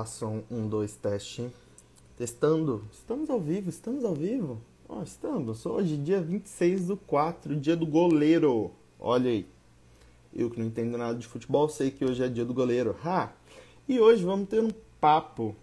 Ação 0.00 0.42
1, 0.50 0.68
2, 0.68 0.96
teste. 0.96 1.48
Testando. 2.16 2.84
Estamos 2.92 3.30
ao 3.30 3.40
vivo, 3.40 3.68
estamos 3.68 4.04
ao 4.04 4.12
vivo? 4.12 4.60
Ó, 4.88 5.00
estamos. 5.04 5.64
Hoje, 5.64 5.96
dia 5.96 6.20
26 6.20 6.88
do 6.88 6.96
4, 6.96 7.54
dia 7.54 7.76
do 7.76 7.86
goleiro. 7.86 8.72
Olha 8.98 9.30
aí. 9.30 9.46
Eu 10.34 10.50
que 10.50 10.58
não 10.58 10.66
entendo 10.66 10.98
nada 10.98 11.16
de 11.16 11.28
futebol, 11.28 11.68
sei 11.68 11.92
que 11.92 12.04
hoje 12.04 12.24
é 12.24 12.28
dia 12.28 12.44
do 12.44 12.52
goleiro. 12.52 12.96
Ha! 13.04 13.30
E 13.88 14.00
hoje 14.00 14.24
vamos 14.24 14.48
ter 14.48 14.60
um 14.60 14.70
papo 15.00 15.54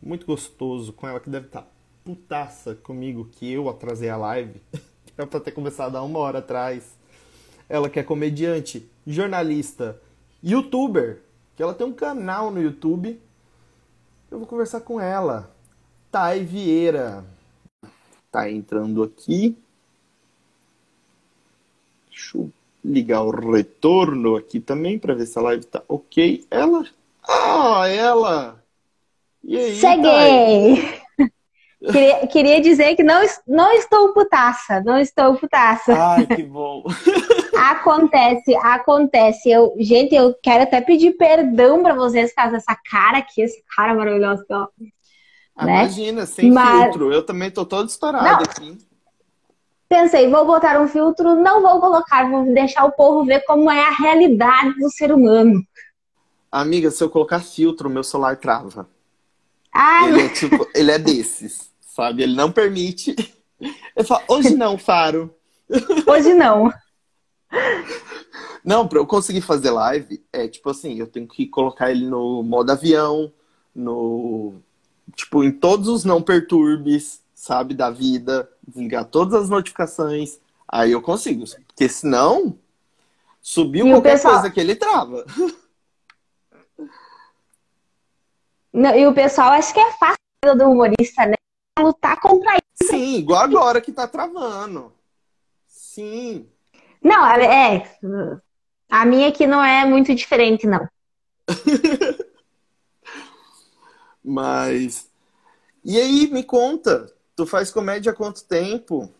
muito 0.00 0.24
gostoso 0.24 0.90
com 0.90 1.06
ela 1.06 1.20
que 1.20 1.28
deve 1.28 1.44
estar 1.44 1.70
putaça 2.02 2.74
comigo 2.74 3.28
que 3.32 3.52
eu 3.52 3.68
atrasei 3.68 4.08
a 4.08 4.16
live. 4.16 4.62
Era 5.14 5.26
pra 5.26 5.40
ter 5.40 5.52
começado 5.52 5.96
há 5.96 6.02
uma 6.02 6.20
hora 6.20 6.38
atrás. 6.38 6.96
Ela 7.68 7.90
que 7.90 8.00
é 8.00 8.02
comediante, 8.02 8.88
jornalista, 9.06 10.00
youtuber, 10.42 11.20
que 11.54 11.62
ela 11.62 11.74
tem 11.74 11.86
um 11.86 11.92
canal 11.92 12.50
no 12.50 12.62
YouTube. 12.62 13.20
Eu 14.34 14.40
vou 14.40 14.48
conversar 14.48 14.80
com 14.80 15.00
ela. 15.00 15.48
Thay 16.10 16.44
Vieira. 16.44 17.24
Tá 18.32 18.50
entrando 18.50 19.04
aqui. 19.04 19.56
Deixa 22.10 22.38
eu 22.38 22.50
ligar 22.84 23.22
o 23.22 23.30
retorno 23.30 24.34
aqui 24.34 24.58
também 24.58 24.98
para 24.98 25.14
ver 25.14 25.26
se 25.26 25.38
a 25.38 25.42
live 25.42 25.64
tá 25.64 25.84
ok. 25.86 26.44
Ela? 26.50 26.84
Ah, 27.22 27.86
ela! 27.86 28.60
E 29.44 29.56
aí, 29.56 29.76
Cheguei! 29.76 31.00
Queria, 31.92 32.26
queria, 32.26 32.60
dizer 32.60 32.96
que 32.96 33.02
não, 33.02 33.22
não 33.46 33.72
estou 33.72 34.12
putaça, 34.14 34.80
não 34.80 34.98
estou 34.98 35.36
putaça. 35.36 35.92
Ai, 35.92 36.26
que 36.26 36.42
bom. 36.42 36.82
acontece, 37.54 38.54
acontece. 38.56 39.50
Eu, 39.50 39.74
gente, 39.78 40.14
eu 40.14 40.34
quero 40.42 40.62
até 40.62 40.80
pedir 40.80 41.12
perdão 41.12 41.82
para 41.82 41.94
vocês 41.94 42.32
caso 42.32 42.56
essa 42.56 42.74
cara 42.74 43.18
aqui, 43.18 43.42
essa 43.42 43.58
cara 43.76 43.94
maravilhosa. 43.94 44.44
Ó, 44.50 44.68
ah, 45.56 45.66
né? 45.66 45.82
Imagina, 45.82 46.26
sem 46.26 46.50
Mas... 46.50 46.84
filtro. 46.84 47.12
Eu 47.12 47.24
também 47.24 47.50
tô 47.50 47.66
todo 47.66 47.88
estourado 47.88 48.44
aqui. 48.44 48.78
Pensei, 49.88 50.28
vou 50.30 50.44
botar 50.46 50.80
um 50.80 50.88
filtro, 50.88 51.34
não 51.36 51.60
vou 51.60 51.80
colocar, 51.80 52.28
vou 52.28 52.52
deixar 52.52 52.84
o 52.84 52.92
povo 52.92 53.24
ver 53.24 53.44
como 53.44 53.70
é 53.70 53.86
a 53.86 53.90
realidade 53.90 54.74
do 54.78 54.90
ser 54.90 55.12
humano. 55.12 55.62
Amiga, 56.50 56.90
se 56.90 57.02
eu 57.04 57.10
colocar 57.10 57.40
filtro, 57.40 57.90
meu 57.90 58.02
celular 58.02 58.36
trava. 58.36 58.88
Ele 60.06 60.22
é 60.22 60.28
tipo, 60.28 60.68
ele 60.74 60.90
é 60.90 60.98
desses, 60.98 61.70
sabe? 61.94 62.24
Ele 62.24 62.34
não 62.34 62.50
permite. 62.50 63.14
Eu 63.94 64.04
falo, 64.04 64.24
hoje 64.28 64.56
não, 64.56 64.76
Faro. 64.76 65.32
Hoje 66.06 66.34
não. 66.34 66.70
Não, 68.64 68.86
para 68.86 68.98
eu 68.98 69.06
conseguir 69.06 69.40
fazer 69.40 69.70
live, 69.70 70.22
é 70.32 70.46
tipo 70.46 70.68
assim, 70.68 70.98
eu 70.98 71.06
tenho 71.06 71.26
que 71.26 71.46
colocar 71.46 71.90
ele 71.90 72.04
no 72.04 72.42
modo 72.42 72.70
avião, 72.70 73.32
no 73.74 74.54
tipo 75.14 75.42
em 75.42 75.52
todos 75.52 75.88
os 75.88 76.04
não 76.04 76.20
perturbes, 76.20 77.22
sabe, 77.34 77.72
da 77.72 77.90
vida, 77.90 78.50
desligar 78.66 79.06
todas 79.06 79.34
as 79.34 79.48
notificações, 79.48 80.38
aí 80.68 80.92
eu 80.92 81.00
consigo, 81.00 81.44
porque 81.66 81.88
senão 81.88 82.58
subiu 83.40 83.86
e 83.86 83.90
qualquer 83.92 84.12
pessoal... 84.12 84.34
coisa 84.34 84.50
que 84.50 84.60
ele 84.60 84.76
trava. 84.76 85.24
Não, 88.72 88.94
e 88.94 89.06
o 89.06 89.14
pessoal 89.14 89.52
acho 89.52 89.72
que 89.72 89.80
é 89.80 89.92
fácil 89.92 90.58
do 90.58 90.64
humorista, 90.64 91.24
né? 91.24 91.36
Lutar 91.78 92.20
contra 92.20 92.56
isso. 92.56 92.90
Sim, 92.90 93.16
igual 93.16 93.42
agora 93.42 93.80
que 93.80 93.92
tá 93.92 94.06
travando. 94.06 94.92
Sim. 95.66 96.48
Não, 97.02 97.26
é. 97.26 97.90
A 98.88 99.04
minha 99.04 99.28
aqui 99.28 99.46
não 99.46 99.62
é 99.62 99.84
muito 99.84 100.14
diferente, 100.14 100.66
não. 100.66 100.88
Mas. 104.24 105.10
E 105.84 106.00
aí, 106.00 106.28
me 106.28 106.42
conta, 106.42 107.12
tu 107.36 107.44
faz 107.46 107.70
comédia 107.70 108.12
há 108.12 108.14
quanto 108.14 108.44
tempo? 108.44 109.12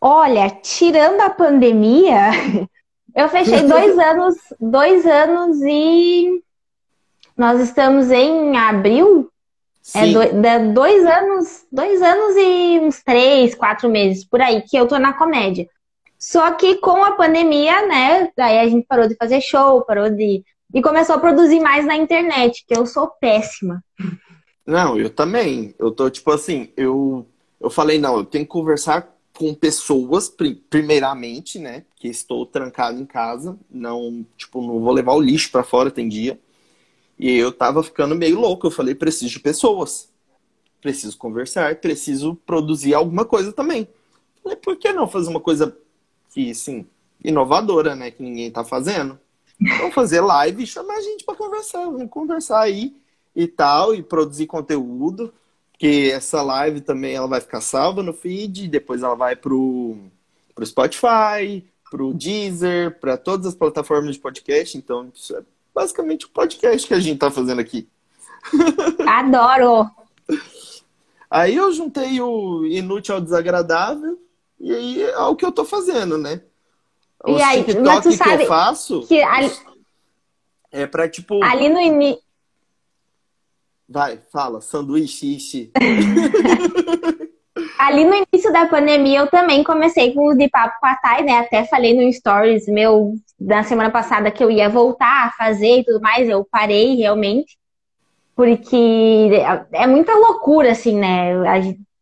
Olha, 0.00 0.50
tirando 0.50 1.20
a 1.20 1.30
pandemia, 1.30 2.30
eu 3.14 3.28
fechei 3.28 3.62
dois 3.62 3.98
anos, 4.00 4.36
dois 4.58 5.06
anos 5.06 5.60
e 5.62 6.42
nós 7.36 7.60
estamos 7.60 8.10
em 8.10 8.56
abril. 8.56 9.31
É 9.94 10.06
Sim. 10.06 10.14
É 10.44 10.58
dois 10.60 11.04
anos, 11.04 11.66
dois 11.70 12.00
anos 12.00 12.36
e 12.36 12.80
uns 12.80 13.02
três, 13.02 13.54
quatro 13.54 13.90
meses 13.90 14.24
por 14.24 14.40
aí 14.40 14.62
que 14.62 14.76
eu 14.76 14.86
tô 14.86 14.98
na 14.98 15.12
comédia. 15.12 15.68
Só 16.18 16.52
que 16.52 16.76
com 16.76 17.02
a 17.02 17.12
pandemia, 17.12 17.84
né? 17.86 18.30
Daí 18.36 18.60
a 18.60 18.68
gente 18.68 18.86
parou 18.86 19.08
de 19.08 19.16
fazer 19.16 19.40
show, 19.40 19.82
parou 19.82 20.08
de. 20.08 20.44
E 20.72 20.80
começou 20.80 21.16
a 21.16 21.18
produzir 21.18 21.58
mais 21.58 21.84
na 21.84 21.96
internet, 21.96 22.64
que 22.66 22.78
eu 22.78 22.86
sou 22.86 23.08
péssima. 23.20 23.82
Não, 24.64 24.96
eu 24.96 25.10
também. 25.10 25.74
Eu 25.78 25.90
tô, 25.90 26.08
tipo 26.08 26.30
assim, 26.30 26.70
eu, 26.76 27.26
eu 27.60 27.68
falei, 27.68 27.98
não, 27.98 28.16
eu 28.16 28.24
tenho 28.24 28.44
que 28.44 28.50
conversar 28.50 29.12
com 29.36 29.52
pessoas, 29.52 30.32
primeiramente, 30.70 31.58
né? 31.58 31.84
Que 31.96 32.06
estou 32.06 32.46
trancado 32.46 33.00
em 33.00 33.04
casa. 33.04 33.58
Não, 33.68 34.24
tipo, 34.36 34.62
não 34.62 34.78
vou 34.78 34.92
levar 34.92 35.14
o 35.14 35.20
lixo 35.20 35.50
para 35.50 35.64
fora, 35.64 35.90
tem 35.90 36.08
dia. 36.08 36.38
E 37.22 37.36
eu 37.38 37.52
tava 37.52 37.84
ficando 37.84 38.16
meio 38.16 38.40
louco. 38.40 38.66
Eu 38.66 38.70
falei, 38.72 38.96
preciso 38.96 39.30
de 39.30 39.38
pessoas. 39.38 40.12
Preciso 40.80 41.16
conversar, 41.16 41.76
preciso 41.76 42.34
produzir 42.34 42.94
alguma 42.94 43.24
coisa 43.24 43.52
também. 43.52 43.86
Falei, 44.42 44.58
por 44.58 44.76
que 44.76 44.92
não 44.92 45.06
fazer 45.06 45.30
uma 45.30 45.38
coisa 45.38 45.78
que, 46.34 46.52
sim, 46.52 46.84
inovadora, 47.24 47.94
né? 47.94 48.10
Que 48.10 48.24
ninguém 48.24 48.50
tá 48.50 48.64
fazendo. 48.64 49.20
Vamos 49.78 49.94
fazer 49.94 50.20
live 50.20 50.64
e 50.64 50.66
chamar 50.66 50.94
a 50.94 51.00
gente 51.00 51.24
para 51.24 51.36
conversar. 51.36 51.84
Vamos 51.84 52.10
conversar 52.10 52.58
aí 52.58 52.96
e 53.36 53.46
tal, 53.46 53.94
e 53.94 54.02
produzir 54.02 54.48
conteúdo. 54.48 55.32
Que 55.78 56.10
essa 56.10 56.42
live 56.42 56.80
também 56.80 57.14
ela 57.14 57.28
vai 57.28 57.40
ficar 57.40 57.60
salva 57.60 58.02
no 58.02 58.12
feed, 58.12 58.66
depois 58.66 59.00
ela 59.00 59.14
vai 59.14 59.36
pro, 59.36 59.96
pro 60.56 60.66
Spotify, 60.66 61.64
pro 61.88 62.12
Deezer, 62.12 62.98
para 62.98 63.16
todas 63.16 63.46
as 63.46 63.54
plataformas 63.54 64.16
de 64.16 64.20
podcast. 64.20 64.76
Então, 64.76 65.08
isso 65.14 65.36
é 65.36 65.44
basicamente 65.74 66.26
o 66.26 66.30
podcast 66.30 66.86
que 66.86 66.94
a 66.94 67.00
gente 67.00 67.18
tá 67.18 67.30
fazendo 67.30 67.60
aqui. 67.60 67.88
Adoro! 69.06 69.90
Aí 71.30 71.56
eu 71.56 71.72
juntei 71.72 72.20
o 72.20 72.66
inútil 72.66 73.14
ao 73.14 73.20
desagradável 73.20 74.18
e 74.60 74.72
aí 74.72 75.02
é 75.02 75.18
o 75.18 75.34
que 75.34 75.44
eu 75.44 75.52
tô 75.52 75.64
fazendo, 75.64 76.18
né? 76.18 76.42
Os 77.24 77.40
e 77.40 77.42
aí, 77.42 77.64
TikTok 77.64 78.18
que 78.18 78.28
eu 78.28 78.46
faço 78.46 79.06
que 79.06 79.22
ali... 79.22 79.50
é 80.70 80.86
pra 80.86 81.08
tipo. 81.08 81.42
Ali 81.42 81.68
no 81.68 81.80
início. 81.80 82.22
Vai, 83.88 84.18
fala, 84.32 84.60
sanduíche. 84.60 85.70
Ali 87.78 88.04
no 88.04 88.14
início 88.14 88.52
da 88.52 88.66
pandemia, 88.66 89.20
eu 89.20 89.26
também 89.26 89.62
comecei 89.62 90.12
com 90.12 90.28
o 90.28 90.36
de 90.36 90.48
papo 90.48 90.78
com 90.80 90.86
a 90.86 90.96
Thay, 90.96 91.24
né? 91.24 91.38
Até 91.38 91.64
falei 91.64 91.94
no 91.94 92.12
stories 92.12 92.66
meu 92.66 93.14
da 93.38 93.62
semana 93.62 93.90
passada 93.90 94.30
que 94.30 94.42
eu 94.42 94.50
ia 94.50 94.68
voltar 94.68 95.26
a 95.26 95.32
fazer 95.32 95.78
e 95.78 95.84
tudo 95.84 96.00
mais. 96.00 96.28
Eu 96.28 96.46
parei 96.50 96.96
realmente. 96.96 97.56
Porque 98.34 99.30
é 99.72 99.86
muita 99.86 100.14
loucura, 100.14 100.72
assim, 100.72 100.98
né? 100.98 101.32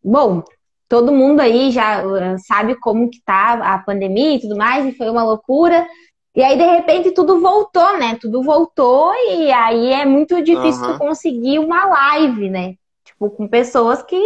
Bom, 0.03 0.43
todo 0.89 1.13
mundo 1.13 1.41
aí 1.41 1.71
já 1.71 2.05
uh, 2.05 2.39
sabe 2.47 2.75
como 2.75 3.09
que 3.09 3.23
tá 3.25 3.53
a 3.55 3.79
pandemia 3.79 4.35
e 4.35 4.41
tudo 4.41 4.57
mais, 4.57 4.85
e 4.85 4.97
foi 4.97 5.09
uma 5.09 5.23
loucura. 5.23 5.87
E 6.35 6.43
aí, 6.43 6.57
de 6.57 6.65
repente, 6.65 7.13
tudo 7.13 7.41
voltou, 7.41 7.99
né? 7.99 8.17
Tudo 8.21 8.43
voltou 8.43 9.13
e 9.29 9.51
aí 9.51 9.93
é 9.93 10.05
muito 10.05 10.43
difícil 10.43 10.85
uhum. 10.85 10.99
conseguir 10.99 11.59
uma 11.59 11.87
live, 11.87 12.49
né? 12.51 12.75
Tipo, 13.05 13.31
com 13.31 13.49
pessoas 13.49 14.03
que 14.03 14.21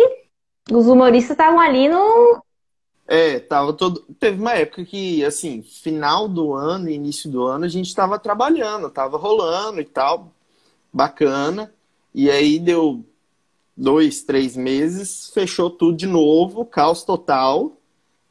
os 0.70 0.86
humoristas 0.86 1.32
estavam 1.32 1.60
ali 1.60 1.88
no. 1.88 2.42
É, 3.06 3.38
tava 3.38 3.72
todo. 3.72 4.00
Teve 4.18 4.40
uma 4.40 4.54
época 4.54 4.84
que, 4.84 5.24
assim, 5.24 5.62
final 5.62 6.26
do 6.28 6.54
ano, 6.54 6.88
início 6.88 7.30
do 7.30 7.44
ano, 7.44 7.64
a 7.64 7.68
gente 7.68 7.94
tava 7.94 8.18
trabalhando, 8.18 8.90
tava 8.90 9.16
rolando 9.18 9.80
e 9.80 9.84
tal, 9.84 10.32
bacana. 10.92 11.72
E 12.14 12.30
aí 12.30 12.58
deu 12.58 13.04
dois, 13.76 14.22
três 14.22 14.56
meses, 14.56 15.30
fechou 15.34 15.68
tudo 15.68 15.96
de 15.96 16.06
novo, 16.06 16.64
caos 16.64 17.02
total. 17.02 17.76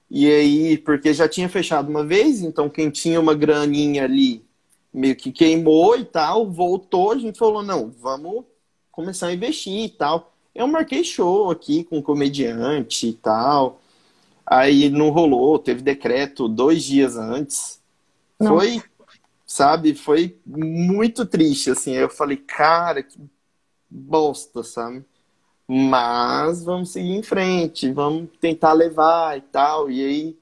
E 0.10 0.28
aí, 0.30 0.78
porque 0.78 1.14
já 1.14 1.28
tinha 1.28 1.50
fechado 1.50 1.90
uma 1.90 2.06
vez, 2.06 2.42
então 2.42 2.70
quem 2.70 2.90
tinha 2.90 3.20
uma 3.20 3.34
graninha 3.34 4.04
ali 4.04 4.46
meio 4.94 5.16
que 5.16 5.32
queimou 5.32 5.98
e 5.98 6.06
tal, 6.06 6.50
voltou, 6.52 7.12
a 7.12 7.18
gente 7.18 7.40
falou, 7.40 7.64
não, 7.64 7.90
vamos 8.00 8.46
começar 8.92 9.28
a 9.28 9.34
investir 9.34 9.86
e 9.86 9.90
tal. 9.90 10.33
Eu 10.56 10.68
marquei 10.68 11.04
show 11.04 11.50
aqui 11.52 11.84
com 11.84 12.02
comediante 12.02 13.08
e 13.08 13.14
tal. 13.14 13.82
Aí 14.46 14.90
não 14.90 15.10
rolou, 15.10 15.60
teve 15.60 15.82
decreto 15.82 16.48
dois 16.48 16.84
dias 16.84 17.18
antes. 17.18 17.82
Nossa. 18.40 18.78
Foi, 18.78 18.84
sabe, 19.46 19.96
foi 19.96 20.38
muito 20.46 21.26
triste, 21.26 21.72
assim. 21.72 21.94
Eu 21.94 22.10
falei, 22.10 22.38
cara, 22.38 23.04
que 23.04 23.20
bosta, 23.90 24.64
sabe? 24.64 25.06
Mas 25.68 26.64
vamos 26.64 26.92
seguir 26.92 27.12
em 27.14 27.24
frente, 27.24 27.92
vamos 27.92 28.30
tentar 28.40 28.74
levar 28.74 29.38
e 29.38 29.42
tal. 29.42 29.90
E 29.92 30.06
aí 30.06 30.40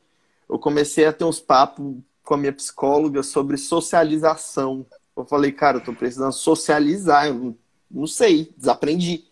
eu 0.50 0.60
comecei 0.60 1.06
a 1.06 1.14
ter 1.14 1.26
uns 1.26 1.40
papos 1.40 1.98
com 2.24 2.34
a 2.36 2.38
minha 2.38 2.54
psicóloga 2.54 3.24
sobre 3.24 3.58
socialização. 3.58 4.86
Eu 5.16 5.26
falei, 5.26 5.52
cara, 5.52 5.78
eu 5.78 5.84
tô 5.84 5.94
precisando 5.94 6.34
socializar, 6.34 7.28
eu 7.28 7.58
Não 7.90 8.08
sei, 8.08 8.54
desaprendi. 8.58 9.31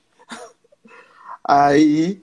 Aí, 1.52 2.22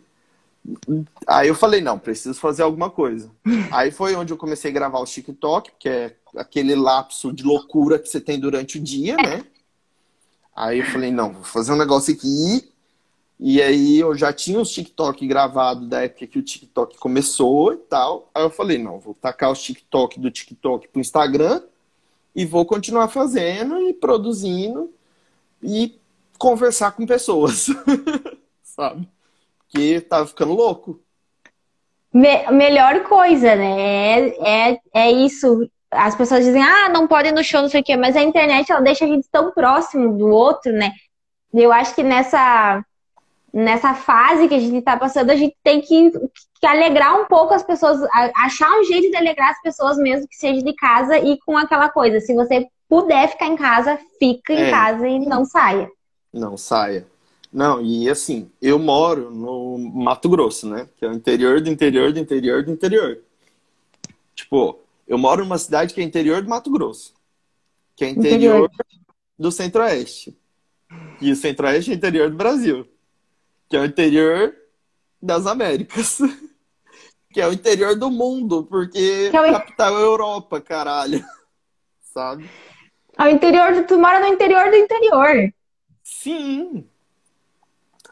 aí 1.27 1.49
eu 1.49 1.55
falei, 1.57 1.81
não, 1.81 1.99
preciso 1.99 2.39
fazer 2.39 2.63
alguma 2.63 2.89
coisa. 2.89 3.29
Aí 3.73 3.91
foi 3.91 4.15
onde 4.15 4.33
eu 4.33 4.37
comecei 4.37 4.71
a 4.71 4.75
gravar 4.75 5.01
o 5.01 5.05
TikTok, 5.05 5.73
que 5.81 5.89
é 5.89 6.17
aquele 6.37 6.77
lapso 6.77 7.33
de 7.33 7.43
loucura 7.43 7.99
que 7.99 8.09
você 8.09 8.21
tem 8.21 8.39
durante 8.39 8.79
o 8.79 8.81
dia, 8.81 9.17
né? 9.17 9.45
Aí 10.55 10.79
eu 10.79 10.87
falei, 10.87 11.11
não, 11.11 11.33
vou 11.33 11.43
fazer 11.43 11.73
um 11.73 11.77
negócio 11.77 12.15
aqui. 12.15 12.71
E 13.41 13.61
aí 13.61 13.99
eu 13.99 14.17
já 14.17 14.33
tinha 14.33 14.61
os 14.61 14.71
TikTok 14.71 15.27
gravado 15.27 15.89
da 15.89 16.05
época 16.05 16.29
que 16.29 16.39
o 16.39 16.43
TikTok 16.43 16.97
começou 16.97 17.73
e 17.73 17.79
tal. 17.79 18.31
Aí 18.33 18.45
eu 18.45 18.51
falei, 18.51 18.79
não, 18.79 19.01
vou 19.01 19.13
tacar 19.13 19.51
os 19.51 19.61
TikTok 19.61 20.21
do 20.21 20.31
TikTok 20.31 20.87
pro 20.87 21.01
Instagram 21.01 21.63
e 22.33 22.47
vou 22.47 22.65
continuar 22.65 23.09
fazendo 23.09 23.89
e 23.89 23.93
produzindo 23.93 24.89
e 25.61 25.99
conversar 26.39 26.93
com 26.93 27.05
pessoas, 27.05 27.67
sabe? 28.63 29.16
Que 29.69 30.01
tava 30.01 30.27
ficando 30.27 30.55
louco. 30.55 31.01
Me 32.13 32.51
melhor 32.51 33.03
coisa, 33.05 33.55
né? 33.55 33.77
É, 33.81 34.71
é, 34.71 34.79
é 34.95 35.13
isso. 35.13 35.69
As 35.91 36.15
pessoas 36.15 36.45
dizem, 36.45 36.63
ah, 36.63 36.89
não 36.89 37.07
pode 37.07 37.29
ir 37.29 37.33
no 37.33 37.45
show, 37.45 37.63
não 37.63 37.69
sei 37.69 37.81
o 37.81 37.85
quê, 37.85 37.97
mas 37.97 38.17
a 38.17 38.23
internet 38.23 38.71
ela 38.71 38.81
deixa 38.81 39.05
a 39.05 39.09
gente 39.09 39.29
tão 39.31 39.53
próximo 39.53 40.17
do 40.17 40.27
outro, 40.29 40.73
né? 40.73 40.93
Eu 41.53 41.73
acho 41.73 41.95
que 41.95 42.03
nessa, 42.03 42.85
nessa 43.53 43.95
fase 43.95 44.49
que 44.49 44.55
a 44.55 44.59
gente 44.59 44.77
está 44.77 44.97
passando, 44.97 45.31
a 45.31 45.37
gente 45.37 45.57
tem 45.63 45.81
que, 45.81 46.11
que, 46.61 46.67
alegrar 46.67 47.19
um 47.21 47.27
pouco 47.27 47.55
as 47.55 47.63
pessoas, 47.63 48.01
achar 48.37 48.71
um 48.79 48.85
jeito 48.85 49.11
de 49.11 49.17
alegrar 49.17 49.51
as 49.51 49.63
pessoas 49.63 49.97
mesmo 49.97 50.29
que 50.29 50.37
seja 50.37 50.63
de 50.63 50.75
casa 50.75 51.19
e 51.19 51.39
com 51.45 51.57
aquela 51.57 51.89
coisa. 51.89 52.21
Se 52.21 52.35
você 52.35 52.67
puder 52.89 53.29
ficar 53.29 53.47
em 53.47 53.57
casa, 53.57 53.99
fica 54.19 54.53
em 54.53 54.65
é. 54.65 54.71
casa 54.71 55.09
e 55.09 55.19
não 55.21 55.45
saia. 55.45 55.89
Não 56.33 56.57
saia. 56.57 57.07
Não, 57.53 57.81
e 57.81 58.09
assim, 58.09 58.51
eu 58.61 58.79
moro 58.79 59.31
no 59.31 59.79
Mato 59.79 60.29
Grosso, 60.29 60.69
né? 60.69 60.89
Que 60.97 61.05
é 61.05 61.09
o 61.09 61.13
interior 61.13 61.61
do 61.61 61.71
interior 61.71 62.13
do 62.13 62.19
interior 62.19 62.65
do 62.65 62.71
interior. 62.71 63.21
Tipo, 64.35 64.79
eu 65.07 65.17
moro 65.17 65.43
numa 65.43 65.59
cidade 65.59 65.95
que 65.95 66.01
é 66.01 66.05
interior 66.05 66.43
do 66.43 66.49
Mato 66.49 66.71
Grosso. 66.71 67.15
Que 67.95 68.05
é 68.05 68.11
interior, 68.11 68.67
interior. 68.67 68.71
do 69.39 69.51
Centro-Oeste. 69.51 70.37
E 71.21 71.33
o 71.33 71.37
Centro-Oeste 71.37 71.91
é 71.91 71.95
interior 71.95 72.31
do 72.31 72.37
Brasil. 72.37 72.87
Que 73.69 73.77
é 73.77 73.81
o 73.81 73.85
interior 73.85 74.55
das 75.23 75.47
Américas. 75.47 76.19
que 77.33 77.41
é 77.41 77.47
o 77.47 77.53
interior 77.53 77.97
do 77.99 78.11
mundo, 78.11 78.65
porque 78.65 79.31
é 79.33 79.41
o... 79.41 79.53
capital 79.53 79.99
é 79.99 80.03
Europa, 80.03 80.61
caralho. 80.61 81.25
Sabe? 82.01 82.49
É 83.19 83.25
o 83.25 83.29
interior, 83.29 83.85
tu 83.87 83.99
mora 83.99 84.21
no 84.21 84.27
interior 84.27 84.71
do 84.71 84.77
interior. 84.77 85.53
Sim. 86.03 86.89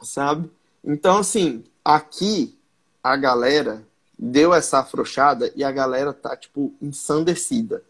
Sabe? 0.05 0.51
Então, 0.85 1.19
assim, 1.19 1.65
aqui 1.85 2.57
a 3.03 3.17
galera 3.17 3.87
deu 4.19 4.55
essa 4.55 4.81
afrouxada 4.81 5.53
e 5.57 5.65
a 5.65 5.73
galera 5.73 6.13
tá, 6.13 6.37
tipo, 6.37 6.73
ensandecida, 6.81 7.83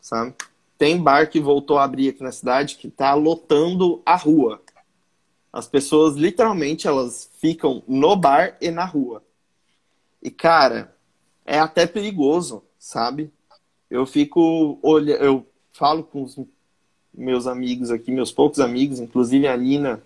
sabe? 0.00 0.34
Tem 0.78 1.02
bar 1.02 1.28
que 1.28 1.40
voltou 1.40 1.78
a 1.78 1.84
abrir 1.84 2.10
aqui 2.10 2.22
na 2.22 2.32
cidade 2.32 2.76
que 2.76 2.90
tá 2.90 3.14
lotando 3.14 4.02
a 4.04 4.16
rua. 4.16 4.60
As 5.52 5.66
pessoas, 5.66 6.16
literalmente, 6.16 6.86
elas 6.86 7.30
ficam 7.38 7.82
no 7.88 8.14
bar 8.14 8.56
e 8.60 8.70
na 8.70 8.84
rua. 8.84 9.22
E, 10.22 10.30
cara, 10.30 10.94
é 11.44 11.58
até 11.58 11.86
perigoso, 11.86 12.62
sabe? 12.78 13.32
Eu 13.90 14.04
fico 14.04 14.78
olhando, 14.82 15.22
eu 15.22 15.46
falo 15.72 16.02
com 16.02 16.22
os 16.22 16.38
meus 17.14 17.46
amigos 17.46 17.90
aqui, 17.90 18.10
meus 18.10 18.32
poucos 18.32 18.60
amigos, 18.60 19.00
inclusive 19.00 19.46
a 19.46 19.56
Nina 19.56 20.02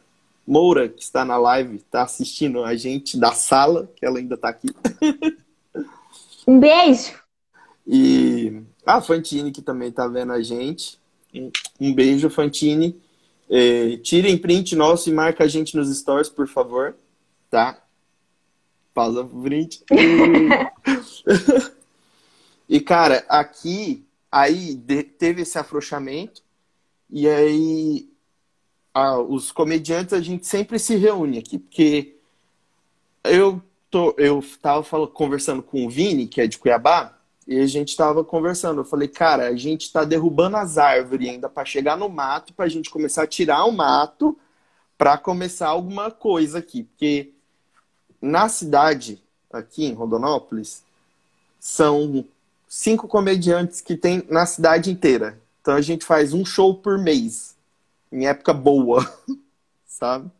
Moura, 0.50 0.88
que 0.88 1.00
está 1.00 1.24
na 1.24 1.36
live, 1.36 1.76
está 1.76 2.02
assistindo 2.02 2.64
a 2.64 2.74
gente 2.74 3.16
da 3.16 3.30
sala, 3.30 3.88
que 3.94 4.04
ela 4.04 4.18
ainda 4.18 4.34
está 4.34 4.48
aqui. 4.48 4.66
Um 6.44 6.58
beijo! 6.58 7.12
E 7.86 8.60
a 8.84 9.00
Fantine, 9.00 9.52
que 9.52 9.62
também 9.62 9.90
está 9.90 10.08
vendo 10.08 10.32
a 10.32 10.42
gente. 10.42 10.98
Um 11.80 11.94
beijo, 11.94 12.28
Fantine. 12.28 13.00
É, 13.48 13.96
tirem 13.98 14.36
print 14.36 14.74
nosso 14.74 15.08
e 15.08 15.12
marca 15.12 15.44
a 15.44 15.46
gente 15.46 15.76
nos 15.76 15.96
stories, 15.96 16.28
por 16.28 16.48
favor. 16.48 16.96
Tá? 17.48 17.80
Pausa 18.92 19.22
pro 19.22 19.42
print. 19.42 19.84
e, 22.68 22.80
cara, 22.80 23.24
aqui, 23.28 24.04
aí 24.32 24.74
teve 25.16 25.42
esse 25.42 25.56
afrouxamento. 25.56 26.42
E 27.08 27.28
aí, 27.28 28.09
a, 28.94 29.18
os 29.18 29.52
comediantes, 29.52 30.12
a 30.12 30.20
gente 30.20 30.46
sempre 30.46 30.78
se 30.78 30.96
reúne 30.96 31.38
aqui, 31.38 31.58
porque 31.58 32.16
eu 33.24 33.62
tô, 33.90 34.14
eu 34.18 34.44
tava 34.60 34.82
falando, 34.82 35.08
conversando 35.08 35.62
com 35.62 35.86
o 35.86 35.90
Vini, 35.90 36.26
que 36.26 36.40
é 36.40 36.46
de 36.46 36.58
Cuiabá, 36.58 37.16
e 37.46 37.58
a 37.58 37.66
gente 37.66 37.96
tava 37.96 38.24
conversando. 38.24 38.80
Eu 38.80 38.84
falei, 38.84 39.08
cara, 39.08 39.48
a 39.48 39.56
gente 39.56 39.92
tá 39.92 40.04
derrubando 40.04 40.56
as 40.56 40.78
árvores 40.78 41.28
ainda 41.28 41.48
para 41.48 41.64
chegar 41.64 41.96
no 41.96 42.08
mato, 42.08 42.54
pra 42.54 42.68
gente 42.68 42.90
começar 42.90 43.24
a 43.24 43.26
tirar 43.26 43.64
o 43.64 43.72
mato 43.72 44.38
para 44.96 45.18
começar 45.18 45.68
alguma 45.68 46.10
coisa 46.10 46.58
aqui. 46.58 46.84
Porque 46.84 47.32
na 48.20 48.48
cidade, 48.48 49.20
aqui 49.52 49.84
em 49.84 49.94
Rondonópolis, 49.94 50.84
são 51.58 52.24
cinco 52.68 53.08
comediantes 53.08 53.80
que 53.80 53.96
tem 53.96 54.22
na 54.28 54.46
cidade 54.46 54.90
inteira. 54.90 55.40
Então 55.60 55.74
a 55.74 55.80
gente 55.80 56.04
faz 56.04 56.32
um 56.32 56.44
show 56.44 56.74
por 56.74 56.98
mês, 56.98 57.56
em 58.12 58.26
época 58.26 58.52
boa, 58.52 59.04
sabe? 59.86 60.30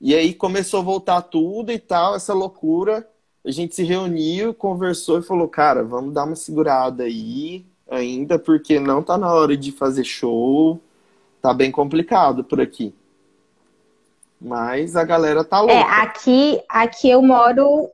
E 0.00 0.14
aí 0.14 0.32
começou 0.32 0.80
a 0.80 0.84
voltar 0.84 1.22
tudo 1.22 1.70
e 1.70 1.78
tal, 1.78 2.14
essa 2.14 2.32
loucura. 2.32 3.08
A 3.44 3.50
gente 3.50 3.74
se 3.74 3.82
reuniu, 3.82 4.54
conversou 4.54 5.18
e 5.18 5.22
falou, 5.22 5.48
cara, 5.48 5.84
vamos 5.84 6.14
dar 6.14 6.24
uma 6.24 6.36
segurada 6.36 7.04
aí 7.04 7.66
ainda, 7.90 8.38
porque 8.38 8.78
não 8.78 9.02
tá 9.02 9.18
na 9.18 9.32
hora 9.32 9.56
de 9.56 9.72
fazer 9.72 10.04
show. 10.04 10.80
Tá 11.42 11.52
bem 11.52 11.70
complicado 11.70 12.44
por 12.44 12.60
aqui. 12.60 12.94
Mas 14.40 14.96
a 14.96 15.04
galera 15.04 15.44
tá 15.44 15.58
é, 15.58 15.60
louca. 15.60 15.74
É, 15.74 15.82
aqui, 15.82 16.62
aqui 16.68 17.10
eu 17.10 17.20
moro. 17.20 17.90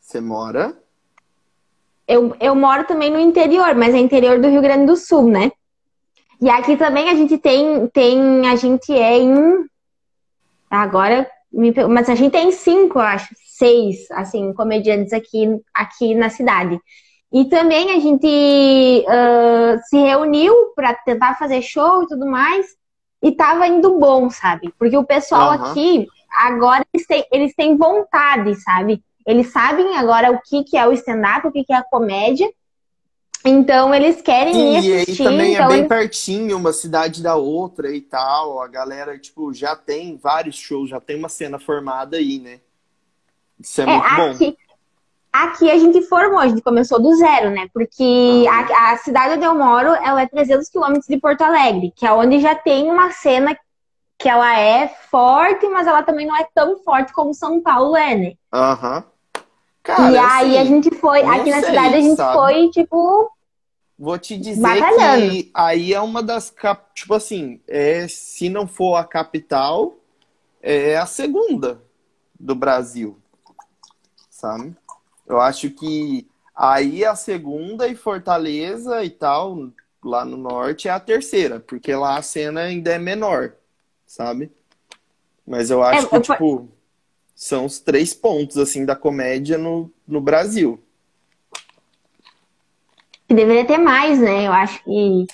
Você 0.00 0.20
mora? 0.20 0.76
Eu, 2.10 2.34
eu 2.40 2.56
moro 2.56 2.82
também 2.82 3.08
no 3.08 3.20
interior, 3.20 3.72
mas 3.76 3.94
é 3.94 3.98
interior 3.98 4.40
do 4.40 4.48
Rio 4.48 4.60
Grande 4.60 4.86
do 4.86 4.96
Sul, 4.96 5.28
né? 5.28 5.52
E 6.40 6.50
aqui 6.50 6.76
também 6.76 7.08
a 7.08 7.14
gente 7.14 7.38
tem, 7.38 7.86
tem 7.86 8.48
a 8.48 8.56
gente 8.56 8.92
é 8.92 9.16
em. 9.16 9.64
Agora, 10.68 11.30
mas 11.88 12.08
a 12.08 12.16
gente 12.16 12.32
tem 12.32 12.50
cinco, 12.50 12.98
eu 12.98 13.02
acho, 13.02 13.32
seis, 13.56 14.10
assim, 14.10 14.52
comediantes 14.52 15.12
aqui, 15.12 15.56
aqui 15.72 16.16
na 16.16 16.28
cidade. 16.30 16.80
E 17.32 17.44
também 17.44 17.92
a 17.92 18.00
gente 18.00 18.26
uh, 19.06 19.78
se 19.88 19.96
reuniu 19.96 20.72
para 20.74 20.94
tentar 20.94 21.36
fazer 21.36 21.62
show 21.62 22.02
e 22.02 22.08
tudo 22.08 22.26
mais, 22.26 22.66
e 23.22 23.30
tava 23.30 23.68
indo 23.68 24.00
bom, 24.00 24.28
sabe? 24.30 24.74
Porque 24.76 24.96
o 24.96 25.04
pessoal 25.04 25.56
uhum. 25.56 25.64
aqui, 25.64 26.08
agora 26.28 26.84
eles 26.92 27.06
têm, 27.06 27.24
eles 27.30 27.54
têm 27.54 27.76
vontade, 27.76 28.56
sabe? 28.56 29.00
Eles 29.30 29.52
sabem 29.52 29.96
agora 29.96 30.30
o 30.30 30.40
que, 30.40 30.64
que 30.64 30.76
é 30.76 30.86
o 30.86 30.92
stand-up, 30.92 31.46
o 31.46 31.52
que, 31.52 31.64
que 31.64 31.72
é 31.72 31.76
a 31.76 31.84
comédia. 31.84 32.50
Então 33.44 33.94
eles 33.94 34.20
querem 34.20 34.52
Sim, 34.52 34.72
ir 34.72 34.76
assistir. 34.76 35.22
E 35.22 35.26
aí 35.26 35.30
também 35.30 35.50
é 35.52 35.54
então... 35.54 35.66
é 35.66 35.68
bem 35.68 35.88
pertinho, 35.88 36.56
uma 36.56 36.72
cidade 36.72 37.22
da 37.22 37.36
outra 37.36 37.90
e 37.94 38.00
tal. 38.00 38.60
A 38.60 38.68
galera, 38.68 39.18
tipo, 39.18 39.52
já 39.54 39.74
tem 39.74 40.16
vários 40.16 40.56
shows, 40.56 40.90
já 40.90 41.00
tem 41.00 41.16
uma 41.16 41.28
cena 41.28 41.58
formada 41.58 42.18
aí, 42.18 42.38
né? 42.38 42.60
Isso 43.58 43.80
é, 43.80 43.84
é 43.84 43.86
muito 43.86 44.06
aqui, 44.06 44.50
bom. 44.50 44.70
Aqui 45.32 45.70
a 45.70 45.78
gente 45.78 46.02
formou, 46.02 46.40
a 46.40 46.48
gente 46.48 46.60
começou 46.60 47.00
do 47.00 47.14
zero, 47.14 47.50
né? 47.50 47.68
Porque 47.72 48.46
a, 48.50 48.92
a, 48.92 48.96
cidade 48.98 49.34
onde 49.34 49.44
eu 49.44 49.54
moro, 49.54 49.90
ela 49.94 50.22
é 50.22 50.26
300 50.26 50.68
quilômetros 50.68 51.06
de 51.06 51.18
Porto 51.18 51.42
Alegre, 51.42 51.92
que 51.94 52.04
é 52.04 52.12
onde 52.12 52.40
já 52.40 52.54
tem 52.54 52.90
uma 52.90 53.12
cena 53.12 53.56
que 54.18 54.28
ela 54.28 54.58
é 54.58 54.88
forte, 54.88 55.66
mas 55.68 55.86
ela 55.86 56.02
também 56.02 56.26
não 56.26 56.36
é 56.36 56.46
tão 56.54 56.78
forte 56.80 57.12
como 57.12 57.32
São 57.32 57.62
Paulo 57.62 57.96
é, 57.96 58.14
né? 58.14 58.32
Aham. 58.52 59.04
Cara, 59.82 60.12
e 60.12 60.18
aí 60.18 60.58
a 60.58 60.62
assim, 60.62 60.82
gente 60.82 60.94
foi, 60.96 61.22
aqui 61.22 61.50
na 61.50 61.62
cidade 61.62 61.94
a 61.94 62.00
gente 62.00 62.16
sabe? 62.16 62.34
foi, 62.34 62.70
tipo. 62.70 63.32
Vou 63.98 64.18
te 64.18 64.36
dizer 64.36 64.62
batalhando. 64.62 65.30
que 65.30 65.50
aí 65.52 65.92
é 65.92 66.00
uma 66.00 66.22
das 66.22 66.50
cap... 66.50 66.86
tipo 66.94 67.14
assim, 67.14 67.60
é, 67.68 68.06
se 68.08 68.48
não 68.48 68.66
for 68.66 68.96
a 68.96 69.04
capital, 69.04 69.94
é 70.62 70.96
a 70.96 71.06
segunda 71.06 71.82
do 72.38 72.54
Brasil. 72.54 73.18
Sabe? 74.30 74.74
Eu 75.26 75.40
acho 75.40 75.70
que 75.70 76.26
aí 76.54 77.04
é 77.04 77.06
a 77.06 77.14
segunda 77.14 77.86
e 77.88 77.94
Fortaleza 77.94 79.04
e 79.04 79.10
tal, 79.10 79.70
lá 80.02 80.24
no 80.24 80.36
norte, 80.36 80.88
é 80.88 80.90
a 80.90 81.00
terceira, 81.00 81.60
porque 81.60 81.94
lá 81.94 82.16
a 82.16 82.22
cena 82.22 82.62
ainda 82.62 82.92
é 82.92 82.98
menor, 82.98 83.52
sabe? 84.06 84.50
Mas 85.46 85.70
eu 85.70 85.82
acho 85.82 86.06
é, 86.06 86.08
que, 86.08 86.16
eu... 86.16 86.22
tipo 86.22 86.68
são 87.40 87.64
os 87.64 87.80
três 87.80 88.12
pontos 88.12 88.58
assim 88.58 88.84
da 88.84 88.94
comédia 88.94 89.56
no, 89.56 89.90
no 90.06 90.20
Brasil. 90.20 90.78
Deveria 93.26 93.64
ter 93.64 93.78
mais, 93.78 94.20
né? 94.20 94.46
Eu 94.46 94.52
acho 94.52 94.84
que. 94.84 95.26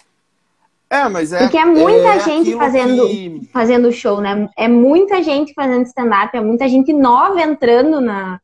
É, 0.88 1.08
mas 1.08 1.32
é. 1.32 1.40
Porque 1.40 1.58
é 1.58 1.64
muita 1.64 2.10
é 2.10 2.20
gente 2.20 2.54
fazendo, 2.54 3.08
que- 3.08 3.50
fazendo 3.52 3.90
show, 3.90 4.20
né? 4.20 4.48
É 4.56 4.68
muita 4.68 5.20
gente 5.20 5.52
fazendo 5.52 5.84
stand-up, 5.86 6.36
é 6.36 6.40
muita 6.40 6.68
gente 6.68 6.92
nova 6.92 7.42
entrando 7.42 8.00
na. 8.00 8.40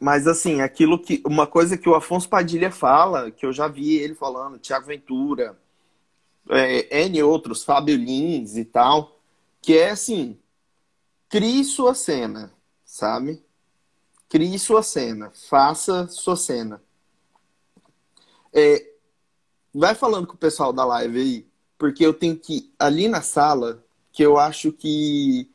Mas 0.00 0.26
assim, 0.26 0.62
aquilo 0.62 0.98
que. 0.98 1.22
Uma 1.24 1.46
coisa 1.46 1.78
que 1.78 1.88
o 1.88 1.94
Afonso 1.94 2.28
Padilha 2.28 2.72
fala, 2.72 3.30
que 3.30 3.46
eu 3.46 3.52
já 3.52 3.68
vi 3.68 3.94
ele 3.98 4.16
falando, 4.16 4.58
Tiago 4.58 4.86
Ventura, 4.86 5.56
é, 6.50 7.04
N 7.04 7.22
outros, 7.22 7.62
Fábio 7.62 7.94
Lins 7.96 8.56
e 8.56 8.64
tal, 8.64 9.17
que 9.60 9.76
é 9.76 9.90
assim, 9.90 10.38
crie 11.28 11.64
sua 11.64 11.94
cena, 11.94 12.52
sabe? 12.84 13.42
Crie 14.28 14.58
sua 14.58 14.82
cena, 14.82 15.30
faça 15.48 16.06
sua 16.08 16.36
cena. 16.36 16.82
É, 18.52 18.92
vai 19.74 19.94
falando 19.94 20.26
com 20.26 20.34
o 20.34 20.38
pessoal 20.38 20.72
da 20.72 20.84
live 20.84 21.20
aí, 21.20 21.46
porque 21.76 22.04
eu 22.04 22.14
tenho 22.14 22.36
que 22.36 22.72
ali 22.78 23.08
na 23.08 23.22
sala, 23.22 23.84
que 24.12 24.22
eu 24.22 24.38
acho 24.38 24.72
que 24.72 25.50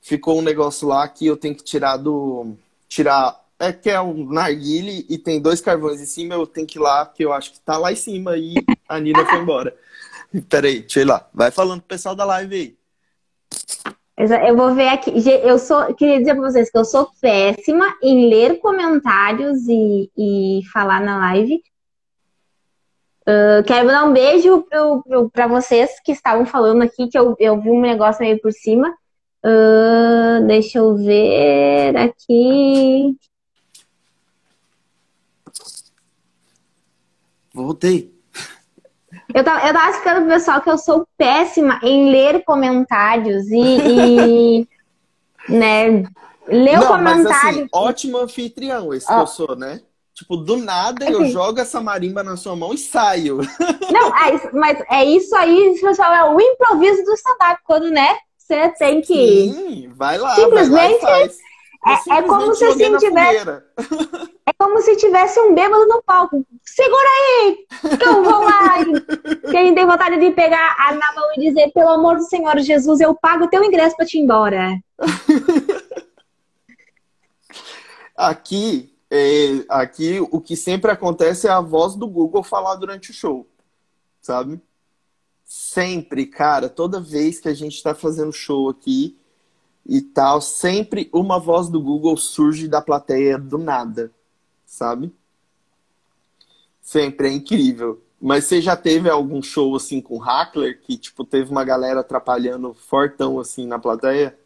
ficou 0.00 0.38
um 0.38 0.42
negócio 0.42 0.88
lá 0.88 1.06
que 1.08 1.26
eu 1.26 1.36
tenho 1.36 1.54
que 1.54 1.64
tirar 1.64 1.96
do 1.96 2.56
tirar 2.88 3.44
é 3.58 3.72
que 3.72 3.90
é 3.90 4.00
um 4.00 4.30
narguile 4.30 5.06
e 5.08 5.16
tem 5.18 5.40
dois 5.40 5.60
carvões 5.60 6.00
em 6.00 6.06
cima, 6.06 6.34
eu 6.34 6.46
tenho 6.46 6.66
que 6.66 6.78
ir 6.78 6.82
lá, 6.82 7.06
que 7.06 7.24
eu 7.24 7.32
acho 7.32 7.52
que 7.52 7.60
tá 7.60 7.78
lá 7.78 7.90
em 7.92 7.96
cima 7.96 8.36
e 8.36 8.54
a 8.88 9.00
Nina 9.00 9.24
foi 9.24 9.38
embora. 9.38 9.74
Peraí, 10.48 10.80
deixa 10.80 11.00
eu 11.00 11.02
ir 11.02 11.06
lá. 11.06 11.28
Vai 11.32 11.50
falando 11.50 11.80
pro 11.80 11.88
pessoal 11.88 12.14
da 12.14 12.24
live 12.24 12.54
aí. 12.54 12.75
Eu 14.16 14.56
vou 14.56 14.74
ver 14.74 14.88
aqui. 14.88 15.12
Eu 15.42 15.58
sou, 15.58 15.94
queria 15.94 16.18
dizer 16.18 16.34
pra 16.34 16.50
vocês 16.50 16.70
que 16.70 16.78
eu 16.78 16.84
sou 16.84 17.08
péssima 17.20 17.96
em 18.02 18.28
ler 18.30 18.58
comentários 18.60 19.68
e, 19.68 20.10
e 20.16 20.60
falar 20.72 21.00
na 21.00 21.18
live. 21.18 21.60
Ah, 23.26 23.62
quero 23.66 23.88
dar 23.88 24.04
um 24.04 24.12
beijo 24.12 24.64
pra 25.32 25.48
vocês 25.48 26.00
que 26.04 26.12
estavam 26.12 26.46
falando 26.46 26.82
aqui, 26.82 27.08
que 27.08 27.18
eu, 27.18 27.34
eu 27.40 27.60
vi 27.60 27.70
um 27.70 27.80
negócio 27.80 28.22
meio 28.22 28.40
por 28.40 28.52
cima. 28.52 28.94
Ah, 29.42 30.40
deixa 30.46 30.78
eu 30.78 30.96
ver 30.96 31.96
aqui. 31.96 33.16
Voltei. 37.52 38.15
Eu 39.34 39.44
tava, 39.44 39.66
eu 39.66 39.72
tava 39.72 39.90
explicando 39.90 40.20
pro 40.22 40.30
pessoal 40.30 40.60
que 40.60 40.70
eu 40.70 40.78
sou 40.78 41.06
péssima 41.16 41.80
em 41.82 42.10
ler 42.10 42.44
comentários 42.44 43.46
e, 43.50 43.58
e, 43.58 44.68
né, 45.48 46.04
ler 46.48 46.78
o 46.78 46.80
Não, 46.80 47.02
mas 47.02 47.22
comentário. 47.22 47.48
assim, 47.48 47.68
ótimo 47.72 48.18
anfitrião 48.18 48.94
esse 48.94 49.06
que 49.06 49.12
Ó. 49.12 49.20
eu 49.20 49.26
sou, 49.26 49.56
né? 49.56 49.80
Tipo, 50.14 50.36
do 50.38 50.56
nada 50.56 51.04
eu 51.10 51.22
Assim. 51.22 51.30
jogo 51.30 51.60
essa 51.60 51.78
marimba 51.78 52.22
na 52.22 52.36
sua 52.38 52.56
mão 52.56 52.72
e 52.72 52.78
saio. 52.78 53.38
Não, 53.92 54.16
é 54.16 54.50
mas 54.54 54.82
é 54.90 55.04
isso 55.04 55.36
aí, 55.36 55.78
pessoal, 55.78 56.14
é 56.14 56.24
o 56.24 56.40
improviso 56.40 57.04
do 57.04 57.12
stand-up, 57.12 57.60
quando, 57.64 57.90
né, 57.90 58.16
você 58.38 58.68
tem 58.78 59.02
que... 59.02 59.52
Sim, 59.52 59.90
vai 59.94 60.16
lá, 60.16 60.34
vai 60.34 60.98
lá 60.98 61.28
é- 61.86 62.18
é 62.18 62.22
como 62.22 62.54
se 62.54 62.64
assim 62.64 62.96
tivesse-. 62.96 63.48
É 64.48 64.52
como 64.58 64.80
se 64.80 64.96
tivesse 64.96 65.40
um 65.40 65.54
bêbado 65.54 65.86
no 65.86 66.02
palco. 66.02 66.46
Segura 66.64 67.08
aí, 67.18 67.66
que 67.98 68.04
eu 68.08 68.22
vou 68.22 68.44
lá. 68.44 68.84
Que 69.50 69.56
a 69.56 69.64
gente 69.64 69.74
tem 69.74 69.86
vontade 69.86 70.18
de 70.18 70.30
pegar 70.32 70.76
a- 70.78 70.94
na 70.94 71.14
mão 71.14 71.24
e 71.36 71.40
dizer, 71.40 71.70
pelo 71.72 71.90
amor 71.90 72.16
do 72.16 72.22
Senhor 72.24 72.56
Jesus, 72.58 73.00
eu 73.00 73.14
pago 73.14 73.44
o 73.44 73.48
teu 73.48 73.62
ingresso 73.64 73.96
pra 73.96 74.06
te 74.06 74.18
ir 74.18 74.22
embora. 74.22 74.78
Aqui, 78.16 78.94
é, 79.10 79.64
aqui 79.68 80.18
o 80.30 80.40
que 80.40 80.56
sempre 80.56 80.90
acontece 80.90 81.46
é 81.46 81.50
a 81.50 81.60
voz 81.60 81.94
do 81.94 82.08
Google 82.08 82.42
falar 82.42 82.76
durante 82.76 83.10
o 83.10 83.14
show, 83.14 83.46
sabe? 84.22 84.58
Sempre, 85.44 86.24
cara, 86.26 86.68
toda 86.70 86.98
vez 86.98 87.38
que 87.38 87.48
a 87.48 87.54
gente 87.54 87.82
tá 87.82 87.94
fazendo 87.94 88.32
show 88.32 88.70
aqui 88.70 89.18
e 89.88 90.00
tal, 90.00 90.40
sempre 90.40 91.08
uma 91.12 91.38
voz 91.38 91.68
do 91.68 91.80
Google 91.80 92.16
surge 92.16 92.66
da 92.68 92.82
plateia 92.82 93.38
do 93.38 93.56
nada, 93.56 94.10
sabe? 94.64 95.14
Sempre, 96.82 97.28
é 97.28 97.32
incrível. 97.32 98.02
Mas 98.20 98.44
você 98.44 98.60
já 98.60 98.74
teve 98.76 99.08
algum 99.10 99.42
show 99.42 99.76
assim 99.76 100.00
com 100.00 100.18
hackler 100.18 100.80
que, 100.80 100.96
tipo, 100.96 101.24
teve 101.24 101.50
uma 101.50 101.64
galera 101.64 102.00
atrapalhando 102.00 102.74
fortão 102.74 103.38
assim 103.38 103.66
na 103.66 103.78
plateia? 103.78 104.36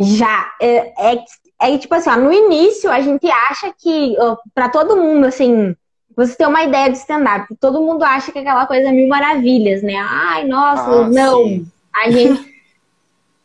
Já, 0.00 0.50
é, 0.60 1.12
é, 1.14 1.24
é 1.60 1.78
tipo 1.78 1.94
assim, 1.94 2.10
ó, 2.10 2.16
no 2.16 2.32
início 2.32 2.90
a 2.90 3.00
gente 3.00 3.28
acha 3.30 3.72
que, 3.76 4.16
ó, 4.18 4.36
pra 4.54 4.68
todo 4.68 4.96
mundo, 4.96 5.26
assim, 5.26 5.76
você 6.16 6.34
tem 6.36 6.46
uma 6.46 6.62
ideia 6.62 6.90
de 6.90 6.98
stand-up, 6.98 7.54
todo 7.60 7.80
mundo 7.80 8.02
acha 8.02 8.30
que 8.32 8.38
é 8.38 8.42
aquela 8.42 8.66
coisa 8.66 8.90
mil 8.92 9.08
maravilhas, 9.08 9.82
né? 9.82 9.96
Ai, 9.96 10.46
nossa, 10.46 11.04
Ah, 11.04 11.08
não. 11.08 11.44
sim. 11.44 11.66
A 11.94 12.10
gente. 12.10 12.51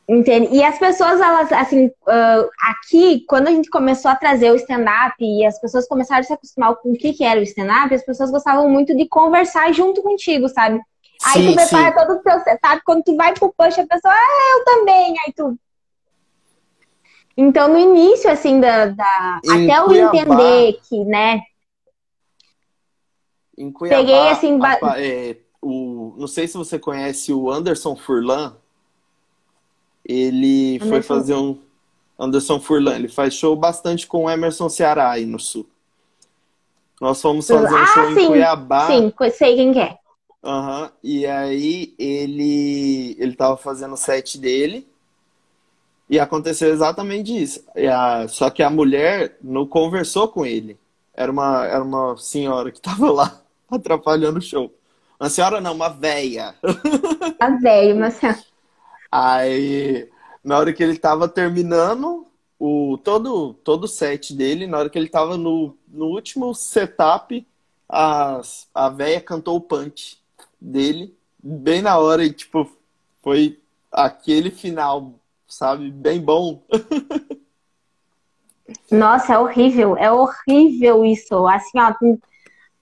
Entende? 0.10 0.48
E 0.56 0.64
as 0.64 0.80
pessoas, 0.80 1.20
elas, 1.20 1.52
assim, 1.52 1.92
ah, 2.08 2.48
aqui, 2.70 3.26
quando 3.28 3.50
a 3.50 3.52
gente 3.52 3.70
começou 3.70 4.10
a 4.10 4.16
trazer 4.16 4.52
o 4.52 4.56
stand-up 4.56 5.16
e 5.20 5.46
as 5.46 5.60
pessoas 5.60 5.86
começaram 5.86 6.22
a 6.22 6.24
se 6.24 6.32
acostumar 6.32 6.74
com 6.78 6.92
o 6.92 6.98
que, 6.98 7.12
que 7.12 7.26
era 7.26 7.40
o 7.40 7.44
stand-up, 7.44 7.94
as 7.94 8.06
pessoas 8.06 8.32
gostavam 8.32 8.70
muito 8.70 8.96
de 8.96 9.06
conversar 9.06 9.74
junto 9.74 10.02
contigo, 10.02 10.48
sabe? 10.48 10.80
Aí 11.26 11.42
Sim, 11.42 11.50
tu 11.50 11.56
prepara 11.56 11.92
sim. 11.92 12.08
todo 12.08 12.18
o 12.18 12.22
teu 12.22 12.40
setup, 12.40 12.82
quando 12.86 13.04
tu 13.04 13.16
vai 13.18 13.34
pro 13.34 13.54
punch, 13.58 13.82
a 13.82 13.88
pessoa, 13.88 14.14
ah, 14.14 14.58
eu 14.58 14.66
também. 14.66 15.14
Aí 15.26 15.34
tu. 15.36 15.60
Então, 17.36 17.68
no 17.68 17.78
início, 17.78 18.32
assim, 18.32 18.62
da, 18.62 18.86
da- 18.86 19.42
até 19.46 19.78
eu 19.78 19.92
entender 19.92 20.80
que, 20.88 21.04
né? 21.04 21.42
Em 23.58 23.72
Cuiabá, 23.72 24.00
Peguei, 24.00 24.30
assim, 24.30 24.58
ba- 24.58 24.80
é, 24.98 25.38
o, 25.62 26.16
não 26.18 26.28
sei 26.28 26.48
se 26.48 26.56
você 26.58 26.80
conhece 26.80 27.34
o 27.34 27.52
Anderson 27.52 27.96
Furlan. 27.96 28.56
Ele 30.08 30.80
foi 30.80 30.88
Anderson. 30.88 31.08
fazer 31.16 31.36
um. 31.36 31.60
Anderson 32.20 32.60
Furlan, 32.60 32.96
ele 32.96 33.10
faz 33.10 33.34
show 33.36 33.56
bastante 33.56 34.08
com 34.08 34.26
o 34.26 34.30
Emerson 34.32 34.70
Ceará 34.70 35.12
aí 35.12 35.26
no 35.26 35.40
sul. 35.40 35.68
Nós 37.00 37.22
fomos 37.22 37.48
fazer 37.48 37.76
um 37.76 37.78
Ah, 37.78 37.86
show 37.86 38.10
em 38.10 38.16
sim, 38.16 38.28
Cuiabá. 38.28 38.88
Sim, 38.88 39.14
sei 39.32 39.56
quem 39.56 39.74
que 39.74 39.80
é. 39.80 39.98
Aham, 40.44 40.92
E 41.04 41.26
aí 41.28 41.94
ele 42.00 43.16
ele 43.20 43.36
tava 43.36 43.58
fazendo 43.58 43.94
o 43.94 43.98
set 43.98 44.38
dele 44.40 44.88
e 46.10 46.20
aconteceu 46.20 46.70
exatamente 46.70 47.36
isso. 47.36 47.64
A- 47.92 48.28
só 48.28 48.50
que 48.50 48.64
a 48.64 48.70
mulher 48.70 49.38
não 49.42 49.66
conversou 49.68 50.28
com 50.28 50.46
ele. 50.46 50.78
Era 51.14 51.32
uma, 51.32 51.66
era 51.66 51.84
uma 51.84 52.16
senhora 52.18 52.72
que 52.72 52.80
tava 52.82 53.12
lá 53.12 53.42
atrapalhando 53.70 54.40
o 54.40 54.42
show. 54.42 54.72
Uma 55.20 55.30
senhora 55.30 55.60
não, 55.60 55.74
uma 55.74 55.90
véia. 55.90 56.56
A 57.40 57.50
velho, 57.50 57.96
mas 58.00 58.24
assim, 58.24 58.44
Aí, 59.12 60.10
na 60.44 60.58
hora 60.58 60.74
que 60.74 60.84
ele 60.84 60.98
tava 60.98 61.28
terminando 61.28 62.26
o 62.60 62.98
todo 63.04 63.54
todo 63.54 63.88
set 63.88 64.34
dele, 64.34 64.68
na 64.68 64.80
hora 64.80 64.90
que 64.90 64.98
ele 64.98 65.10
tava 65.10 65.38
no, 65.38 65.78
no 65.88 66.06
último 66.06 66.54
setup, 66.54 67.46
a, 67.88 68.42
a 68.74 68.90
véia 68.90 69.22
cantou 69.22 69.58
o 69.58 69.62
punch 69.62 70.20
dele 70.60 71.16
bem 71.42 71.82
na 71.82 71.98
hora 71.98 72.26
e 72.26 72.34
tipo 72.34 72.70
foi 73.22 73.60
aquele 73.92 74.52
final, 74.52 75.14
sabe, 75.48 75.92
bem 75.92 76.22
bom. 76.22 76.64
Nossa, 78.92 79.34
é 79.34 79.40
horrível, 79.40 79.98
é 79.98 80.12
horrível 80.12 81.06
isso. 81.06 81.48
Assim, 81.48 81.80
ó. 81.80 81.94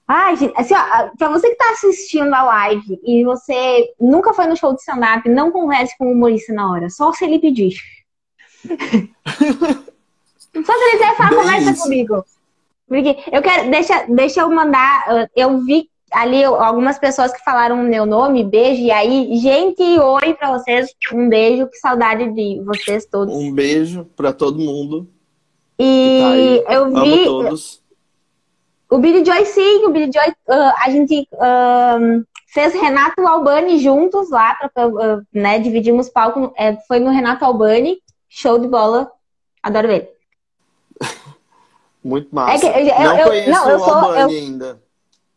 Ai, 0.07 0.35
gente, 0.35 0.53
assim, 0.55 0.75
ó, 0.75 1.09
pra 1.17 1.29
você 1.29 1.49
que 1.49 1.55
tá 1.55 1.71
assistindo 1.71 2.33
a 2.33 2.43
live 2.43 2.99
e 3.03 3.23
você 3.23 3.91
nunca 3.99 4.33
foi 4.33 4.45
no 4.45 4.55
show 4.55 4.73
de 4.73 4.79
stand-up, 4.79 5.27
não 5.27 5.51
converse 5.51 5.97
com 5.97 6.07
o 6.07 6.11
humorista 6.11 6.53
na 6.53 6.71
hora, 6.71 6.89
só 6.89 7.11
se 7.11 7.25
ele 7.25 7.39
pedir. 7.39 7.73
só 8.63 8.67
se 10.73 10.81
ele 10.83 10.91
quiser 10.91 11.17
falar, 11.17 11.35
conversa 11.35 11.71
isso. 11.71 11.83
comigo. 11.83 12.23
Porque 12.87 13.17
eu 13.31 13.41
quero, 13.41 13.71
deixa, 13.71 14.05
deixa 14.07 14.41
eu 14.41 14.49
mandar, 14.51 15.27
eu 15.35 15.59
vi 15.61 15.89
ali 16.11 16.43
algumas 16.43 16.99
pessoas 16.99 17.33
que 17.33 17.43
falaram 17.43 17.81
o 17.81 17.83
meu 17.83 18.05
nome, 18.05 18.43
beijo, 18.43 18.83
e 18.83 18.91
aí, 18.91 19.35
gente, 19.37 19.81
oi 19.81 20.35
pra 20.35 20.57
vocês, 20.57 20.93
um 21.11 21.27
beijo, 21.27 21.67
que 21.67 21.77
saudade 21.77 22.31
de 22.31 22.61
vocês 22.63 23.07
todos. 23.07 23.33
Um 23.33 23.51
beijo 23.51 24.05
pra 24.15 24.31
todo 24.31 24.59
mundo. 24.59 25.09
E 25.79 26.61
Tá 26.63 26.73
eu 26.73 26.85
Amo 26.85 27.03
vi, 27.03 27.25
todos. 27.25 27.83
O 28.89 28.97
Billy 28.99 29.25
Joy, 29.25 29.45
sim, 29.45 29.85
o 29.85 29.89
Billy 29.89 30.11
Joy, 30.13 30.33
ah, 30.49 30.75
a 30.85 30.89
gente 30.89 31.27
ah, 31.39 31.97
fez 32.47 32.73
Renato 32.73 33.25
Albani 33.27 33.79
juntos 33.79 34.29
lá, 34.29 34.55
pra, 34.55 34.69
ah, 34.85 35.21
né? 35.33 35.59
Dividimos 35.59 36.09
palco, 36.09 36.53
é, 36.55 36.75
foi 36.87 36.99
no 36.99 37.09
Renato 37.11 37.43
Albani, 37.43 37.97
show 38.29 38.59
de 38.59 38.67
bola, 38.67 39.11
adoro 39.63 39.91
ele. 39.91 40.07
Muito 42.03 42.33
massa. 42.33 42.67
É 42.67 42.81
eu- 42.83 42.87
eu- 42.87 43.03
não 43.03 43.17
eu- 43.17 43.27
conheço 43.27 43.49
não, 43.49 43.69
eu 43.69 43.75
o 43.77 43.79
sou- 43.79 43.93
Albani 43.93 44.35
ainda. 44.37 44.81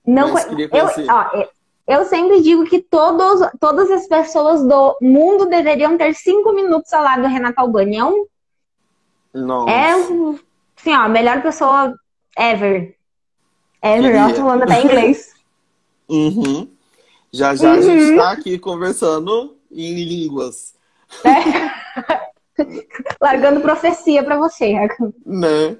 Não, 0.07 0.33
Mas 0.33 0.47
eu, 0.47 1.14
ó, 1.14 1.37
eu, 1.37 1.49
eu 1.87 2.05
sempre 2.07 2.40
digo 2.43 2.64
que 2.64 2.81
todos, 2.81 3.47
todas 3.61 3.90
as 3.90 4.07
pessoas 4.07 4.62
do 4.62 4.97
mundo 5.02 5.47
deveriam 5.47 5.97
ter 5.99 6.14
cinco 6.14 6.52
minutos 6.52 6.93
ao 6.93 7.02
lado 7.02 7.23
do 7.23 7.28
Renato 7.28 7.61
Albani. 7.61 7.97
É 7.97 8.05
um, 8.05 8.26
Nossa. 9.35 9.71
é 9.71 9.90
assim, 9.93 10.95
ó, 10.95 11.00
a 11.02 11.09
melhor 11.09 11.43
pessoa 11.43 11.95
ever. 12.38 12.98
É, 13.81 14.01
nós 14.01 14.37
falando 14.37 14.63
até 14.63 14.83
inglês. 14.85 15.35
Uhum. 16.09 16.69
Já 17.33 17.55
já 17.55 17.73
a 17.73 17.81
gente 17.81 18.03
está 18.13 18.33
aqui 18.33 18.59
conversando 18.59 19.57
em 19.71 20.03
línguas, 20.05 20.75
É. 21.25 22.29
Largando 23.21 23.61
profecia 23.61 24.25
pra 24.25 24.37
você. 24.37 24.75
né? 25.25 25.77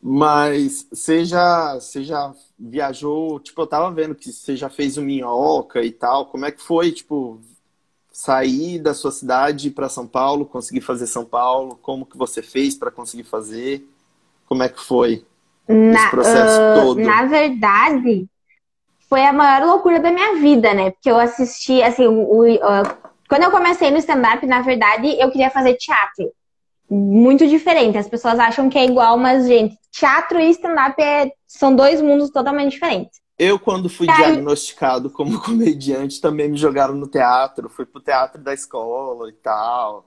Mas 0.00 0.86
você 0.92 1.24
já, 1.24 1.74
você 1.74 2.04
já 2.04 2.32
viajou, 2.58 3.40
tipo, 3.40 3.60
eu 3.62 3.66
tava 3.66 3.90
vendo 3.90 4.14
que 4.14 4.32
você 4.32 4.54
já 4.56 4.68
fez 4.70 4.96
o 4.96 5.02
Minhoca 5.02 5.82
e 5.82 5.90
tal. 5.90 6.26
Como 6.26 6.44
é 6.44 6.52
que 6.52 6.62
foi, 6.62 6.92
tipo, 6.92 7.40
sair 8.12 8.78
da 8.78 8.94
sua 8.94 9.10
cidade 9.10 9.70
para 9.70 9.88
São 9.88 10.06
Paulo, 10.06 10.46
conseguir 10.46 10.82
fazer 10.82 11.06
São 11.08 11.24
Paulo? 11.24 11.78
Como 11.82 12.06
que 12.06 12.16
você 12.16 12.42
fez 12.42 12.76
para 12.76 12.90
conseguir 12.92 13.24
fazer? 13.24 13.88
Como 14.46 14.62
é 14.62 14.68
que 14.68 14.80
foi 14.80 15.24
Na, 15.68 16.10
processo 16.10 16.60
ah, 16.60 16.74
todo? 16.82 17.00
na 17.00 17.24
verdade, 17.26 18.26
foi 19.08 19.24
a 19.24 19.32
maior 19.32 19.66
loucura 19.66 20.00
da 20.00 20.10
minha 20.10 20.36
vida, 20.36 20.72
né? 20.74 20.90
Porque 20.90 21.10
eu 21.10 21.18
assisti, 21.18 21.82
assim, 21.82 22.06
o, 22.06 22.22
o- 22.22 22.58
ah, 22.64 22.82
quando 23.28 23.42
eu 23.42 23.50
comecei 23.50 23.90
no 23.90 23.98
stand-up, 23.98 24.46
na 24.46 24.62
verdade, 24.62 25.14
eu 25.20 25.30
queria 25.30 25.50
fazer 25.50 25.74
teatro. 25.74 26.32
Muito 26.90 27.46
diferente. 27.46 27.98
As 27.98 28.08
pessoas 28.08 28.38
acham 28.38 28.70
que 28.70 28.78
é 28.78 28.84
igual, 28.86 29.18
mas, 29.18 29.46
gente, 29.46 29.76
teatro 29.92 30.40
e 30.40 30.50
stand-up 30.50 31.00
é- 31.02 31.30
são 31.46 31.74
dois 31.76 32.00
mundos 32.00 32.30
totalmente 32.30 32.72
diferentes. 32.72 33.20
Eu, 33.38 33.58
quando 33.58 33.88
fui 33.90 34.08
Aí- 34.10 34.16
diagnosticado 34.16 35.10
como 35.10 35.38
comediante, 35.44 36.20
também 36.20 36.48
me 36.48 36.56
jogaram 36.56 36.94
no 36.94 37.06
teatro. 37.06 37.68
Fui 37.68 37.84
pro 37.84 38.00
teatro 38.00 38.40
da 38.42 38.54
escola 38.54 39.28
e 39.28 39.32
tal. 39.34 40.06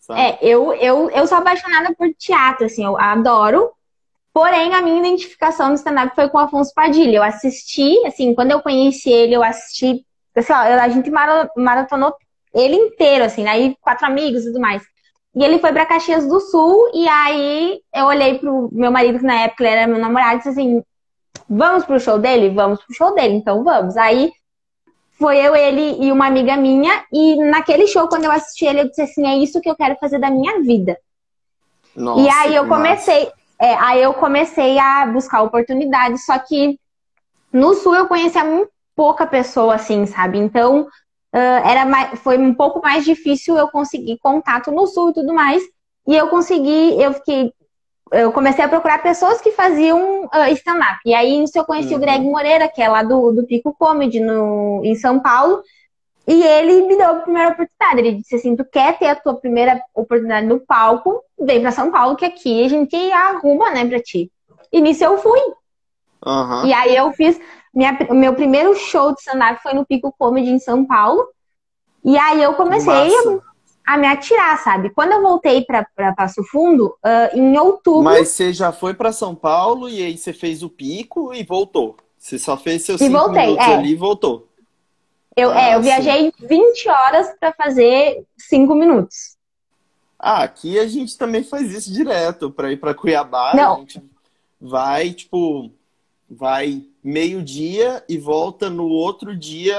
Sabe? 0.00 0.20
É, 0.20 0.38
eu, 0.42 0.72
eu, 0.74 1.10
eu 1.10 1.26
sou 1.26 1.38
apaixonada 1.38 1.94
por 1.96 2.12
teatro, 2.18 2.66
assim, 2.66 2.84
eu 2.84 2.98
adoro. 2.98 3.70
Porém, 4.36 4.74
a 4.74 4.82
minha 4.82 4.98
identificação 4.98 5.68
no 5.70 5.76
stand-up 5.76 6.14
foi 6.14 6.28
com 6.28 6.36
o 6.36 6.40
Afonso 6.42 6.70
Padilha. 6.74 7.16
Eu 7.16 7.22
assisti, 7.22 7.96
assim, 8.04 8.34
quando 8.34 8.50
eu 8.50 8.60
conheci 8.60 9.08
ele, 9.08 9.32
eu 9.32 9.42
assisti, 9.42 10.04
assim, 10.36 10.52
ó, 10.52 10.56
a 10.56 10.88
gente 10.90 11.10
mara- 11.10 11.50
maratonou 11.56 12.14
ele 12.52 12.76
inteiro, 12.76 13.24
assim, 13.24 13.46
aí 13.48 13.74
quatro 13.80 14.04
amigos 14.04 14.42
e 14.42 14.48
tudo 14.48 14.60
mais. 14.60 14.82
E 15.34 15.42
ele 15.42 15.58
foi 15.58 15.72
pra 15.72 15.86
Caxias 15.86 16.28
do 16.28 16.38
Sul, 16.38 16.90
e 16.92 17.08
aí 17.08 17.80
eu 17.94 18.04
olhei 18.04 18.38
pro 18.38 18.68
meu 18.72 18.92
marido, 18.92 19.20
que 19.20 19.24
na 19.24 19.40
época 19.40 19.64
ele 19.64 19.72
era 19.72 19.86
meu 19.86 19.98
namorado, 19.98 20.34
e 20.34 20.36
disse 20.36 20.50
assim: 20.50 20.82
vamos 21.48 21.86
pro 21.86 21.98
show 21.98 22.18
dele? 22.18 22.50
Vamos 22.50 22.84
pro 22.84 22.94
show 22.94 23.14
dele, 23.14 23.36
então 23.36 23.64
vamos. 23.64 23.96
Aí 23.96 24.30
foi 25.18 25.38
eu, 25.38 25.56
ele 25.56 25.96
e 26.04 26.12
uma 26.12 26.26
amiga 26.26 26.58
minha, 26.58 27.06
e 27.10 27.36
naquele 27.36 27.86
show, 27.86 28.06
quando 28.06 28.24
eu 28.24 28.30
assisti 28.30 28.66
ele, 28.66 28.82
eu 28.82 28.88
disse 28.90 29.00
assim: 29.00 29.26
é 29.26 29.38
isso 29.38 29.62
que 29.62 29.70
eu 29.70 29.74
quero 29.74 29.96
fazer 29.98 30.18
da 30.18 30.30
minha 30.30 30.60
vida. 30.60 30.98
Nossa, 31.96 32.20
E 32.20 32.28
aí 32.28 32.54
eu 32.54 32.64
que 32.64 32.68
massa. 32.68 33.32
É, 33.60 33.74
aí 33.76 34.02
eu 34.02 34.14
comecei 34.14 34.78
a 34.78 35.06
buscar 35.06 35.42
oportunidades, 35.42 36.24
só 36.24 36.38
que 36.38 36.78
no 37.52 37.74
sul 37.74 37.94
eu 37.94 38.06
conhecia 38.06 38.44
muito 38.44 38.70
pouca 38.94 39.26
pessoa, 39.26 39.74
assim, 39.74 40.06
sabe? 40.06 40.38
Então 40.38 40.86
ah, 41.36 41.62
era 41.70 41.84
mais, 41.84 42.18
foi 42.20 42.38
um 42.38 42.54
pouco 42.54 42.80
mais 42.80 43.04
difícil 43.04 43.56
eu 43.58 43.68
conseguir 43.68 44.18
contato 44.22 44.70
no 44.72 44.86
sul 44.86 45.10
e 45.10 45.14
tudo 45.14 45.34
mais. 45.34 45.62
E 46.08 46.16
eu 46.16 46.28
consegui, 46.28 47.00
eu 47.00 47.12
fiquei, 47.12 47.52
eu 48.12 48.32
comecei 48.32 48.64
a 48.64 48.68
procurar 48.68 49.02
pessoas 49.02 49.40
que 49.40 49.50
faziam 49.52 50.28
ah, 50.32 50.50
stand-up. 50.52 50.98
E 51.04 51.12
aí 51.14 51.38
nisso 51.38 51.58
eu 51.58 51.64
conheci 51.66 51.90
Uhum. 51.90 51.96
o 51.96 52.00
Greg 52.00 52.24
Moreira, 52.24 52.68
que 52.68 52.80
é 52.80 52.88
lá 52.88 53.02
do, 53.02 53.32
do 53.32 53.46
Pico 53.46 53.74
Comedy 53.78 54.18
no, 54.20 54.80
em 54.82 54.94
São 54.94 55.20
Paulo. 55.20 55.62
E 56.26 56.42
ele 56.42 56.82
me 56.86 56.96
deu 56.96 57.10
a 57.10 57.14
primeira 57.20 57.50
oportunidade. 57.50 58.00
Ele 58.00 58.12
disse 58.14 58.34
assim: 58.36 58.56
Tu 58.56 58.64
quer 58.64 58.98
ter 58.98 59.06
a 59.06 59.14
tua 59.14 59.34
primeira 59.34 59.80
oportunidade 59.94 60.46
no 60.46 60.58
palco? 60.60 61.22
Vem 61.38 61.60
pra 61.60 61.70
São 61.70 61.90
Paulo, 61.90 62.16
que 62.16 62.24
aqui 62.24 62.64
a 62.64 62.68
gente 62.68 62.96
arruma, 63.12 63.70
né, 63.70 63.84
pra 63.86 64.00
ti. 64.00 64.30
E 64.72 64.80
nisso 64.80 65.04
eu 65.04 65.18
fui. 65.18 65.40
Aham. 66.24 66.66
E 66.66 66.72
aí 66.72 66.96
eu 66.96 67.12
fiz. 67.12 67.38
Minha, 67.72 67.96
o 68.08 68.14
meu 68.14 68.34
primeiro 68.34 68.74
show 68.74 69.12
de 69.12 69.20
stand-up 69.20 69.62
foi 69.62 69.74
no 69.74 69.84
Pico 69.86 70.12
Comedy 70.18 70.50
em 70.50 70.58
São 70.58 70.84
Paulo. 70.84 71.28
E 72.04 72.16
aí 72.16 72.42
eu 72.42 72.54
comecei 72.54 72.92
Massa. 72.92 73.40
a 73.86 73.98
me 73.98 74.06
atirar, 74.06 74.58
sabe? 74.62 74.90
Quando 74.90 75.12
eu 75.12 75.22
voltei 75.22 75.62
pra, 75.64 75.86
pra 75.94 76.14
Passo 76.14 76.42
Fundo, 76.44 76.96
ah, 77.02 77.30
em 77.34 77.56
outubro. 77.58 78.02
Mas 78.02 78.28
você 78.28 78.52
já 78.52 78.72
foi 78.72 78.94
pra 78.94 79.12
São 79.12 79.34
Paulo 79.34 79.88
e 79.88 80.02
aí 80.02 80.16
você 80.16 80.32
fez 80.32 80.62
o 80.62 80.70
pico 80.70 81.34
e 81.34 81.42
voltou. 81.44 81.96
Você 82.16 82.38
só 82.38 82.56
fez 82.56 82.82
seus 82.82 83.00
E 83.00 83.06
cinco 83.06 83.18
voltei, 83.18 83.46
minutos 83.46 83.66
é. 83.68 83.74
ali 83.74 83.90
e 83.92 83.96
voltou. 83.96 84.48
Eu, 85.36 85.50
Ah, 85.52 85.60
é, 85.60 85.74
eu 85.74 85.78
sim. 85.78 85.84
viajei 85.84 86.32
20 86.40 86.88
horas 86.88 87.34
pra 87.38 87.52
fazer 87.52 88.24
5 88.38 88.74
minutos. 88.74 89.36
Ah, 90.18 90.42
aqui 90.44 90.78
a 90.78 90.86
gente 90.88 91.16
também 91.18 91.44
faz 91.44 91.70
isso 91.72 91.92
direto. 91.92 92.50
Pra 92.50 92.72
ir 92.72 92.78
pra 92.78 92.94
Cuiabá, 92.94 93.52
Não. 93.54 93.74
a 93.76 93.78
gente 93.80 94.02
vai, 94.58 95.12
tipo, 95.12 95.70
vai 96.28 96.82
meio-dia 97.04 98.02
e 98.08 98.16
volta 98.16 98.70
no 98.70 98.88
outro 98.88 99.36
dia, 99.36 99.76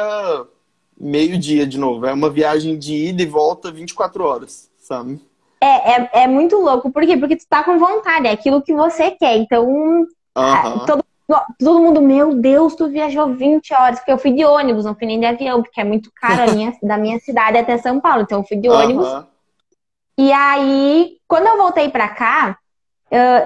meio-dia 0.98 1.66
de 1.66 1.78
novo. 1.80 2.06
É 2.06 2.14
uma 2.14 2.30
viagem 2.30 2.78
de 2.78 2.94
ida 3.10 3.24
e 3.24 3.26
volta 3.26 3.72
24 3.72 4.24
horas, 4.24 4.70
sabe? 4.78 5.20
É, 5.60 5.92
é, 5.94 6.10
é 6.24 6.28
muito 6.28 6.56
louco. 6.58 6.92
Por 6.92 7.04
quê? 7.04 7.18
Porque 7.18 7.36
tu 7.36 7.48
tá 7.50 7.64
com 7.64 7.80
vontade, 7.80 8.28
é 8.28 8.32
aquilo 8.32 8.62
que 8.62 8.76
você 8.76 9.10
quer. 9.10 9.38
Então. 9.38 10.06
Ah, 10.36 10.86
todo, 10.86 11.04
todo 11.60 11.80
mundo, 11.80 12.02
meu 12.02 12.36
Deus, 12.36 12.76
tu 12.76 12.88
viajou 12.90 13.34
20 13.36 13.74
horas, 13.74 14.00
porque 14.00 14.12
eu 14.12 14.18
fui 14.18 14.32
de 14.34 14.46
ônibus, 14.46 14.86
não 14.86 14.96
fui 14.96 15.08
nem 15.08 15.20
de 15.20 15.26
avião, 15.26 15.62
porque 15.62 15.82
é 15.82 15.84
muito 15.84 16.12
caro 16.16 16.52
minha, 16.56 16.74
da 16.82 16.98
minha 16.98 17.20
cidade 17.20 17.58
até 17.58 17.78
São 17.78 18.00
Paulo, 18.00 18.22
então 18.24 18.40
eu 18.40 18.46
fui 18.46 18.58
de 18.58 18.70
ônibus. 18.70 19.08
E 20.18 20.32
aí, 20.32 21.18
quando 21.28 21.48
eu 21.48 21.58
voltei 21.58 21.90
pra 21.90 22.10
cá, 22.10 22.58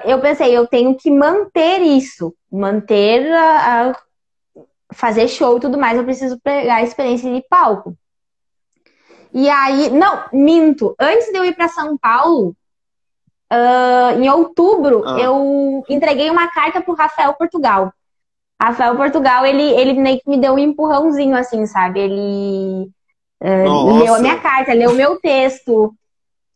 eu 0.05 0.19
pensei, 0.21 0.55
eu 0.55 0.67
tenho 0.67 0.95
que 0.95 1.11
manter 1.11 1.81
isso, 1.81 2.33
manter 2.51 3.31
a, 3.33 3.89
a- 3.91 3.95
fazer 4.93 5.27
show 5.27 5.57
e 5.57 5.59
tudo 5.59 5.77
mais, 5.77 5.97
eu 5.97 6.03
preciso 6.03 6.39
pegar 6.41 6.75
a 6.75 6.83
experiência 6.83 7.33
de 7.33 7.41
palco. 7.49 7.95
E 9.33 9.49
aí, 9.49 9.89
não, 9.89 10.25
minto, 10.33 10.93
antes 10.99 11.27
de 11.31 11.37
eu 11.37 11.45
ir 11.45 11.55
pra 11.55 11.69
São 11.69 11.97
Paulo, 11.97 12.55
ah, 13.53 14.13
em 14.17 14.29
outubro, 14.29 15.03
Ah. 15.05 15.19
eu 15.19 15.83
entreguei 15.89 16.29
uma 16.29 16.47
carta 16.47 16.79
pro 16.79 16.93
Rafael 16.93 17.33
Portugal. 17.33 17.93
Rafael 18.61 18.95
Portugal, 18.95 19.45
ele, 19.45 19.63
ele 19.63 19.93
meio 19.93 20.19
que 20.21 20.29
me 20.29 20.37
deu 20.37 20.53
um 20.53 20.59
empurrãozinho, 20.59 21.35
assim, 21.35 21.65
sabe? 21.65 21.99
Ele 21.99 22.89
Nossa. 23.43 24.03
leu 24.03 24.15
a 24.15 24.19
minha 24.19 24.39
carta, 24.39 24.71
leu 24.73 24.91
o 24.91 24.95
meu 24.95 25.19
texto. 25.19 25.93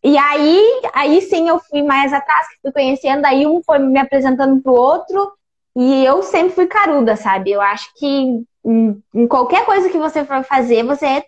E 0.04 0.18
aí, 0.18 0.62
aí 0.94 1.20
sim 1.22 1.50
eu 1.50 1.60
fui 1.60 1.82
mais 1.84 2.14
atrás, 2.14 2.48
fui 2.62 2.72
conhecendo, 2.72 3.26
aí 3.26 3.46
um 3.46 3.62
foi 3.66 3.80
me 3.80 4.00
apresentando 4.00 4.62
pro 4.62 4.72
outro, 4.74 5.32
e 5.76 6.06
eu 6.06 6.22
sempre 6.24 6.54
fui 6.54 6.68
caruda, 6.68 7.16
sabe? 7.16 7.52
Eu 7.52 7.60
acho 7.60 7.90
que 7.98 8.08
em, 8.64 9.04
em 9.14 9.28
qualquer 9.28 9.66
coisa 9.66 9.90
que 9.90 9.98
você 9.98 10.24
for 10.24 10.44
fazer, 10.44 10.84
você 10.84 11.24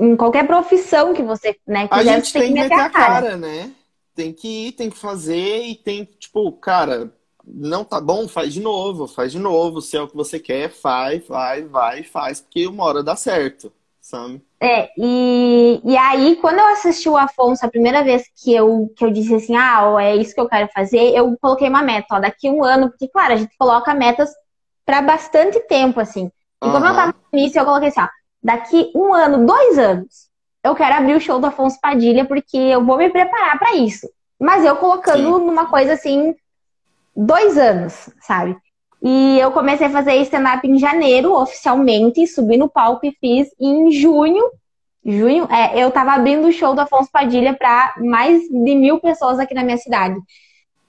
em 0.00 0.16
qualquer 0.16 0.46
profissão 0.46 1.14
que 1.14 1.22
você 1.22 1.56
né, 1.66 1.86
A 1.90 2.02
gente 2.02 2.28
você 2.30 2.40
tem 2.40 2.52
que 2.52 2.60
meter 2.60 2.74
a 2.74 2.90
cara. 2.90 3.22
cara. 3.22 3.36
né? 3.36 3.70
Tem 4.18 4.32
que 4.32 4.48
ir, 4.48 4.72
tem 4.72 4.90
que 4.90 4.98
fazer 4.98 5.62
e 5.62 5.76
tem, 5.76 6.04
tipo, 6.04 6.50
cara, 6.54 7.08
não 7.46 7.84
tá 7.84 8.00
bom, 8.00 8.26
faz 8.26 8.52
de 8.52 8.60
novo, 8.60 9.06
faz 9.06 9.30
de 9.30 9.38
novo. 9.38 9.80
Se 9.80 9.96
é 9.96 10.02
o 10.02 10.08
que 10.08 10.16
você 10.16 10.40
quer, 10.40 10.70
faz, 10.70 11.24
vai, 11.28 11.62
vai, 11.62 12.02
faz, 12.02 12.40
porque 12.40 12.66
uma 12.66 12.82
hora 12.82 13.00
dá 13.00 13.14
certo, 13.14 13.72
sabe? 14.00 14.42
É, 14.60 14.90
e, 14.98 15.80
e 15.84 15.96
aí, 15.96 16.34
quando 16.40 16.58
eu 16.58 16.66
assisti 16.66 17.08
o 17.08 17.16
Afonso, 17.16 17.64
a 17.64 17.70
primeira 17.70 18.02
vez 18.02 18.24
que 18.42 18.52
eu, 18.52 18.92
que 18.96 19.04
eu 19.04 19.10
disse 19.12 19.32
assim, 19.36 19.54
ah, 19.54 19.88
ó, 19.88 20.00
é 20.00 20.16
isso 20.16 20.34
que 20.34 20.40
eu 20.40 20.48
quero 20.48 20.68
fazer, 20.74 21.16
eu 21.16 21.38
coloquei 21.40 21.68
uma 21.68 21.84
meta, 21.84 22.16
ó, 22.16 22.18
daqui 22.18 22.50
um 22.50 22.64
ano, 22.64 22.88
porque, 22.90 23.06
claro, 23.06 23.34
a 23.34 23.36
gente 23.36 23.56
coloca 23.56 23.94
metas 23.94 24.30
para 24.84 25.00
bastante 25.00 25.60
tempo, 25.60 26.00
assim. 26.00 26.26
E 26.60 26.68
como 26.68 26.84
eu 26.84 26.92
tava 26.92 27.14
no 27.32 27.38
início, 27.38 27.60
eu 27.60 27.64
coloquei 27.64 27.90
assim, 27.90 28.00
ó, 28.00 28.08
daqui 28.42 28.90
um 28.96 29.14
ano, 29.14 29.46
dois 29.46 29.78
anos, 29.78 30.27
eu 30.68 30.74
quero 30.74 30.94
abrir 30.94 31.14
o 31.14 31.20
show 31.20 31.40
do 31.40 31.46
Afonso 31.46 31.78
Padilha, 31.80 32.24
porque 32.24 32.56
eu 32.56 32.84
vou 32.84 32.96
me 32.96 33.08
preparar 33.08 33.58
para 33.58 33.74
isso. 33.74 34.08
Mas 34.38 34.64
eu 34.64 34.76
colocando 34.76 35.38
Sim. 35.38 35.46
numa 35.46 35.66
coisa 35.66 35.94
assim, 35.94 36.34
dois 37.16 37.58
anos, 37.58 38.10
sabe? 38.20 38.56
E 39.02 39.38
eu 39.38 39.50
comecei 39.52 39.86
a 39.86 39.90
fazer 39.90 40.14
stand-up 40.22 40.66
em 40.66 40.78
janeiro, 40.78 41.32
oficialmente, 41.32 42.26
subi 42.26 42.56
no 42.56 42.68
palco 42.68 43.06
e 43.06 43.16
fiz. 43.20 43.48
E 43.58 43.66
em 43.66 43.92
junho, 43.92 44.44
junho, 45.04 45.48
é, 45.50 45.82
eu 45.82 45.90
tava 45.90 46.12
abrindo 46.12 46.48
o 46.48 46.52
show 46.52 46.74
do 46.74 46.80
Afonso 46.80 47.10
Padilha 47.10 47.54
para 47.54 47.94
mais 47.98 48.42
de 48.42 48.74
mil 48.74 49.00
pessoas 49.00 49.38
aqui 49.38 49.54
na 49.54 49.64
minha 49.64 49.78
cidade. 49.78 50.16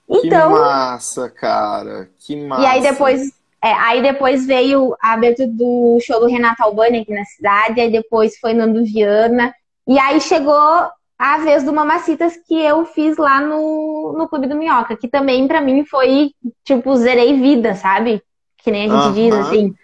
Que 0.08 0.26
Então, 0.26 0.50
massa, 0.50 1.30
cara. 1.30 2.10
Que 2.18 2.36
massa. 2.36 2.62
e 2.62 2.66
aí 2.66 2.82
depois, 2.82 3.32
é, 3.62 3.72
aí 3.72 4.02
depois 4.02 4.44
veio 4.44 4.96
a 5.00 5.12
abertura 5.12 5.48
do 5.48 5.98
show 6.00 6.18
do 6.18 6.26
Renato 6.26 6.62
Albani 6.62 7.00
aqui 7.00 7.14
na 7.14 7.24
cidade, 7.24 7.80
aí 7.80 7.90
depois 7.90 8.36
foi 8.38 8.54
Nando 8.54 8.84
Viana, 8.84 9.54
e 9.90 9.98
aí 9.98 10.20
chegou 10.20 10.88
a 11.18 11.38
vez 11.38 11.64
do 11.64 11.72
Mamacitas 11.72 12.36
que 12.46 12.54
eu 12.54 12.86
fiz 12.86 13.16
lá 13.16 13.40
no, 13.40 14.14
no 14.16 14.28
Clube 14.28 14.46
do 14.46 14.54
Minhoca, 14.54 14.96
que 14.96 15.08
também 15.08 15.48
pra 15.48 15.60
mim 15.60 15.84
foi, 15.84 16.30
tipo, 16.64 16.94
zerei 16.94 17.40
vida, 17.40 17.74
sabe? 17.74 18.22
Que 18.56 18.70
nem 18.70 18.88
a 18.88 18.96
gente 18.96 19.14
diz, 19.14 19.34
assim. 19.34 19.74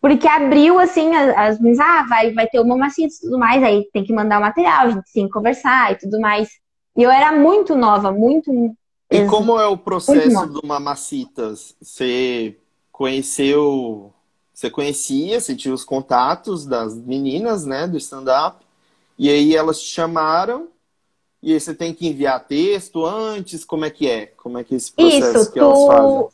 Porque 0.00 0.26
abriu, 0.26 0.76
assim, 0.80 1.14
as, 1.14 1.38
as 1.38 1.60
meninas, 1.60 1.78
ah, 1.78 2.04
vai, 2.08 2.32
vai 2.32 2.48
ter 2.48 2.58
o 2.58 2.66
Mamacitas 2.66 3.18
e 3.18 3.20
tudo 3.20 3.38
mais, 3.38 3.62
aí 3.62 3.88
tem 3.92 4.02
que 4.02 4.12
mandar 4.12 4.38
o 4.38 4.42
material, 4.42 4.86
a 4.86 4.90
gente 4.90 5.12
tem 5.14 5.26
que 5.26 5.32
conversar 5.32 5.92
e 5.92 5.98
tudo 5.98 6.20
mais. 6.20 6.48
E 6.96 7.02
eu 7.04 7.10
era 7.12 7.30
muito 7.30 7.76
nova, 7.76 8.10
muito... 8.10 8.50
E 9.08 9.24
como 9.26 9.56
é 9.56 9.68
o 9.68 9.78
processo 9.78 10.46
do 10.48 10.66
Mamacitas? 10.66 11.76
Você 11.80 12.58
conheceu. 12.90 14.12
Você 14.52 14.68
conhecia, 14.68 15.40
você 15.40 15.54
tinha 15.54 15.72
os 15.72 15.84
contatos 15.84 16.66
das 16.66 16.96
meninas, 16.96 17.64
né, 17.64 17.86
do 17.86 17.96
stand-up, 17.96 18.64
e 19.22 19.30
aí 19.30 19.56
elas 19.56 19.80
te 19.80 19.88
chamaram, 19.88 20.68
e 21.42 21.52
aí 21.54 21.60
você 21.60 21.74
tem 21.74 21.94
que 21.94 22.06
enviar 22.08 22.46
texto 22.46 23.04
antes, 23.06 23.64
como 23.64 23.84
é 23.84 23.90
que 23.90 24.08
é? 24.08 24.26
Como 24.26 24.58
é 24.58 24.64
que 24.64 24.74
é 24.74 24.76
esse 24.76 24.92
processo 24.92 25.46
Isso, 25.46 25.52
que 25.52 25.58
elas 25.58 25.78
tu- 25.78 25.86
fazem? 25.86 26.28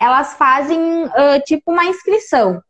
Elas 0.00 0.34
fazem 0.34 0.80
ah, 1.14 1.40
tipo 1.40 1.72
uma 1.72 1.84
inscrição. 1.86 2.62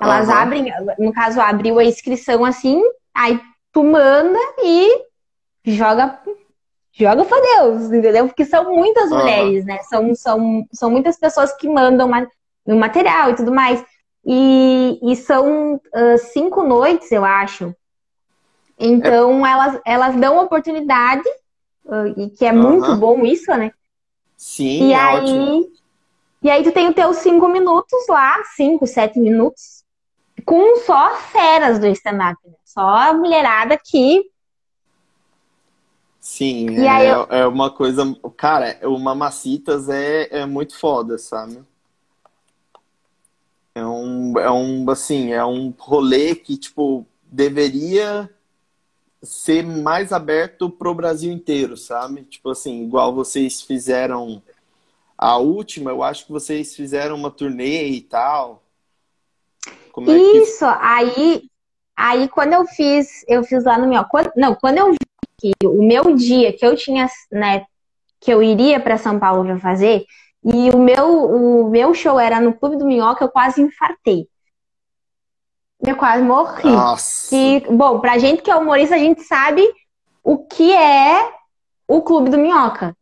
Elas 0.00 0.28
Aham. 0.28 0.42
abrem, 0.42 0.72
no 0.98 1.12
caso, 1.12 1.40
abriu 1.40 1.78
a 1.78 1.84
inscrição 1.84 2.44
assim, 2.44 2.82
aí 3.14 3.40
tu 3.72 3.82
manda 3.82 4.38
e 4.62 5.04
joga, 5.64 6.20
joga 6.92 7.24
pra 7.24 7.40
Deus, 7.40 7.84
entendeu? 7.92 8.26
Porque 8.28 8.44
são 8.44 8.74
muitas 8.74 9.10
Aham. 9.10 9.18
mulheres, 9.18 9.64
né? 9.64 9.78
São, 9.84 10.14
são, 10.14 10.66
são 10.72 10.90
muitas 10.90 11.18
pessoas 11.18 11.52
que 11.56 11.68
mandam 11.68 12.08
ma- 12.08 12.28
o 12.66 12.76
material 12.76 13.30
e 13.30 13.36
tudo 13.36 13.52
mais. 13.52 13.84
E, 14.24 14.98
e 15.02 15.16
são 15.16 15.80
ah, 15.94 16.18
cinco 16.18 16.62
noites, 16.62 17.10
eu 17.12 17.24
acho. 17.24 17.74
Então, 18.78 19.46
elas, 19.46 19.80
elas 19.86 20.16
dão 20.16 20.38
oportunidade, 20.44 21.24
ah, 21.88 22.06
e 22.16 22.30
que 22.30 22.44
é 22.46 22.52
muito 22.52 22.94
bom 22.94 23.24
isso, 23.24 23.50
né? 23.56 23.72
Sim, 24.36 24.88
E 24.88 24.94
é 24.94 25.04
aí, 25.04 25.06
ótimo. 25.06 25.60
e 26.42 26.50
aí 26.50 26.62
tu 26.64 26.72
tem 26.72 26.88
os 26.88 26.94
teus 26.94 27.18
cinco 27.18 27.48
minutos 27.48 28.06
lá, 28.08 28.42
cinco, 28.56 28.86
sete 28.86 29.18
minutos, 29.20 29.84
com 30.46 30.76
só 30.78 31.16
feras 31.16 31.78
do 31.78 31.86
stand-up, 31.88 32.38
né? 32.46 32.54
Só 32.64 32.82
a 32.82 33.14
mulherada 33.14 33.78
que. 33.82 34.22
Sim, 36.20 36.68
E 36.76 36.86
é, 36.86 37.12
eu- 37.12 37.26
é 37.30 37.46
uma 37.46 37.70
coisa. 37.70 38.02
Cara, 38.36 38.78
o 38.88 38.98
Mamacitas 38.98 39.88
é, 39.88 40.40
é 40.40 40.46
muito 40.46 40.76
foda, 40.76 41.18
sabe? 41.18 41.62
É 43.74 43.84
um, 43.84 44.38
é 44.38 44.50
um, 44.50 44.88
assim, 44.90 45.32
é 45.32 45.44
um 45.44 45.70
rolê 45.78 46.34
que, 46.34 46.56
tipo, 46.56 47.06
deveria 47.24 48.30
ser 49.26 49.64
mais 49.64 50.12
aberto 50.12 50.70
pro 50.70 50.94
Brasil 50.94 51.32
inteiro, 51.32 51.76
sabe? 51.76 52.22
Tipo 52.22 52.50
assim, 52.50 52.84
igual 52.84 53.14
vocês 53.14 53.60
fizeram 53.60 54.42
a 55.18 55.36
última, 55.36 55.90
eu 55.90 56.02
acho 56.02 56.26
que 56.26 56.32
vocês 56.32 56.74
fizeram 56.74 57.16
uma 57.16 57.30
turnê 57.30 57.86
e 57.88 58.00
tal. 58.00 58.62
Como 59.92 60.10
é 60.10 60.18
que 60.18 60.38
Isso, 60.38 60.64
aí, 60.64 61.42
aí 61.96 62.28
quando 62.28 62.52
eu 62.52 62.66
fiz, 62.66 63.24
eu 63.26 63.42
fiz 63.42 63.64
lá 63.64 63.78
no 63.78 63.88
meu. 63.88 64.04
quando- 64.04 64.32
não, 64.36 64.54
quando 64.54 64.78
eu 64.78 64.92
vi 64.92 64.98
que 65.38 65.52
o 65.66 65.82
meu 65.82 66.14
dia 66.14 66.52
que 66.52 66.64
eu 66.64 66.76
tinha, 66.76 67.08
né, 67.30 67.66
que 68.20 68.32
eu 68.32 68.42
iria 68.42 68.80
para 68.80 68.98
São 68.98 69.18
Paulo 69.18 69.44
para 69.44 69.58
fazer, 69.58 70.04
e 70.44 70.70
o 70.70 70.78
meu, 70.78 71.24
o 71.24 71.70
meu 71.70 71.92
show 71.92 72.20
era 72.20 72.40
no 72.40 72.54
Clube 72.54 72.76
do 72.76 72.86
Minhoca, 72.86 73.24
eu 73.24 73.28
quase 73.28 73.60
infartei. 73.60 74.28
Eu 75.86 75.96
quase 75.96 76.22
morri. 76.22 76.68
Nossa. 76.70 77.28
Que, 77.30 77.60
bom, 77.70 78.00
pra 78.00 78.18
gente 78.18 78.42
que 78.42 78.50
é 78.50 78.56
humorista, 78.56 78.96
a 78.96 78.98
gente 78.98 79.22
sabe 79.22 79.62
o 80.22 80.38
que 80.38 80.72
é 80.72 81.30
o 81.86 82.02
Clube 82.02 82.30
do 82.30 82.38
Minhoca. 82.38 82.96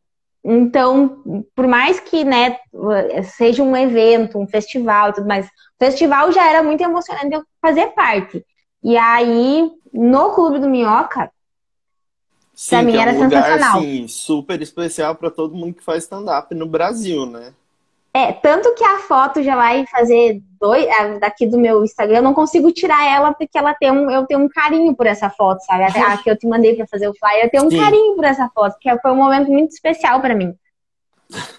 Então, 0.44 1.22
por 1.56 1.66
mais 1.66 1.98
que, 1.98 2.22
né, 2.22 2.58
seja 3.36 3.62
um 3.62 3.74
evento, 3.74 4.38
um 4.38 4.46
festival 4.46 5.08
e 5.08 5.12
tudo 5.14 5.26
mais, 5.26 5.46
o 5.46 5.50
festival 5.78 6.30
já 6.32 6.46
era 6.46 6.62
muito 6.62 6.82
emocionante 6.82 7.34
eu 7.34 7.42
fazer 7.62 7.86
parte. 7.94 8.44
E 8.82 8.98
aí, 8.98 9.70
no 9.92 10.32
Clube 10.32 10.58
do 10.58 10.68
Minhoca, 10.68 11.30
Sim, 12.54 12.76
Pra 12.76 12.82
mim 12.84 12.96
é 12.96 13.00
era 13.00 13.10
um 13.12 13.24
lugar 13.24 13.44
sensacional. 13.44 13.78
assim, 13.78 14.06
super 14.06 14.62
especial 14.62 15.16
para 15.16 15.28
todo 15.30 15.56
mundo 15.56 15.74
que 15.74 15.82
faz 15.82 16.04
stand-up 16.04 16.54
no 16.54 16.66
Brasil, 16.66 17.26
né? 17.26 17.52
É, 18.16 18.32
tanto 18.32 18.72
que 18.76 18.84
a 18.84 18.98
foto 18.98 19.42
já 19.42 19.56
vai 19.56 19.84
fazer 19.88 20.40
dois, 20.60 20.88
a 20.88 21.18
daqui 21.18 21.48
do 21.48 21.58
meu 21.58 21.82
Instagram, 21.82 22.18
eu 22.18 22.22
não 22.22 22.32
consigo 22.32 22.70
tirar 22.70 23.04
ela 23.04 23.34
porque 23.34 23.58
ela 23.58 23.74
tem 23.74 23.90
um, 23.90 24.08
eu 24.08 24.24
tenho 24.24 24.40
um 24.40 24.48
carinho 24.48 24.94
por 24.94 25.04
essa 25.04 25.28
foto, 25.28 25.64
sabe? 25.64 25.82
Até 25.82 26.00
a 26.00 26.16
que 26.16 26.30
eu 26.30 26.38
te 26.38 26.46
mandei 26.46 26.76
pra 26.76 26.86
fazer 26.86 27.08
o 27.08 27.14
flyer, 27.14 27.44
eu 27.44 27.50
tenho 27.50 27.64
um 27.64 27.70
Sim. 27.70 27.78
carinho 27.78 28.14
por 28.14 28.24
essa 28.24 28.48
foto, 28.54 28.76
que 28.80 28.98
foi 29.00 29.10
um 29.10 29.16
momento 29.16 29.50
muito 29.50 29.72
especial 29.72 30.20
pra 30.20 30.32
mim. 30.32 30.54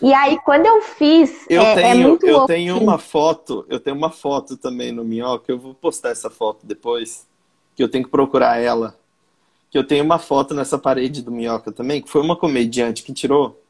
E 0.02 0.13
aí, 0.13 0.39
quando 0.46 0.65
eu 0.65 0.82
fiz, 0.82 1.46
Eu 1.50 1.62
é, 1.62 1.72
é 1.72 1.76
tenho, 1.76 2.08
muito 2.08 2.26
eu 2.26 2.34
louco. 2.34 2.48
tenho 2.48 2.78
uma 2.78 2.98
foto, 2.98 3.65
eu 3.68 3.80
tenho 3.80 3.98
uma 3.98 4.10
foto 4.10 4.56
também 4.56 4.94
no 4.94 5.04
Minhoca, 5.04 5.52
eu 5.52 5.60
vou 5.60 5.74
postar 5.74 6.12
essa 6.12 6.30
foto 6.30 6.65
depois, 6.65 7.28
que 7.76 7.84
eu 7.84 7.89
tenho 7.89 8.06
que 8.06 8.10
procurar 8.10 8.62
ela. 8.62 8.96
Que 9.70 9.78
eu 9.78 9.86
tenho 9.86 10.06
uma 10.06 10.20
foto 10.20 10.54
nessa 10.54 10.78
parede 10.78 11.22
do 11.22 11.32
Minhoca 11.32 11.72
também, 11.72 12.02
que 12.02 12.10
foi 12.10 12.22
uma 12.22 12.38
comediante 12.38 13.04
que 13.04 13.12
tirou. 13.12 13.62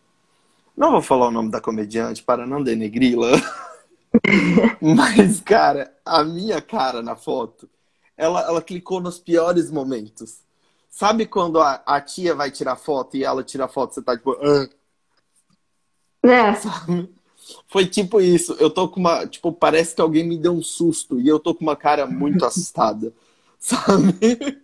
Não 0.75 0.91
vou 0.91 1.01
falar 1.01 1.27
o 1.27 1.31
nome 1.31 1.49
da 1.51 1.61
comediante 1.61 2.21
para 2.23 2.45
não 2.45 2.61
denegri-la. 2.63 3.29
Mas, 4.81 5.39
cara, 5.41 5.93
a 6.05 6.23
minha 6.23 6.61
cara 6.61 7.01
na 7.01 7.15
foto, 7.15 7.69
ela, 8.17 8.41
ela 8.41 8.61
clicou 8.61 8.99
nos 8.99 9.19
piores 9.19 9.71
momentos. 9.71 10.39
Sabe 10.89 11.25
quando 11.25 11.59
a, 11.59 11.81
a 11.85 11.99
tia 11.99 12.33
vai 12.33 12.51
tirar 12.51 12.75
foto 12.75 13.17
e 13.17 13.23
ela 13.23 13.43
tira 13.43 13.67
foto, 13.67 13.93
você 13.93 14.01
tá 14.01 14.15
tipo. 14.17 14.37
"Ah", 14.41 14.69
É. 16.23 16.53
sabe? 16.55 17.13
Foi 17.67 17.85
tipo 17.85 18.19
isso. 18.21 18.53
Eu 18.59 18.69
tô 18.69 18.87
com 18.87 18.99
uma. 18.99 19.27
Tipo, 19.27 19.51
parece 19.51 19.93
que 19.95 20.01
alguém 20.01 20.23
me 20.27 20.37
deu 20.37 20.53
um 20.53 20.63
susto 20.63 21.19
e 21.19 21.27
eu 21.27 21.39
tô 21.39 21.53
com 21.53 21.61
uma 21.63 21.75
cara 21.75 22.05
muito 22.07 22.43
assustada. 22.45 23.13
Sabe? 23.59 24.61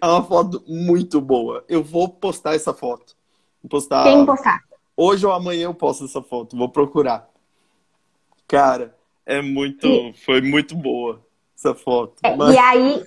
É 0.00 0.06
uma 0.06 0.22
foto 0.24 0.62
muito 0.66 1.20
boa. 1.20 1.64
Eu 1.68 1.82
vou 1.82 2.08
postar 2.08 2.54
essa 2.54 2.74
foto. 2.74 3.16
Vou 3.62 3.70
postar. 3.70 4.04
Tem 4.04 4.20
que 4.20 4.26
postar. 4.26 4.62
Hoje 5.02 5.24
ou 5.24 5.32
amanhã 5.32 5.64
eu 5.64 5.72
posto 5.72 6.04
essa 6.04 6.20
foto. 6.20 6.54
Vou 6.54 6.68
procurar. 6.68 7.26
Cara, 8.46 8.94
é 9.24 9.40
muito. 9.40 10.12
Foi 10.26 10.42
muito 10.42 10.76
boa 10.76 11.24
essa 11.56 11.74
foto. 11.74 12.16
É, 12.22 12.36
Mas- 12.36 12.54
E 12.54 12.58
aí, 12.58 13.04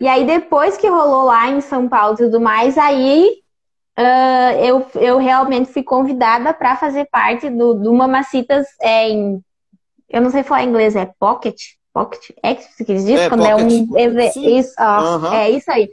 e 0.00 0.06
aí, 0.06 0.24
depois 0.24 0.76
que 0.76 0.86
rolou 0.88 1.24
lá 1.24 1.50
em 1.50 1.60
São 1.60 1.88
Paulo 1.88 2.14
e 2.14 2.18
tudo 2.18 2.40
mais, 2.40 2.78
aí 2.78 3.42
ah, 3.96 4.52
eu, 4.62 4.86
eu 4.94 5.18
realmente 5.18 5.72
fui 5.72 5.82
convidada 5.82 6.54
para 6.54 6.76
fazer 6.76 7.06
parte 7.06 7.50
do, 7.50 7.74
do 7.74 7.92
Mamacitas 7.92 8.68
é, 8.80 9.08
em. 9.10 9.42
Eu 10.08 10.22
não 10.22 10.30
sei 10.30 10.44
falar 10.44 10.62
inglês, 10.62 10.94
é 10.94 11.12
Pocket? 11.18 11.60
Pocket 11.92 12.30
X, 12.44 12.76
que 12.76 12.92
eles 12.92 13.04
dizem? 13.04 13.18
É, 13.18 13.28
quando 13.28 13.44
é 13.44 13.56
Pocket. 13.56 13.72
um. 13.72 13.98
eve- 13.98 14.30
Sim. 14.30 14.56
Isso, 14.56 14.72
ó, 14.78 14.82
Aham. 14.84 15.34
é 15.34 15.50
isso 15.50 15.68
aí. 15.68 15.90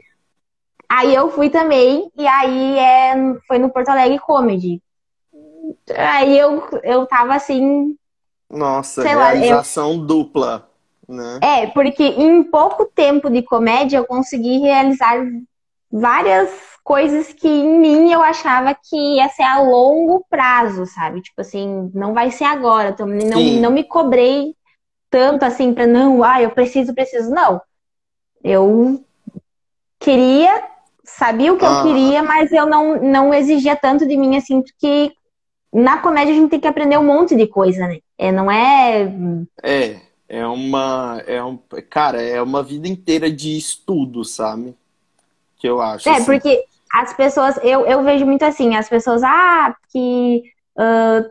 Aí 0.88 1.12
eu 1.12 1.32
fui 1.32 1.50
também, 1.50 2.08
e 2.16 2.28
aí 2.28 2.78
é, 2.78 3.14
foi 3.48 3.58
no 3.58 3.70
Porto 3.70 3.88
Alegre 3.88 4.20
Comedy. 4.20 4.80
Aí 5.96 6.38
eu, 6.38 6.68
eu 6.82 7.06
tava 7.06 7.34
assim, 7.34 7.96
Nossa, 8.50 9.02
Sei 9.02 9.14
lá, 9.16 9.34
eu- 9.34 9.64
realização 9.64 10.06
dupla, 10.06 10.70
né? 11.08 11.42
É, 11.42 11.66
porque 11.68 12.04
em 12.04 12.42
pouco 12.44 12.86
tempo 12.86 13.28
de 13.28 13.42
comédia 13.42 13.96
eu 13.98 14.06
consegui 14.06 14.58
realizar 14.58 15.16
várias 15.90 16.50
coisas 16.84 17.32
que 17.32 17.48
em 17.48 17.78
mim 17.80 18.12
eu 18.12 18.22
achava 18.22 18.74
que 18.74 18.96
ia 19.16 19.28
ser 19.28 19.42
a 19.42 19.60
longo 19.60 20.24
prazo, 20.30 20.86
sabe? 20.86 21.20
Tipo 21.20 21.40
assim, 21.40 21.90
não 21.94 22.14
vai 22.14 22.30
ser 22.30 22.44
agora. 22.44 22.90
Então, 22.90 23.06
não, 23.06 23.40
Sim. 23.40 23.60
não 23.60 23.70
me 23.72 23.84
cobrei 23.84 24.54
tanto 25.10 25.44
assim 25.44 25.74
pra 25.74 25.86
não, 25.86 26.22
ah, 26.24 26.42
eu 26.42 26.50
preciso, 26.50 26.94
preciso. 26.94 27.30
Não. 27.30 27.60
Eu 28.44 29.04
queria, 30.00 30.64
sabia 31.04 31.52
o 31.52 31.58
que 31.58 31.64
eu 31.64 31.70
Ah. 31.70 31.82
queria, 31.82 32.22
mas 32.22 32.52
eu 32.52 32.66
não, 32.66 33.00
não 33.02 33.34
exigia 33.34 33.76
tanto 33.76 34.06
de 34.06 34.16
mim 34.16 34.36
assim, 34.36 34.62
porque 34.62 35.12
na 35.72 35.98
comédia 35.98 36.34
a 36.34 36.36
gente 36.36 36.50
tem 36.50 36.60
que 36.60 36.66
aprender 36.66 36.98
um 36.98 37.04
monte 37.04 37.34
de 37.34 37.46
coisa, 37.46 37.86
né? 37.86 38.00
É, 38.18 38.30
não 38.30 38.50
é 38.50 39.10
É, 39.62 40.00
é 40.28 40.46
uma, 40.46 41.22
é 41.26 41.42
um, 41.42 41.58
cara, 41.88 42.22
é 42.22 42.40
uma 42.42 42.62
vida 42.62 42.86
inteira 42.86 43.30
de 43.30 43.56
estudo, 43.56 44.24
sabe? 44.24 44.74
Que 45.56 45.68
eu 45.68 45.80
acho. 45.80 46.08
É, 46.08 46.16
assim. 46.16 46.24
porque 46.24 46.64
as 46.92 47.12
pessoas, 47.14 47.58
eu, 47.62 47.86
eu 47.86 48.02
vejo 48.02 48.26
muito 48.26 48.44
assim, 48.44 48.76
as 48.76 48.88
pessoas, 48.88 49.22
ah, 49.22 49.74
que 49.90 50.42
ah, 50.76 51.22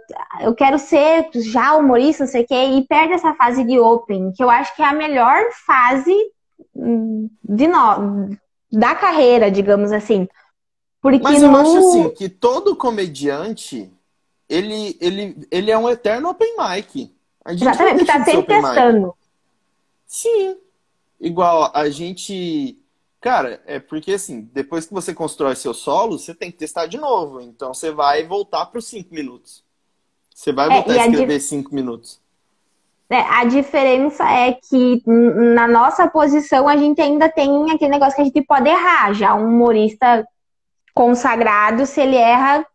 eu 0.42 0.56
quero 0.56 0.78
ser 0.80 1.30
já 1.36 1.76
humorista, 1.76 2.24
não 2.24 2.32
sei 2.32 2.44
o 2.44 2.48
quê, 2.48 2.66
e 2.78 2.88
perde 2.88 3.14
essa 3.14 3.34
fase 3.36 3.64
de 3.64 3.80
open, 3.80 4.32
que 4.34 4.44
eu 4.44 4.50
acho 4.50 4.76
que 4.76 4.82
é 4.82 4.86
a 4.86 4.94
melhor 4.94 5.40
fase 5.66 6.16
hum, 6.76 7.30
de 7.44 7.68
no, 7.68 8.30
da 8.72 8.96
carreira, 8.96 9.52
digamos 9.52 9.92
assim. 9.92 10.28
Porque 11.02 11.24
Mas 11.24 11.42
eu 11.42 11.52
no... 11.52 11.58
acho 11.58 11.78
assim 11.78 12.10
que 12.12 12.30
todo 12.30 12.76
comediante, 12.76 13.92
ele, 14.52 14.98
ele, 15.00 15.48
ele 15.50 15.72
é 15.72 15.78
um 15.78 15.90
eterno 15.90 16.30
open 16.30 16.56
mic. 16.58 17.16
A 17.46 17.54
gente 17.54 17.62
Exatamente, 17.64 17.98
deixa 17.98 18.14
tá 18.14 18.26
sempre 18.26 18.56
mic. 18.62 18.64
testando. 18.64 19.16
Sim. 20.06 20.58
Igual 21.20 21.72
a 21.74 21.90
gente. 21.90 22.78
Cara, 23.20 23.62
é 23.66 23.80
porque 23.80 24.14
assim, 24.14 24.50
depois 24.54 24.86
que 24.86 24.94
você 24.94 25.14
constrói 25.14 25.56
seu 25.56 25.74
solo, 25.74 26.18
você 26.18 26.34
tem 26.34 26.52
que 26.52 26.58
testar 26.58 26.88
de 26.88 26.98
novo. 26.98 27.40
Então 27.42 27.74
você 27.74 27.92
vai 27.92 28.26
voltar 28.26 28.66
para 28.66 28.80
os 28.80 28.86
cinco 28.86 29.14
minutos. 29.14 29.64
Você 30.34 30.52
vai 30.52 30.70
É, 30.70 30.70
voltar 30.72 30.96
e 30.96 31.00
a 31.00 31.04
a 31.04 31.08
escrever 31.08 31.40
cinco 31.40 31.74
minutos. 31.74 32.20
É, 33.10 33.20
a 33.20 33.44
diferença 33.44 34.24
é 34.24 34.54
que 34.54 35.04
na 35.06 35.68
nossa 35.68 36.08
posição 36.10 36.68
a 36.68 36.78
gente 36.78 37.02
ainda 37.02 37.30
tem 37.30 37.70
aquele 37.72 37.92
negócio 37.92 38.16
que 38.16 38.22
a 38.22 38.26
gente 38.26 38.42
pode 38.44 38.70
errar. 38.70 39.14
Já 39.14 39.36
um 39.36 39.48
humorista 39.48 40.26
consagrado, 40.94 41.86
se 41.86 42.02
ele 42.02 42.16
erra, 42.16 42.66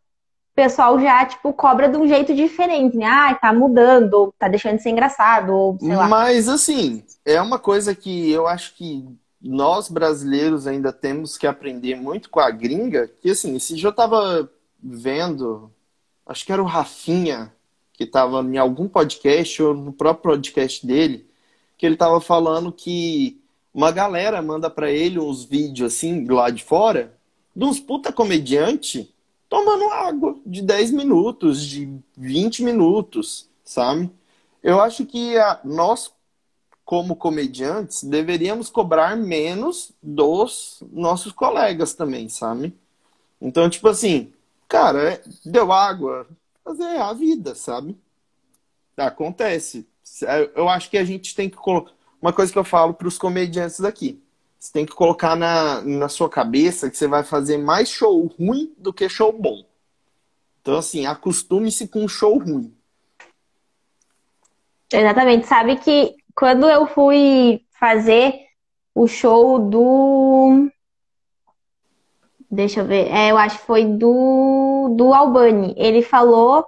pessoal 0.57 0.99
já, 0.99 1.27
tipo, 1.27 1.53
cobra 1.53 1.87
de 1.87 1.99
um 1.99 2.09
jeito 2.09 2.35
diferente, 2.35 2.97
né? 2.97 3.05
Ah, 3.05 3.35
tá 3.35 3.53
mudando, 3.53 4.33
tá 4.39 4.49
deixando 4.49 4.79
de 4.79 4.83
ser 4.83 4.89
engraçado, 4.89 5.53
ou 5.53 5.79
sei 5.79 5.95
lá. 5.95 6.09
Mas, 6.09 6.49
assim, 6.49 7.05
é 7.27 7.41
uma 7.43 7.59
coisa 7.59 7.95
que 7.95 8.33
eu 8.33 8.47
acho 8.47 8.75
que 8.75 9.07
nós 9.41 9.91
brasileiros 9.91 10.67
ainda 10.67 10.95
temos 10.95 11.37
que 11.37 11.47
aprender 11.47 11.95
muito 11.95 12.31
com 12.31 12.41
a 12.41 12.51
gringa, 12.51 13.07
que, 13.21 13.31
assim, 13.31 13.55
esse 13.55 13.75
dia 13.75 13.89
eu 13.89 13.93
tava 13.93 14.51
vendo, 14.83 15.71
acho 16.27 16.47
que 16.47 16.53
era 16.53 16.63
o 16.63 16.67
Rafinha, 16.67 17.53
que 17.93 18.07
tava 18.07 18.41
em 18.41 18.57
algum 18.57 18.89
podcast, 18.89 19.63
ou 19.63 19.75
no 19.75 19.93
próprio 19.93 20.33
podcast 20.33 20.87
dele, 20.87 21.29
que 21.77 21.85
ele 21.85 21.97
tava 21.97 22.19
falando 22.19 22.73
que 22.73 23.43
uma 23.75 23.91
galera 23.91 24.41
manda 24.41 24.71
para 24.71 24.91
ele 24.91 25.19
uns 25.19 25.45
vídeos, 25.45 25.93
assim, 25.93 26.27
lá 26.27 26.49
de 26.49 26.65
fora, 26.65 27.15
de 27.55 27.63
uns 27.63 27.79
puta 27.79 28.11
comediante 28.11 29.15
tomando 29.49 29.91
água 29.91 30.37
de 30.45 30.63
10 30.63 30.91
minutos, 30.91 31.63
de 31.63 31.99
20 32.17 32.63
minutos, 32.63 33.49
sabe? 33.65 34.11
Eu 34.63 34.81
acho 34.81 35.07
que 35.07 35.37
a, 35.39 35.61
nós, 35.65 36.13
como 36.85 37.17
comediantes, 37.17 38.03
deveríamos 38.05 38.69
cobrar 38.69 39.17
menos 39.17 39.93
dos 40.03 40.83
nossos 40.93 41.33
colegas 41.33 41.95
também, 41.95 42.29
sabe? 42.29 42.75
Então, 43.41 43.69
tipo 43.71 43.89
assim, 43.89 44.33
cara, 44.69 45.15
é, 45.15 45.23
deu 45.45 45.73
água, 45.73 46.27
fazer 46.65 46.99
a 46.99 47.13
vida, 47.13 47.55
sabe? 47.55 47.97
Acontece. 48.97 49.87
É, 50.25 50.51
eu 50.57 50.69
acho 50.69 50.91
que 50.91 50.99
a 50.99 51.05
gente 51.05 51.35
tem 51.35 51.49
que 51.51 51.57
colocar. 51.57 51.93
Uma 52.21 52.33
coisa 52.33 52.51
que 52.51 52.59
eu 52.59 52.65
falo 52.65 52.95
para 52.95 53.07
os 53.07 53.19
comediantes 53.19 53.85
aqui 53.85 54.21
você 54.67 54.73
tem 54.73 54.87
que 54.87 54.95
colocar 54.95 55.37
na, 55.37 55.81
na 55.83 56.09
sua 56.09 56.29
cabeça 56.29 56.91
que 56.91 56.97
você 56.97 57.07
vai 57.07 57.23
fazer 57.23 57.57
mais 57.59 57.89
show 57.89 58.27
ruim 58.39 58.75
do 58.77 58.93
que 58.93 59.09
show 59.09 59.33
bom. 59.33 59.65
Então, 60.61 60.77
assim, 60.77 61.07
acostume-se 61.07 61.87
com 61.89 62.09
show 62.09 62.37
ruim. 62.39 62.75
Exatamente. 64.93 65.47
Sabe 65.47 65.77
que 65.77 66.15
quando 66.35 66.69
eu 66.69 66.87
fui 66.87 67.61
fazer 67.79 68.35
o 68.95 69.07
show 69.07 69.59
do. 69.59 70.69
Deixa 72.51 72.81
eu 72.81 72.87
ver. 72.87 73.09
É, 73.09 73.31
eu 73.31 73.39
acho 73.39 73.59
que 73.59 73.67
foi 73.67 73.85
do, 73.85 74.95
do 74.97 75.13
Albani. 75.13 75.75
Ele 75.77 76.03
falou 76.03 76.67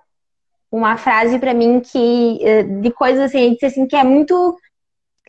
uma 0.71 0.97
frase 0.97 1.39
para 1.39 1.55
mim 1.55 1.81
que. 1.81 2.39
Eh, 2.43 2.63
de 2.63 2.91
coisas 2.93 3.25
assim, 3.25 3.39
ele 3.39 3.55
disse 3.55 3.67
assim, 3.67 3.87
que 3.87 3.97
é 3.97 4.05
muito 4.05 4.57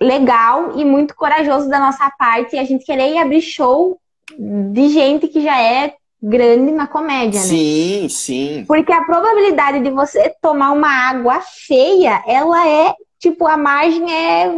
legal 0.02 0.78
e 0.80 0.86
muito 0.86 1.16
corajoso 1.16 1.70
da 1.70 1.80
nossa 1.80 2.10
parte 2.18 2.58
a 2.58 2.64
gente 2.64 2.86
querer 2.86 3.18
abrir 3.18 3.42
show 3.42 4.00
de 4.38 4.90
gente 4.90 5.28
que 5.28 5.42
já 5.42 5.60
é 5.62 5.94
grande 6.22 6.72
na 6.72 6.86
comédia, 6.86 7.40
né? 7.40 7.48
Sim, 7.48 8.10
sim. 8.10 8.66
Porque 8.68 8.92
a 8.92 9.04
probabilidade 9.04 9.80
de 9.82 9.90
você 9.90 10.34
tomar 10.42 10.72
uma 10.72 10.90
água 10.90 11.42
feia, 11.42 12.22
ela 12.28 12.68
é, 12.68 12.94
tipo, 13.18 13.48
a 13.48 13.58
margem 13.58 14.12
é 14.12 14.52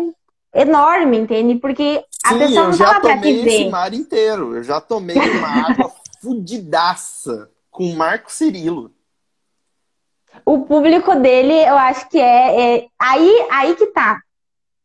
enorme, 0.56 1.20
entende? 1.20 1.56
Porque 1.56 2.04
a 2.26 2.30
sim, 2.30 2.40
pessoa 2.40 2.68
não 2.68 2.78
tava 2.78 3.00
pra 3.00 3.18
te 3.18 3.34
ver. 3.34 3.48
esse 3.48 3.70
mar 3.70 3.94
inteiro. 3.94 4.56
Eu 4.56 4.64
já 4.64 4.82
tomei 4.82 5.18
uma 5.18 5.70
água 5.70 5.92
fudidaça 6.22 7.50
com 7.70 7.86
o 7.86 7.96
Marco 7.96 8.32
Cirilo. 8.32 8.92
O 10.46 10.62
público 10.62 11.16
dele, 11.16 11.54
eu 11.54 11.78
acho 11.78 12.10
que 12.10 12.18
é, 12.20 12.78
é... 12.78 12.88
Aí, 13.00 13.48
aí 13.52 13.76
que 13.76 13.88
tá. 13.88 14.20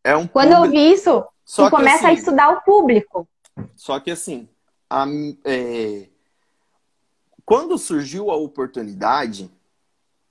É 0.06 0.16
um 0.16 0.24
Quando 0.24 0.54
público... 0.54 0.66
eu 0.66 0.70
vi 0.70 0.92
isso, 0.92 1.24
Só 1.44 1.64
tu 1.64 1.70
começa 1.72 1.96
assim, 1.96 2.06
a 2.06 2.12
estudar 2.12 2.50
o 2.50 2.60
público. 2.60 3.28
Só 3.74 3.98
que 3.98 4.12
assim, 4.12 4.48
a, 4.88 5.04
é... 5.44 6.06
quando 7.44 7.76
surgiu 7.76 8.30
a 8.30 8.36
oportunidade 8.36 9.50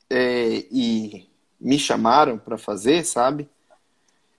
é, 0.09 0.65
e 0.71 1.29
me 1.59 1.77
chamaram 1.77 2.37
para 2.37 2.57
fazer, 2.57 3.03
sabe? 3.03 3.49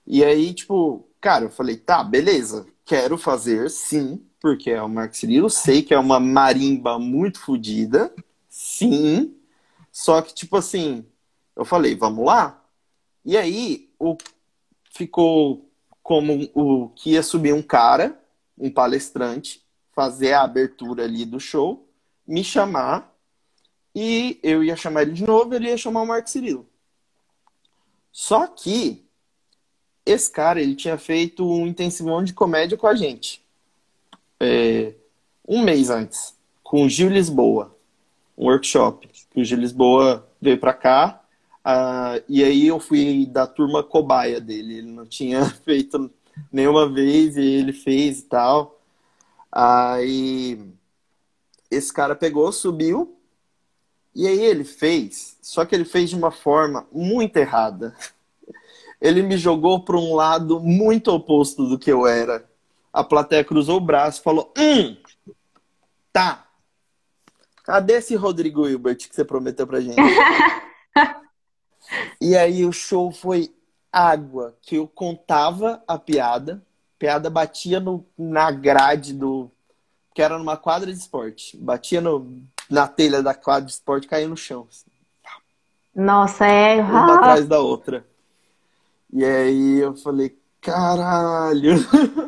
E 0.07 0.23
aí, 0.23 0.55
tipo, 0.55 1.07
cara, 1.21 1.45
eu 1.45 1.51
falei, 1.51 1.77
tá, 1.77 2.03
beleza, 2.03 2.65
quero 2.83 3.15
fazer 3.15 3.69
sim, 3.69 4.25
porque 4.39 4.71
é 4.71 4.81
o 4.81 4.89
Marcos 4.89 5.19
Cirilo, 5.19 5.51
sei 5.51 5.83
que 5.83 5.93
é 5.93 5.99
uma 5.99 6.19
marimba 6.19 6.97
muito 6.97 7.39
fodida, 7.41 8.11
sim. 8.49 9.35
Só 9.91 10.19
que, 10.19 10.33
tipo 10.33 10.57
assim, 10.57 11.05
eu 11.55 11.63
falei, 11.63 11.95
vamos 11.95 12.25
lá? 12.25 12.59
E 13.23 13.37
aí, 13.37 13.87
o 13.99 14.17
ficou 14.97 15.69
como 16.01 16.49
o 16.53 16.89
que 16.89 17.11
ia 17.11 17.23
subir 17.23 17.53
um 17.53 17.61
cara, 17.61 18.19
um 18.57 18.71
palestrante, 18.71 19.61
fazer 19.93 20.33
a 20.33 20.43
abertura 20.43 21.03
ali 21.03 21.25
do 21.25 21.39
show, 21.39 21.87
me 22.27 22.43
chamar 22.43 23.13
e 23.95 24.39
eu 24.43 24.63
ia 24.63 24.75
chamar 24.75 25.03
ele 25.03 25.13
de 25.13 25.23
novo, 25.23 25.53
ele 25.53 25.69
ia 25.69 25.77
chamar 25.77 26.01
o 26.01 26.07
Marco 26.07 26.29
Cirilo. 26.29 26.67
Só 28.11 28.47
que 28.47 29.05
esse 30.05 30.31
cara, 30.31 30.61
ele 30.61 30.75
tinha 30.75 30.97
feito 30.97 31.45
um 31.45 31.67
intensivão 31.67 32.23
de 32.23 32.33
comédia 32.33 32.77
com 32.77 32.87
a 32.87 32.95
gente. 32.95 33.43
É, 34.39 34.93
um 35.47 35.61
mês 35.61 35.89
antes, 35.89 36.35
com 36.63 36.83
o 36.83 36.89
Gil 36.89 37.09
Lisboa. 37.09 37.75
Um 38.37 38.45
workshop. 38.45 39.09
O 39.35 39.43
Gil 39.43 39.59
Lisboa 39.59 40.27
veio 40.41 40.59
para 40.59 40.73
cá 40.73 41.26
ah, 41.69 42.21
e 42.29 42.41
aí 42.45 42.65
eu 42.65 42.79
fui 42.79 43.25
da 43.25 43.45
turma 43.45 43.83
cobaia 43.83 44.39
dele. 44.39 44.77
Ele 44.77 44.89
não 44.89 45.05
tinha 45.05 45.43
feito 45.65 46.09
nenhuma 46.49 46.87
vez 46.87 47.35
e 47.35 47.41
ele 47.41 47.73
fez 47.73 48.19
e 48.19 48.23
tal. 48.23 48.79
Aí 49.51 50.57
esse 51.69 51.91
cara 51.91 52.15
pegou, 52.15 52.49
subiu 52.53 53.19
e 54.15 54.25
aí 54.25 54.39
ele 54.39 54.63
fez, 54.63 55.37
só 55.41 55.65
que 55.65 55.75
ele 55.75 55.83
fez 55.83 56.09
de 56.09 56.15
uma 56.15 56.31
forma 56.31 56.87
muito 56.89 57.35
errada. 57.35 57.93
Ele 58.99 59.21
me 59.21 59.37
jogou 59.37 59.85
para 59.85 59.95
um 59.95 60.15
lado 60.15 60.59
muito 60.59 61.11
oposto 61.11 61.67
do 61.67 61.77
que 61.77 61.91
eu 61.91 62.07
era. 62.07 62.49
A 62.91 63.03
plateia 63.03 63.43
cruzou 63.43 63.77
o 63.77 63.79
braço 63.79 64.23
falou: 64.23 64.51
Hum, 64.57 64.97
tá. 66.11 66.47
Cadê 67.63 67.93
esse 67.97 68.15
Rodrigo 68.15 68.67
Hilbert 68.67 68.97
que 68.97 69.15
você 69.15 69.23
prometeu 69.23 69.67
pra 69.67 69.79
gente? 69.79 69.97
E 72.19 72.35
aí 72.35 72.65
o 72.65 72.71
show 72.71 73.11
foi 73.11 73.53
água, 73.91 74.55
que 74.61 74.75
eu 74.75 74.87
contava 74.87 75.81
a 75.87 75.97
piada, 75.97 76.61
a 76.95 76.99
piada 76.99 77.29
batia 77.29 77.79
no, 77.79 78.05
na 78.17 78.51
grade 78.51 79.13
do. 79.13 79.49
que 80.13 80.21
era 80.21 80.37
numa 80.37 80.57
quadra 80.57 80.91
de 80.91 80.99
esporte. 80.99 81.57
Batia 81.57 82.01
no, 82.01 82.41
na 82.69 82.87
telha 82.87 83.21
da 83.23 83.33
quadra 83.33 83.65
de 83.65 83.71
esporte 83.71 84.07
caía 84.07 84.27
no 84.27 84.37
chão. 84.37 84.67
Assim. 84.69 84.89
Nossa, 85.95 86.45
é. 86.45 86.81
Uma 86.81 87.13
ah. 87.13 87.15
atrás 87.15 87.47
da 87.47 87.59
outra. 87.59 88.05
E 89.11 89.23
aí 89.23 89.79
eu 89.79 89.95
falei, 89.95 90.37
caralho! 90.61 91.75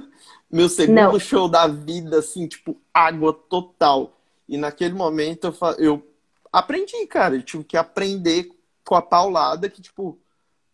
Meu 0.52 0.68
segundo 0.68 0.96
Não. 0.96 1.20
show 1.20 1.48
da 1.48 1.68
vida, 1.68 2.18
assim, 2.18 2.48
tipo, 2.48 2.76
água 2.92 3.32
total. 3.32 4.18
E 4.48 4.58
naquele 4.58 4.96
momento 4.96 5.46
eu, 5.46 5.76
eu 5.78 6.08
aprendi, 6.52 7.06
cara. 7.06 7.36
Eu 7.36 7.44
tive 7.44 7.64
que 7.64 7.78
aprender 7.78 8.50
com 8.90 8.96
a 8.96 9.04
paulada 9.04 9.70
que, 9.70 9.84
tipo, 9.84 10.18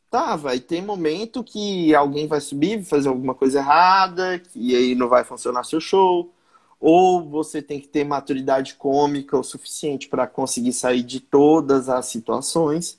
tá, 0.10 0.38
vai 0.38 0.58
ter 0.62 0.82
momento 0.82 1.44
que 1.44 1.94
alguém 1.94 2.28
vai 2.28 2.40
subir, 2.40 2.82
fazer 2.82 3.10
alguma 3.10 3.36
coisa 3.36 3.60
errada, 3.60 4.42
e 4.56 4.74
aí 4.74 4.96
não 4.96 5.10
vai 5.10 5.26
funcionar 5.26 5.66
seu 5.66 5.82
show. 5.82 6.34
Ou 6.80 7.30
você 7.30 7.62
tem 7.62 7.78
que 7.78 7.90
ter 7.90 8.06
maturidade 8.06 8.76
cômica 8.76 9.38
o 9.38 9.44
suficiente 9.44 10.08
para 10.08 10.26
conseguir 10.28 10.72
sair 10.72 11.04
de 11.04 11.20
todas 11.20 11.90
as 11.90 12.06
situações, 12.06 12.98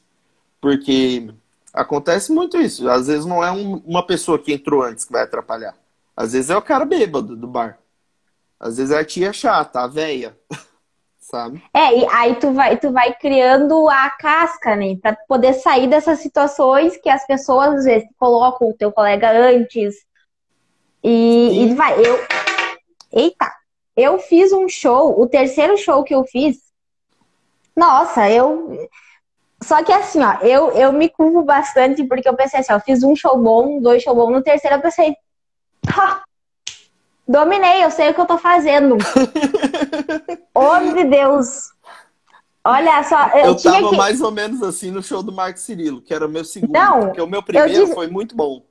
porque 0.60 1.32
acontece 1.72 2.30
muito 2.30 2.58
isso. 2.58 2.86
Às 2.86 3.06
vezes 3.06 3.24
não 3.24 3.42
é 3.42 3.50
um, 3.50 3.76
uma 3.86 4.06
pessoa 4.06 4.38
que 4.38 4.52
entrou 4.52 4.82
antes 4.82 5.06
que 5.06 5.12
vai 5.12 5.22
atrapalhar. 5.22 5.74
Às 6.14 6.34
vezes 6.34 6.50
é 6.50 6.56
o 6.58 6.62
cara 6.62 6.84
bêbado 6.84 7.34
do 7.34 7.46
bar. 7.46 7.78
Às 8.60 8.76
vezes 8.76 8.92
é 8.94 8.98
a 8.98 9.04
tia 9.04 9.32
chata, 9.32 9.80
a 9.80 9.86
véia. 9.86 10.38
sabe? 11.30 11.62
É, 11.74 11.98
e 11.98 12.06
aí 12.10 12.36
tu 12.36 12.52
vai, 12.52 12.76
tu 12.76 12.92
vai 12.92 13.12
criando 13.14 13.88
a 13.88 14.10
casca, 14.10 14.76
né? 14.76 14.96
Pra 15.00 15.16
poder 15.28 15.54
sair 15.54 15.88
dessas 15.88 16.20
situações 16.20 16.96
que 16.96 17.08
as 17.08 17.26
pessoas 17.26 17.74
às 17.74 17.84
vezes 17.84 18.08
colocam 18.18 18.70
o 18.70 18.74
teu 18.74 18.92
colega 18.92 19.30
antes. 19.30 19.96
E, 21.02 21.64
e 21.64 21.74
vai, 21.74 21.98
eu. 21.98 22.18
Eita! 23.12 23.52
Eu 23.96 24.18
fiz 24.18 24.52
um 24.52 24.68
show, 24.68 25.20
o 25.20 25.26
terceiro 25.26 25.76
show 25.76 26.04
que 26.04 26.14
eu 26.14 26.24
fiz. 26.24 26.58
Nossa, 27.74 28.30
eu. 28.30 28.88
Só 29.62 29.82
que 29.82 29.92
assim, 29.92 30.22
ó, 30.22 30.34
eu, 30.42 30.70
eu 30.72 30.92
me 30.92 31.08
curvo 31.08 31.42
bastante 31.42 32.04
porque 32.04 32.28
eu 32.28 32.36
pensei 32.36 32.60
assim, 32.60 32.72
ó, 32.72 32.78
fiz 32.78 33.02
um 33.02 33.16
show 33.16 33.38
bom, 33.38 33.80
dois 33.80 34.02
show 34.02 34.14
bom, 34.14 34.30
no 34.30 34.42
terceiro 34.42 34.76
eu 34.76 34.82
pensei, 34.82 35.16
Dominei, 37.28 37.84
eu 37.84 37.90
sei 37.90 38.10
o 38.10 38.14
que 38.14 38.20
eu 38.20 38.26
tô 38.26 38.38
fazendo. 38.38 38.96
Homem 40.54 40.94
de 40.94 41.04
Deus. 41.04 41.70
Olha 42.64 43.02
só. 43.04 43.28
Eu, 43.28 43.46
eu 43.46 43.56
tava 43.56 43.90
que... 43.90 43.96
mais 43.96 44.20
ou 44.20 44.30
menos 44.30 44.62
assim 44.62 44.90
no 44.90 45.02
show 45.02 45.22
do 45.22 45.32
Marco 45.32 45.58
Cirilo, 45.58 46.00
que 46.00 46.14
era 46.14 46.26
o 46.26 46.28
meu 46.28 46.44
segundo. 46.44 46.72
Não, 46.72 47.00
porque 47.00 47.20
o 47.20 47.26
meu 47.26 47.42
primeiro 47.42 47.72
disse... 47.72 47.94
foi 47.94 48.08
muito 48.08 48.36
bom. 48.36 48.62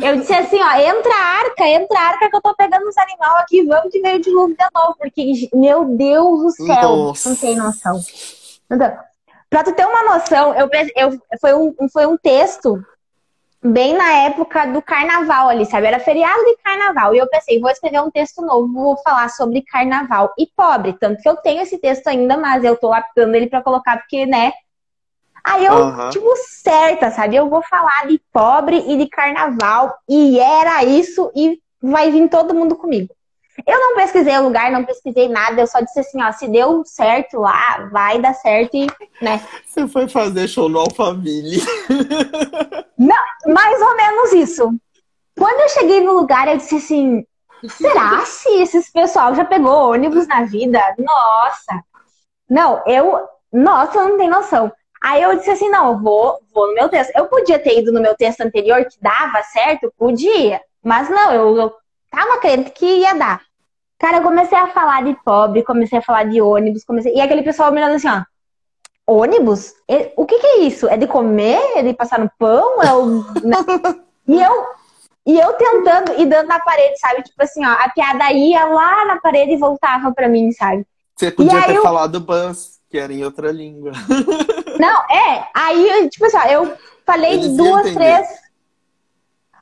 Eu 0.00 0.16
disse 0.16 0.32
assim, 0.32 0.60
ó, 0.62 0.72
entra 0.76 1.12
a 1.12 1.38
arca, 1.40 1.66
entra 1.66 1.98
a 1.98 2.02
arca 2.02 2.30
que 2.30 2.36
eu 2.36 2.40
tô 2.40 2.54
pegando 2.54 2.86
os 2.86 2.96
animais 2.96 3.34
aqui, 3.40 3.64
vamos 3.64 3.90
de 3.90 4.00
meio 4.00 4.20
de 4.20 4.30
luz 4.30 4.50
de 4.56 4.64
novo, 4.72 4.94
porque, 4.96 5.50
meu 5.52 5.84
Deus 5.86 6.40
do 6.40 6.50
céu, 6.50 6.96
Nossa. 6.96 7.28
não 7.28 7.36
tem 7.36 7.56
noção. 7.56 8.00
Então, 8.70 8.96
pra 9.50 9.64
tu 9.64 9.72
ter 9.72 9.84
uma 9.84 10.04
noção, 10.04 10.54
eu, 10.54 10.70
eu, 10.94 11.20
foi, 11.40 11.54
um, 11.54 11.74
foi 11.92 12.06
um 12.06 12.16
texto 12.16 12.80
bem 13.62 13.94
na 13.94 14.12
época 14.24 14.66
do 14.66 14.80
carnaval 14.80 15.48
ali, 15.48 15.66
sabe? 15.66 15.86
Era 15.86 15.98
feriado 15.98 16.44
de 16.44 16.56
carnaval. 16.62 17.14
E 17.14 17.18
eu 17.18 17.28
pensei, 17.28 17.60
vou 17.60 17.70
escrever 17.70 18.00
um 18.00 18.10
texto 18.10 18.42
novo, 18.42 18.72
vou 18.72 18.96
falar 18.98 19.28
sobre 19.30 19.62
carnaval 19.62 20.32
e 20.38 20.46
pobre. 20.56 20.92
Tanto 20.94 21.22
que 21.22 21.28
eu 21.28 21.36
tenho 21.36 21.62
esse 21.62 21.78
texto 21.78 22.06
ainda, 22.06 22.36
mas 22.36 22.64
eu 22.64 22.76
tô 22.76 22.88
lapidando 22.88 23.34
ele 23.34 23.48
para 23.48 23.62
colocar, 23.62 23.98
porque, 23.98 24.26
né? 24.26 24.52
Aí 25.42 25.64
eu, 25.64 25.74
uhum. 25.74 26.10
tipo, 26.10 26.28
certa, 26.36 27.10
sabe? 27.10 27.36
Eu 27.36 27.48
vou 27.48 27.62
falar 27.62 28.06
de 28.06 28.20
pobre 28.32 28.84
e 28.86 28.96
de 28.96 29.08
carnaval. 29.08 29.96
E 30.08 30.38
era 30.38 30.84
isso, 30.84 31.30
e 31.34 31.60
vai 31.82 32.10
vir 32.10 32.28
todo 32.28 32.54
mundo 32.54 32.76
comigo. 32.76 33.14
Eu 33.66 33.78
não 33.78 33.96
pesquisei 33.96 34.36
o 34.38 34.44
lugar, 34.44 34.70
não 34.70 34.84
pesquisei 34.84 35.28
nada, 35.28 35.60
eu 35.60 35.66
só 35.66 35.80
disse 35.80 36.00
assim, 36.00 36.22
ó, 36.22 36.32
se 36.32 36.48
deu 36.48 36.82
certo 36.84 37.40
lá, 37.40 37.88
vai 37.92 38.20
dar 38.20 38.34
certo 38.34 38.76
e, 38.76 38.86
né? 39.20 39.40
Você 39.66 39.86
foi 39.88 40.08
fazer 40.08 40.48
show 40.48 40.68
no 40.68 40.80
Alphaville. 40.80 41.62
Não, 42.98 43.54
mais 43.54 43.80
ou 43.80 43.96
menos 43.96 44.32
isso. 44.32 44.74
Quando 45.38 45.60
eu 45.60 45.68
cheguei 45.68 46.00
no 46.00 46.14
lugar, 46.14 46.48
eu 46.48 46.56
disse 46.56 46.76
assim, 46.76 47.24
será 47.68 48.24
se 48.24 48.48
esses 48.60 48.90
pessoal 48.90 49.34
já 49.34 49.44
pegou 49.44 49.92
ônibus 49.92 50.26
na 50.26 50.44
vida? 50.44 50.80
Nossa! 50.98 51.84
Não, 52.50 52.82
eu, 52.86 53.20
nossa, 53.52 53.98
eu 53.98 54.08
não 54.08 54.16
tenho 54.18 54.30
noção. 54.30 54.72
Aí 55.02 55.22
eu 55.22 55.36
disse 55.36 55.50
assim, 55.50 55.68
não, 55.68 55.92
eu 55.92 55.98
vou, 55.98 56.38
vou 56.52 56.68
no 56.68 56.74
meu 56.74 56.88
texto. 56.88 57.12
Eu 57.14 57.26
podia 57.26 57.58
ter 57.58 57.78
ido 57.78 57.92
no 57.92 58.00
meu 58.00 58.16
texto 58.16 58.40
anterior, 58.40 58.84
que 58.84 59.00
dava 59.00 59.42
certo? 59.44 59.92
Podia. 59.96 60.60
Mas 60.82 61.08
não, 61.08 61.32
eu, 61.32 61.56
eu 61.56 61.74
tava 62.10 62.38
crendo 62.38 62.70
que 62.70 62.84
ia 62.84 63.14
dar. 63.14 63.47
Cara, 63.98 64.18
eu 64.18 64.22
comecei 64.22 64.56
a 64.56 64.68
falar 64.68 65.02
de 65.04 65.16
pobre, 65.24 65.64
comecei 65.64 65.98
a 65.98 66.02
falar 66.02 66.24
de 66.24 66.40
ônibus, 66.40 66.84
comecei... 66.84 67.14
E 67.14 67.20
aquele 67.20 67.42
pessoal 67.42 67.72
me 67.72 67.78
olhando 67.78 67.96
assim, 67.96 68.08
ó. 68.08 68.22
Ônibus? 69.06 69.72
O 70.16 70.24
que, 70.24 70.38
que 70.38 70.46
é 70.46 70.58
isso? 70.60 70.86
É 70.88 70.96
de 70.96 71.06
comer? 71.06 71.60
É 71.76 71.82
de 71.82 71.94
passar 71.94 72.18
no 72.18 72.30
pão? 72.38 72.82
É 72.82 72.92
o... 72.92 73.24
e 74.28 74.40
eu 74.40 74.78
e 75.28 75.38
eu 75.38 75.52
tentando 75.52 76.18
e 76.18 76.24
dando 76.24 76.48
na 76.48 76.58
parede, 76.58 76.98
sabe? 76.98 77.22
Tipo 77.22 77.42
assim, 77.42 77.62
ó, 77.62 77.70
a 77.70 77.90
piada 77.90 78.32
ia 78.32 78.64
lá 78.64 79.04
na 79.04 79.20
parede 79.20 79.52
e 79.52 79.58
voltava 79.58 80.10
pra 80.10 80.26
mim, 80.26 80.50
sabe? 80.52 80.86
Você 81.14 81.30
podia 81.30 81.62
ter 81.64 81.76
eu... 81.76 81.82
falado 81.82 82.18
buzz, 82.18 82.78
que 82.90 82.96
era 82.96 83.12
em 83.12 83.22
outra 83.22 83.52
língua. 83.52 83.92
Não, 84.80 85.02
é. 85.14 85.46
Aí, 85.54 86.08
tipo 86.08 86.24
assim, 86.24 86.38
ó, 86.38 86.44
eu 86.44 86.72
falei 87.04 87.34
Eles 87.34 87.56
duas, 87.56 87.92
três. 87.92 88.26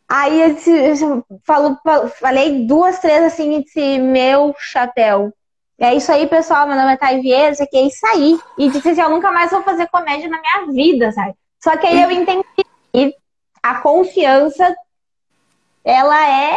Aí 0.08 0.40
eu, 0.40 0.54
disse, 0.54 0.70
eu 0.70 1.24
falo, 1.44 1.78
falei 2.20 2.64
duas, 2.64 3.00
três 3.00 3.24
assim 3.24 3.56
e 3.56 3.64
disse, 3.64 3.98
meu 3.98 4.54
chapéu. 4.58 5.32
É 5.78 5.94
isso 5.94 6.10
aí, 6.12 6.26
pessoal. 6.26 6.66
Meu 6.66 6.76
nome 6.76 6.92
é 6.92 6.96
Thay 6.96 7.20
Vieira, 7.20 7.50
isso 7.50 7.62
aqui 7.62 7.76
é 7.76 7.82
isso 7.82 8.06
aí. 8.06 8.38
E 8.56 8.70
disse 8.70 8.88
assim, 8.88 9.00
eu 9.00 9.10
nunca 9.10 9.32
mais 9.32 9.50
vou 9.50 9.62
fazer 9.62 9.88
comédia 9.88 10.28
na 10.28 10.40
minha 10.40 10.72
vida, 10.72 11.10
sabe? 11.12 11.34
Só 11.62 11.76
que 11.76 11.86
aí 11.86 12.02
eu 12.02 12.10
entendi 12.10 12.46
que 12.92 13.14
a 13.62 13.80
confiança, 13.80 14.74
ela 15.84 16.28
é 16.28 16.56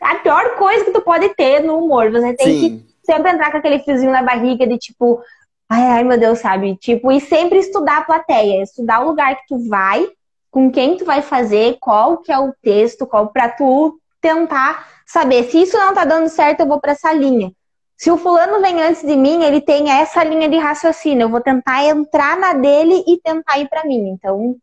a 0.00 0.16
pior 0.16 0.56
coisa 0.56 0.84
que 0.84 0.90
tu 0.90 1.00
pode 1.00 1.28
ter 1.36 1.62
no 1.62 1.78
humor. 1.78 2.10
Você 2.10 2.34
tem 2.34 2.46
Sim. 2.46 2.78
que 2.78 2.86
sempre 3.04 3.30
entrar 3.30 3.52
com 3.52 3.58
aquele 3.58 3.78
fiozinho 3.78 4.10
na 4.10 4.22
barriga 4.22 4.66
de 4.66 4.76
tipo, 4.78 5.22
ai, 5.68 5.82
ai, 5.82 6.04
meu 6.04 6.18
Deus, 6.18 6.40
sabe? 6.40 6.74
Tipo, 6.76 7.12
e 7.12 7.20
sempre 7.20 7.58
estudar 7.58 7.98
a 7.98 8.04
plateia, 8.04 8.62
estudar 8.62 9.00
o 9.00 9.06
lugar 9.06 9.36
que 9.36 9.46
tu 9.46 9.68
vai 9.68 10.08
com 10.50 10.70
quem 10.70 10.96
tu 10.96 11.04
vai 11.04 11.22
fazer, 11.22 11.76
qual 11.80 12.18
que 12.18 12.32
é 12.32 12.38
o 12.38 12.52
texto, 12.62 13.06
qual 13.06 13.28
para 13.28 13.48
tu 13.50 14.00
tentar 14.20 14.88
saber 15.06 15.44
se 15.44 15.62
isso 15.62 15.76
não 15.76 15.94
tá 15.94 16.04
dando 16.04 16.28
certo, 16.28 16.60
eu 16.60 16.66
vou 16.66 16.80
para 16.80 16.92
essa 16.92 17.12
linha. 17.12 17.52
Se 17.96 18.10
o 18.10 18.16
fulano 18.16 18.60
vem 18.60 18.80
antes 18.80 19.02
de 19.02 19.16
mim, 19.16 19.42
ele 19.42 19.60
tem 19.60 19.90
essa 19.90 20.22
linha 20.22 20.48
de 20.48 20.56
raciocínio, 20.56 21.24
eu 21.24 21.28
vou 21.28 21.40
tentar 21.40 21.84
entrar 21.84 22.38
na 22.38 22.52
dele 22.52 23.02
e 23.06 23.18
tentar 23.18 23.58
ir 23.58 23.68
para 23.68 23.84
mim. 23.84 24.08
Então, 24.10 24.56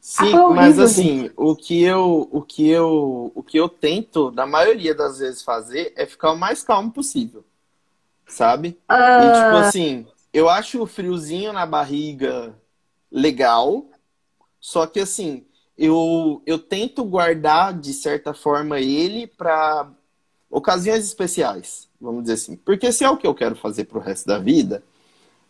Sim, 0.00 0.34
ah, 0.34 0.48
mas 0.48 0.78
assim, 0.78 1.30
o 1.36 1.54
que 1.54 1.82
eu 1.82 2.26
o 2.32 2.40
que 2.40 2.66
eu 2.68 3.30
o 3.34 3.42
que 3.42 3.58
eu 3.58 3.68
tento 3.68 4.30
da 4.30 4.46
maioria 4.46 4.94
das 4.94 5.18
vezes 5.18 5.42
fazer 5.42 5.92
é 5.94 6.06
ficar 6.06 6.32
o 6.32 6.38
mais 6.38 6.62
calmo 6.62 6.90
possível. 6.90 7.44
Sabe? 8.26 8.78
Uh... 8.90 8.94
E 8.94 9.32
tipo 9.32 9.56
ah. 9.56 9.60
assim, 9.60 10.06
eu 10.32 10.48
acho 10.48 10.82
o 10.82 10.86
friozinho 10.86 11.52
na 11.52 11.66
barriga 11.66 12.54
legal, 13.12 13.84
só 14.60 14.86
que 14.86 15.00
assim, 15.00 15.44
eu, 15.76 16.42
eu 16.44 16.58
tento 16.58 17.04
guardar 17.04 17.72
de 17.72 17.94
certa 17.94 18.34
forma 18.34 18.78
ele 18.78 19.26
para 19.26 19.90
ocasiões 20.50 21.04
especiais, 21.04 21.88
vamos 22.00 22.22
dizer 22.22 22.34
assim. 22.34 22.56
Porque 22.56 22.92
se 22.92 23.02
é 23.02 23.08
o 23.08 23.16
que 23.16 23.26
eu 23.26 23.34
quero 23.34 23.56
fazer 23.56 23.84
pro 23.84 24.00
resto 24.00 24.26
da 24.26 24.38
vida, 24.38 24.82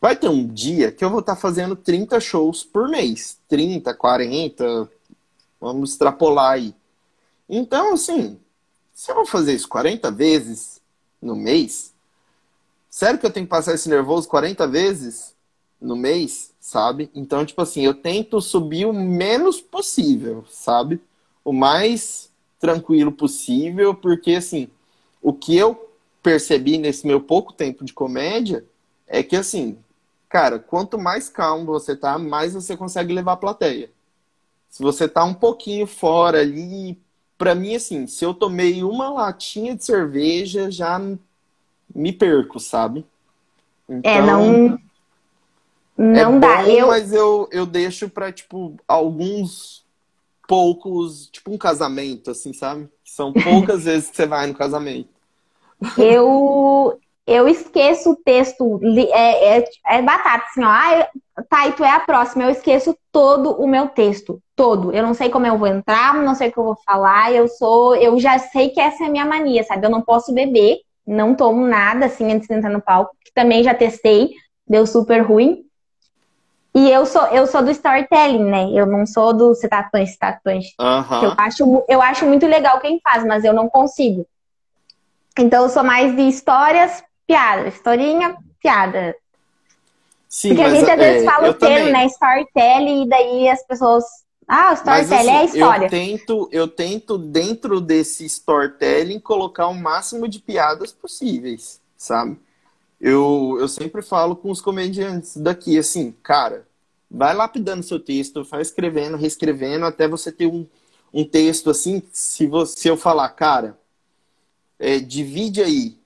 vai 0.01 0.14
ter 0.14 0.29
um 0.29 0.46
dia 0.46 0.92
que 0.92 1.05
eu 1.05 1.11
vou 1.11 1.20
estar 1.20 1.35
tá 1.35 1.40
fazendo 1.40 1.75
30 1.75 2.20
shows 2.20 2.62
por 2.62 2.88
mês. 2.88 3.38
30, 3.49 3.92
40, 3.92 4.88
vamos 5.61 5.90
extrapolar 5.90 6.53
aí. 6.53 6.75
Então, 7.49 7.94
assim, 7.94 8.38
se 8.94 9.11
eu 9.11 9.16
vou 9.16 9.27
fazer 9.27 9.55
isso 9.55 9.68
40 9.68 10.11
vezes 10.12 10.81
no 11.20 11.35
mês, 11.35 11.92
sério 12.88 13.18
que 13.18 13.27
eu 13.27 13.33
tenho 13.33 13.46
que 13.46 13.51
passar 13.51 13.75
esse 13.75 13.88
nervoso 13.88 14.29
40 14.29 14.68
vezes 14.68 15.35
no 15.81 15.97
mês? 15.97 16.51
sabe? 16.71 17.11
Então, 17.14 17.45
tipo 17.45 17.61
assim, 17.62 17.85
eu 17.85 17.95
tento 17.95 18.40
subir 18.40 18.87
o 18.87 18.93
menos 18.93 19.61
possível, 19.61 20.45
sabe? 20.49 21.01
O 21.43 21.53
mais 21.53 22.31
tranquilo 22.61 23.11
possível, 23.11 23.95
porque 23.95 24.35
assim, 24.35 24.69
o 25.21 25.33
que 25.33 25.57
eu 25.57 25.90
percebi 26.23 26.77
nesse 26.77 27.07
meu 27.07 27.21
pouco 27.21 27.53
tempo 27.53 27.85
de 27.85 27.95
comédia 27.95 28.64
é 29.09 29.23
que 29.23 29.35
assim, 29.35 29.79
cara, 30.29 30.59
quanto 30.59 30.99
mais 30.99 31.29
calmo 31.29 31.64
você 31.64 31.97
tá, 31.97 32.19
mais 32.19 32.53
você 32.53 32.77
consegue 32.77 33.12
levar 33.12 33.33
a 33.33 33.38
plateia. 33.38 33.90
Se 34.69 34.83
você 34.83 35.09
tá 35.09 35.25
um 35.25 35.35
pouquinho 35.35 35.87
fora 35.87 36.40
ali, 36.40 36.97
para 37.37 37.55
mim 37.55 37.75
assim, 37.75 38.07
se 38.07 38.25
eu 38.25 38.35
tomei 38.35 38.85
uma 38.85 39.11
latinha 39.11 39.75
de 39.75 39.85
cerveja, 39.85 40.71
já 40.71 41.01
me 41.93 42.12
perco, 42.12 42.61
sabe? 42.61 43.05
Então, 43.88 44.12
é, 44.12 44.23
não 44.23 44.66
então, 44.66 44.89
não 46.01 46.37
é 46.37 46.39
dá. 46.39 46.63
Bom, 46.63 46.71
eu... 46.71 46.87
Mas 46.87 47.13
eu, 47.13 47.49
eu 47.53 47.67
deixo 47.67 48.09
pra, 48.09 48.33
tipo, 48.33 48.77
alguns 48.89 49.85
poucos, 50.49 51.29
tipo 51.29 51.53
um 51.53 51.59
casamento, 51.59 52.31
assim, 52.31 52.53
sabe? 52.53 52.89
São 53.05 53.33
poucas 53.33 53.85
vezes 53.85 54.11
que 54.11 54.17
você 54.17 54.27
vai 54.27 54.47
no 54.47 54.55
casamento. 54.55 55.11
Eu, 55.99 56.99
eu 57.27 57.47
esqueço 57.47 58.13
o 58.13 58.17
texto, 58.17 58.81
é, 59.13 59.59
é, 59.59 59.65
é 59.87 60.03
batata, 60.03 60.47
assim, 60.47 60.65
ó. 60.65 60.69
Ah, 60.69 61.09
tá, 61.49 61.69
e 61.69 61.73
tu 61.73 61.85
é 61.85 61.91
a 61.91 62.01
próxima. 62.01 62.45
Eu 62.45 62.51
esqueço 62.51 62.97
todo 63.13 63.53
o 63.53 63.69
meu 63.69 63.89
texto, 63.89 64.43
todo. 64.57 64.93
Eu 64.93 65.03
não 65.03 65.15
sei 65.15 65.29
como 65.29 65.47
eu 65.47 65.57
vou 65.59 65.69
entrar, 65.69 66.15
não 66.15 66.35
sei 66.35 66.49
o 66.49 66.53
que 66.53 66.59
eu 66.59 66.65
vou 66.65 66.77
falar. 66.85 67.33
Eu 67.33 67.47
sou, 67.47 67.95
eu 67.95 68.19
já 68.19 68.39
sei 68.39 68.71
que 68.71 68.81
essa 68.81 69.05
é 69.05 69.07
a 69.07 69.11
minha 69.11 69.27
mania, 69.27 69.63
sabe? 69.65 69.87
Eu 69.87 69.91
não 69.91 70.03
posso 70.03 70.33
beber, 70.33 70.79
não 71.07 71.35
tomo 71.35 71.67
nada, 71.67 72.07
assim, 72.07 72.33
antes 72.33 72.49
de 72.49 72.55
entrar 72.55 72.71
no 72.71 72.81
palco, 72.81 73.15
que 73.25 73.33
também 73.33 73.63
já 73.63 73.75
testei, 73.75 74.31
deu 74.67 74.87
super 74.87 75.21
ruim. 75.21 75.65
E 76.75 76.89
eu 76.89 77.05
sou, 77.05 77.27
eu 77.27 77.47
sou 77.47 77.63
do 77.63 77.71
storytelling, 77.71 78.45
né? 78.45 78.71
Eu 78.73 78.87
não 78.87 79.05
sou 79.05 79.33
do 79.33 79.55
citatões, 79.55 80.13
citatões. 80.13 80.67
Uhum. 80.81 81.25
Eu, 81.25 81.35
acho, 81.37 81.85
eu 81.89 82.03
acho 82.03 82.25
muito 82.27 82.47
legal 82.47 82.81
quem 82.81 83.01
faz, 83.03 83.25
mas 83.25 83.45
eu 83.45 83.53
não 83.53 83.69
consigo. 83.69 84.25
Então 85.39 85.65
eu 85.65 85.69
sou 85.69 85.83
mais 85.83 86.15
de 86.15 86.23
histórias, 86.23 87.03
piada. 87.27 87.69
Historinha, 87.69 88.37
piada. 88.61 89.17
Sim, 90.29 90.51
Porque 90.51 90.63
a 90.63 90.71
gente 90.71 90.89
às 90.89 90.97
vezes 90.97 91.23
é, 91.23 91.27
fala 91.27 91.51
o 91.51 91.55
termo, 91.55 91.77
também. 91.79 91.93
né? 91.93 92.07
Storytelling, 92.07 93.03
e 93.03 93.09
daí 93.09 93.49
as 93.49 93.67
pessoas. 93.67 94.05
Ah, 94.47 94.71
o 94.71 94.75
storytelling 94.75 95.09
mas, 95.09 95.13
assim, 95.13 95.31
é 95.31 95.41
a 95.41 95.45
história. 95.45 95.87
Eu 95.87 95.91
tento, 95.91 96.49
eu 96.53 96.69
tento, 96.69 97.19
dentro 97.19 97.81
desse 97.81 98.25
storytelling, 98.27 99.19
colocar 99.19 99.67
o 99.67 99.75
máximo 99.75 100.29
de 100.29 100.39
piadas 100.39 100.93
possíveis, 100.93 101.81
sabe? 101.97 102.39
Eu, 103.01 103.57
eu 103.59 103.67
sempre 103.67 104.03
falo 104.03 104.37
com 104.37 104.51
os 104.51 104.61
comediantes 104.61 105.37
daqui, 105.37 105.79
assim, 105.79 106.12
cara, 106.22 106.68
vai 107.11 107.35
lapidando 107.35 107.83
seu 107.83 107.99
texto, 107.99 108.45
vai 108.45 108.61
escrevendo, 108.61 109.16
reescrevendo, 109.16 109.87
até 109.87 110.07
você 110.07 110.31
ter 110.31 110.47
um, 110.47 110.66
um 111.12 111.24
texto 111.24 111.70
assim, 111.70 112.03
se, 112.12 112.47
você, 112.47 112.79
se 112.79 112.89
eu 112.89 112.97
falar, 112.97 113.31
cara, 113.31 113.79
é, 114.79 114.99
divide 114.99 115.62
aí 115.62 115.99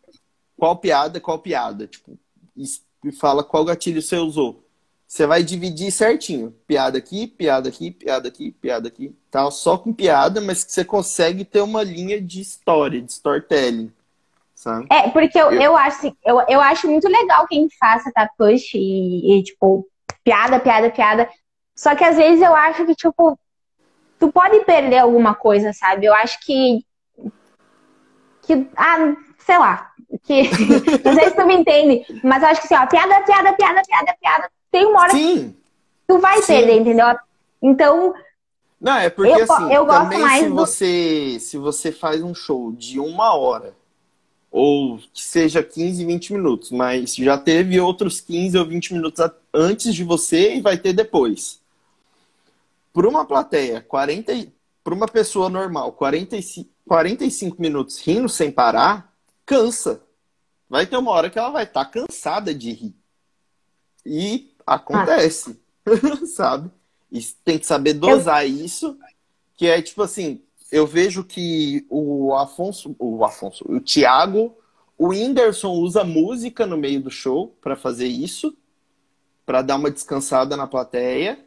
qual 0.56 0.76
piada, 0.76 1.20
qual 1.20 1.38
piada, 1.40 1.86
tipo, 1.88 2.16
e 2.56 3.12
fala 3.12 3.42
qual 3.42 3.64
gatilho 3.64 4.00
você 4.00 4.16
usou. 4.16 4.62
Você 5.06 5.26
vai 5.26 5.42
dividir 5.44 5.92
certinho. 5.92 6.54
Piada 6.66 6.98
aqui, 6.98 7.26
piada 7.26 7.68
aqui, 7.68 7.90
piada 7.90 8.28
aqui, 8.28 8.50
piada 8.52 8.88
aqui, 8.88 9.14
tal, 9.30 9.50
só 9.50 9.76
com 9.76 9.92
piada, 9.92 10.40
mas 10.40 10.64
que 10.64 10.72
você 10.72 10.84
consegue 10.84 11.44
ter 11.44 11.60
uma 11.60 11.82
linha 11.82 12.20
de 12.20 12.40
história, 12.40 13.02
de 13.02 13.12
storytelling 13.12 13.92
sabe? 14.54 14.86
É, 14.90 15.08
porque 15.10 15.38
eu, 15.38 15.52
eu... 15.52 15.60
eu 15.62 15.76
acho 15.76 15.98
assim, 15.98 16.16
eu, 16.24 16.40
eu 16.48 16.60
acho 16.60 16.88
muito 16.88 17.08
legal 17.08 17.46
quem 17.46 17.68
faça 17.78 18.12
tá 18.12 18.28
push 18.38 18.74
e, 18.74 19.38
e, 19.38 19.42
tipo, 19.42 19.86
piada, 20.22 20.60
piada, 20.60 20.90
piada. 20.90 21.28
Só 21.76 21.94
que 21.94 22.04
às 22.04 22.16
vezes 22.16 22.40
eu 22.40 22.54
acho 22.54 22.86
que, 22.86 22.94
tipo, 22.94 23.38
tu 24.18 24.30
pode 24.30 24.60
perder 24.60 24.98
alguma 24.98 25.34
coisa, 25.34 25.72
sabe? 25.72 26.06
Eu 26.06 26.14
acho 26.14 26.38
que. 26.40 26.84
que 28.42 28.68
ah, 28.76 29.14
sei 29.38 29.58
lá. 29.58 29.90
que. 30.22 30.42
não 31.04 31.14
sei 31.14 31.30
se 31.30 31.36
tu 31.36 31.46
me 31.46 31.54
entende, 31.56 32.06
mas 32.22 32.42
eu 32.42 32.48
acho 32.48 32.60
que 32.60 32.72
assim, 32.72 32.82
ó, 32.82 32.86
piada, 32.86 33.22
piada, 33.22 33.52
piada, 33.54 33.82
piada, 33.86 34.16
piada. 34.20 34.50
Tem 34.70 34.86
uma 34.86 35.00
hora 35.00 35.12
Sim. 35.12 35.50
que 35.52 35.64
tu 36.08 36.18
vai 36.18 36.40
Sim. 36.42 36.54
perder, 36.54 36.76
entendeu? 36.78 37.06
Então, 37.62 38.14
Não, 38.80 38.96
é 38.96 39.10
porque 39.10 39.30
Eu 39.30 39.42
assim, 39.42 39.72
eu 39.72 39.86
gosto 39.86 40.02
também 40.02 40.20
mais 40.20 40.42
se 40.42 40.48
do- 40.48 40.54
você 40.54 41.38
se 41.40 41.58
você 41.58 41.92
faz 41.92 42.22
um 42.22 42.34
show 42.34 42.72
de 42.72 43.00
uma 43.00 43.34
hora 43.34 43.74
ou 44.56 45.00
que 45.12 45.20
seja 45.20 45.64
15, 45.64 46.04
20 46.04 46.32
minutos, 46.32 46.70
mas 46.70 47.12
já 47.16 47.36
teve 47.36 47.80
outros 47.80 48.20
15 48.20 48.56
ou 48.56 48.64
20 48.64 48.94
minutos 48.94 49.20
antes 49.52 49.92
de 49.92 50.04
você 50.04 50.54
e 50.54 50.60
vai 50.60 50.78
ter 50.78 50.92
depois. 50.92 51.60
Por 52.92 53.04
uma 53.04 53.24
plateia, 53.24 53.80
40, 53.80 54.32
e- 54.32 54.52
por 54.84 54.92
uma 54.92 55.08
pessoa 55.08 55.48
normal, 55.48 55.90
45, 55.90 56.70
45 56.86 57.60
minutos 57.60 57.98
rindo 57.98 58.28
sem 58.28 58.52
parar, 58.52 59.12
cansa. 59.44 60.00
Vai 60.70 60.86
ter 60.86 60.98
uma 60.98 61.10
hora 61.10 61.28
que 61.28 61.36
ela 61.36 61.50
vai 61.50 61.64
estar 61.64 61.86
cansada 61.86 62.54
de 62.54 62.70
rir. 62.70 62.94
E 64.06 64.52
acontece, 64.64 65.58
sabe? 66.32 66.70
E 67.10 67.20
tem 67.44 67.58
que 67.58 67.66
saber 67.66 67.94
dosar 67.94 68.48
isso, 68.48 68.96
que 69.56 69.66
é 69.66 69.82
tipo 69.82 70.00
assim, 70.00 70.43
eu 70.74 70.86
vejo 70.86 71.22
que 71.22 71.86
o 71.88 72.34
Afonso, 72.34 72.96
o 72.98 73.24
Afonso, 73.24 73.64
o 73.68 73.80
Thiago, 73.80 74.56
o 74.98 75.08
Whindersson 75.08 75.70
usa 75.70 76.02
música 76.02 76.66
no 76.66 76.76
meio 76.76 77.00
do 77.00 77.10
show 77.10 77.56
para 77.60 77.76
fazer 77.76 78.06
isso, 78.06 78.56
para 79.46 79.62
dar 79.62 79.76
uma 79.76 79.90
descansada 79.90 80.56
na 80.56 80.66
plateia. 80.66 81.38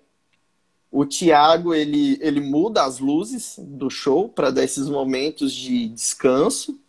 O 0.90 1.06
Thiago, 1.06 1.74
ele, 1.74 2.18
ele 2.22 2.40
muda 2.40 2.86
as 2.86 3.00
luzes 3.00 3.56
do 3.60 3.90
show 3.90 4.30
para 4.30 4.50
dar 4.50 4.64
esses 4.64 4.88
momentos 4.88 5.52
de 5.52 5.90
descanso, 5.90 6.80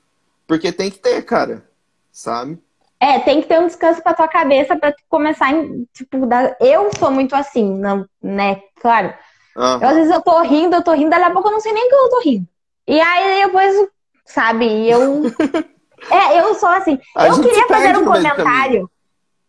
porque 0.47 0.71
tem 0.71 0.93
que 0.93 0.99
ter, 0.99 1.23
cara, 1.25 1.69
sabe? 2.13 2.59
é, 3.01 3.21
tem 3.21 3.41
que 3.41 3.49
ter 3.49 3.61
um 3.61 3.67
descanso 3.67 4.03
pra 4.03 4.15
tua 4.15 4.29
cabeça 4.29 4.77
tu 4.77 4.93
começar, 5.09 5.53
em, 5.53 5.87
tipo, 5.93 6.27
dar... 6.27 6.57
eu 6.61 6.91
sou 6.99 7.11
muito 7.11 7.35
assim, 7.35 7.79
não, 7.79 8.09
né? 8.21 8.61
Claro. 8.81 9.15
Aham. 9.59 9.81
Eu, 9.83 9.89
às 9.89 9.97
vezes 9.97 10.15
eu 10.15 10.23
tô 10.23 10.41
rindo, 10.43 10.77
eu 10.77 10.83
tô 10.83 10.93
rindo, 10.93 11.11
daqui 11.11 11.25
a 11.25 11.31
pouco 11.31 11.49
eu 11.49 11.53
não 11.53 11.61
sei 11.61 11.73
nem 11.73 11.89
que 11.89 11.95
eu 11.95 12.11
tô 12.11 12.21
rindo. 12.21 12.47
E 12.87 13.01
aí 13.01 13.45
depois, 13.45 13.89
sabe, 14.25 14.89
eu. 14.89 15.23
É, 16.11 16.41
eu 16.41 16.55
sou 16.55 16.69
assim. 16.69 16.97
A 17.17 17.27
eu 17.27 17.41
queria 17.41 17.67
fazer 17.67 17.97
um 17.97 18.05
comentário. 18.05 18.89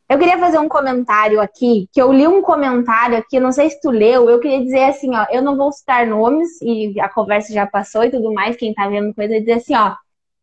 Eu 0.09 0.17
queria 0.17 0.39
fazer 0.39 0.57
um 0.57 0.67
comentário 0.67 1.39
aqui, 1.39 1.87
que 1.93 2.01
eu 2.01 2.11
li 2.11 2.27
um 2.27 2.41
comentário 2.41 3.15
aqui, 3.15 3.39
não 3.39 3.51
sei 3.51 3.69
se 3.69 3.79
tu 3.79 3.91
leu, 3.91 4.27
eu 4.27 4.39
queria 4.39 4.63
dizer 4.63 4.85
assim, 4.85 5.15
ó, 5.15 5.27
eu 5.29 5.43
não 5.43 5.55
vou 5.55 5.71
citar 5.71 6.07
nomes, 6.07 6.59
e 6.63 6.99
a 6.99 7.07
conversa 7.07 7.53
já 7.53 7.67
passou 7.67 8.03
e 8.03 8.09
tudo 8.09 8.33
mais, 8.33 8.55
quem 8.55 8.73
tá 8.73 8.87
vendo 8.89 9.13
coisa, 9.13 9.39
dizer 9.39 9.53
assim, 9.53 9.75
ó, 9.75 9.93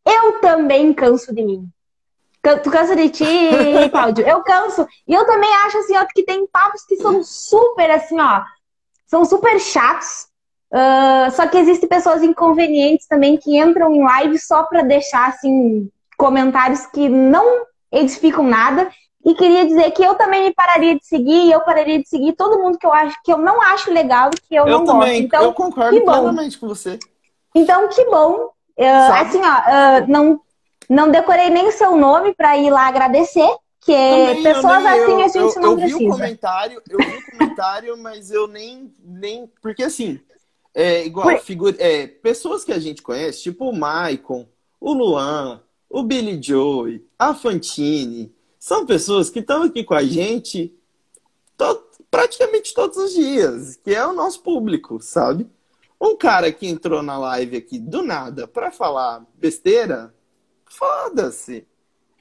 eu 0.06 0.40
também 0.40 0.94
canso 0.94 1.34
de 1.34 1.42
mim. 1.42 1.68
Tu 2.40 2.70
cansa 2.70 2.94
de 2.94 3.08
ti, 3.08 3.24
Cláudio? 3.90 4.24
Eu 4.24 4.40
canso. 4.44 4.86
E 5.08 5.12
eu 5.12 5.26
também 5.26 5.52
acho 5.64 5.78
assim, 5.78 5.96
ó, 5.96 6.06
que 6.14 6.22
tem 6.22 6.46
papos 6.46 6.84
que 6.84 6.94
são 6.98 7.24
super 7.24 7.90
assim, 7.90 8.20
ó, 8.20 8.42
são 9.06 9.24
super 9.24 9.58
chatos. 9.60 10.26
Ah, 10.72 11.28
só 11.30 11.46
que 11.46 11.56
existem 11.56 11.88
pessoas 11.88 12.22
inconvenientes 12.22 13.06
também 13.06 13.36
que 13.36 13.56
entram 13.56 13.94
em 13.94 14.04
live 14.04 14.38
só 14.38 14.64
pra 14.64 14.82
deixar 14.82 15.28
assim 15.28 15.88
comentários 16.18 16.86
que 16.86 17.08
não 17.08 17.64
edificam 17.90 18.44
nada. 18.44 18.90
E 19.24 19.34
queria 19.34 19.66
dizer 19.66 19.90
que 19.90 20.04
eu 20.04 20.14
também 20.14 20.44
me 20.44 20.54
pararia 20.54 20.94
de 20.94 21.04
seguir, 21.04 21.46
e 21.46 21.50
eu 21.50 21.60
pararia 21.62 21.98
de 21.98 22.08
seguir 22.08 22.34
todo 22.34 22.62
mundo 22.62 22.78
que 22.78 22.86
eu 22.86 22.92
acho 22.92 23.16
que 23.24 23.32
eu 23.32 23.38
não 23.38 23.60
acho 23.60 23.92
legal 23.92 24.30
e 24.32 24.40
que 24.40 24.54
eu, 24.54 24.66
Eu 24.66 24.78
não 24.78 24.84
também, 24.84 25.22
gosto. 25.22 25.24
Então, 25.24 25.42
eu 25.42 25.52
concordo 25.52 25.98
que 25.98 26.04
bom. 26.04 26.12
plenamente 26.12 26.58
com 26.58 26.68
você. 26.68 26.98
então, 27.54 27.88
que 27.88 28.04
bom. 28.04 28.50
Sabe? 28.78 29.28
assim, 29.28 29.40
ó, 29.40 29.44
ah, 29.44 30.04
não, 30.06 30.40
não 30.88 31.10
decorei 31.10 31.50
nem 31.50 31.66
o 31.66 31.72
seu 31.72 31.96
nome 31.96 32.34
pra 32.34 32.56
ir 32.56 32.70
lá 32.70 32.86
agradecer, 32.86 33.48
que 33.86 33.92
Também, 33.92 34.42
pessoas 34.42 34.82
nem- 34.82 34.86
assim 34.88 35.00
eu, 35.12 35.20
a 35.20 35.28
gente 35.28 35.56
eu, 35.56 35.62
não 35.62 35.70
eu 35.70 35.76
vi 35.76 35.94
o 35.94 35.98
precisa. 35.98 36.10
comentário, 36.10 36.82
eu 36.90 36.98
vi 36.98 37.16
o 37.16 37.30
comentário, 37.30 37.96
mas 37.96 38.30
eu 38.32 38.46
nem, 38.48 38.92
nem 39.04 39.46
porque 39.62 39.84
assim, 39.84 40.18
é 40.74 41.06
igual 41.06 41.28
Por- 41.28 41.38
figura, 41.40 41.76
é, 41.78 42.06
pessoas 42.06 42.64
que 42.64 42.72
a 42.72 42.78
gente 42.80 43.00
conhece, 43.00 43.42
tipo 43.44 43.68
o 43.70 43.74
Maicon, 43.74 44.46
o 44.80 44.92
Luan, 44.92 45.62
o 45.88 46.02
Billy 46.02 46.42
Joy, 46.42 47.02
a 47.18 47.32
Fantine, 47.32 48.34
são 48.58 48.84
pessoas 48.84 49.30
que 49.30 49.38
estão 49.38 49.62
aqui 49.62 49.84
com 49.84 49.94
a 49.94 50.02
gente 50.02 50.74
praticamente 52.10 52.74
todos 52.74 52.96
os 52.96 53.12
dias, 53.12 53.76
que 53.76 53.94
é 53.94 54.04
o 54.06 54.12
nosso 54.12 54.40
público, 54.42 55.00
sabe? 55.00 55.46
Um 56.00 56.16
cara 56.16 56.50
que 56.52 56.66
entrou 56.66 57.02
na 57.02 57.16
live 57.18 57.56
aqui 57.56 57.78
do 57.78 58.02
nada 58.02 58.46
pra 58.46 58.70
falar 58.70 59.24
besteira, 59.34 60.14
foda-se. 60.64 61.66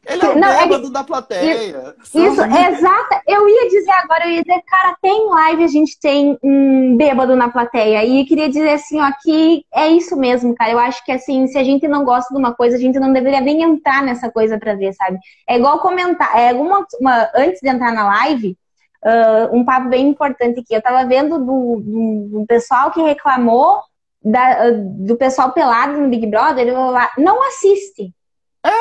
Ele 0.08 0.26
é 0.26 0.30
o 0.30 0.38
Não, 0.40 0.48
é 0.50 0.62
bêbado 0.68 0.90
da 0.92 1.04
plateia. 1.04 1.96
Isso, 2.04 2.36
sabe? 2.36 2.54
exata. 2.74 3.22
Eu 3.28 3.48
ia 3.50 3.70
dizer 3.70 3.92
agora, 3.92 4.26
eu 4.28 4.32
ia 4.34 4.44
dizer, 4.44 4.62
cara, 4.68 4.96
tem 5.02 5.28
live, 5.30 5.64
a 5.64 5.68
gente 5.68 6.00
tem 6.00 6.38
um 6.44 6.96
bêbado 6.96 7.36
na 7.36 7.50
plateia. 7.50 8.04
E 8.04 8.20
eu 8.22 8.26
queria 8.26 8.48
dizer 8.48 8.70
assim, 8.72 9.00
ó, 9.02 9.12
que 9.24 9.64
é 9.74 9.88
isso 9.88 10.16
mesmo, 10.16 10.54
cara. 10.56 10.72
Eu 10.72 10.80
acho 10.80 11.04
que 11.04 11.12
assim, 11.12 11.48
se 11.48 11.58
a 11.58 11.64
gente 11.64 11.88
não 11.88 12.04
gosta 12.06 12.34
de 12.34 12.40
uma 12.40 12.54
coisa, 12.54 12.76
a 12.78 12.80
gente 12.80 13.00
não 13.00 13.12
deveria 13.12 13.42
nem 13.42 13.62
entrar 13.64 14.04
nessa 14.04 14.30
coisa 14.32 14.58
pra 14.60 14.76
ver, 14.76 14.94
sabe? 14.94 15.18
É 15.48 15.58
igual 15.58 15.80
comentar. 15.80 16.36
É 16.38 16.50
alguma, 16.50 16.86
uma- 17.00 17.30
antes 17.36 17.60
de 17.62 17.70
entrar 17.70 17.92
na 17.92 18.06
live, 18.08 18.58
ah, 19.04 19.50
um 19.52 19.64
papo 19.66 19.90
bem 19.90 20.08
importante 20.10 20.60
aqui. 20.60 20.74
Eu 20.76 20.82
tava 20.82 21.06
vendo 21.08 21.38
do, 21.40 21.46
do, 21.82 22.40
do 22.40 22.46
pessoal 22.48 22.92
que 22.92 23.02
reclamou 23.02 23.82
da- 24.24 24.72
do 24.72 25.16
pessoal 25.16 25.52
pelado 25.52 25.94
no 26.00 26.10
Big 26.10 26.26
Brother, 26.26 26.68
eu 26.68 26.90
lá, 26.92 27.12
não 27.18 27.48
assiste. 27.48 28.12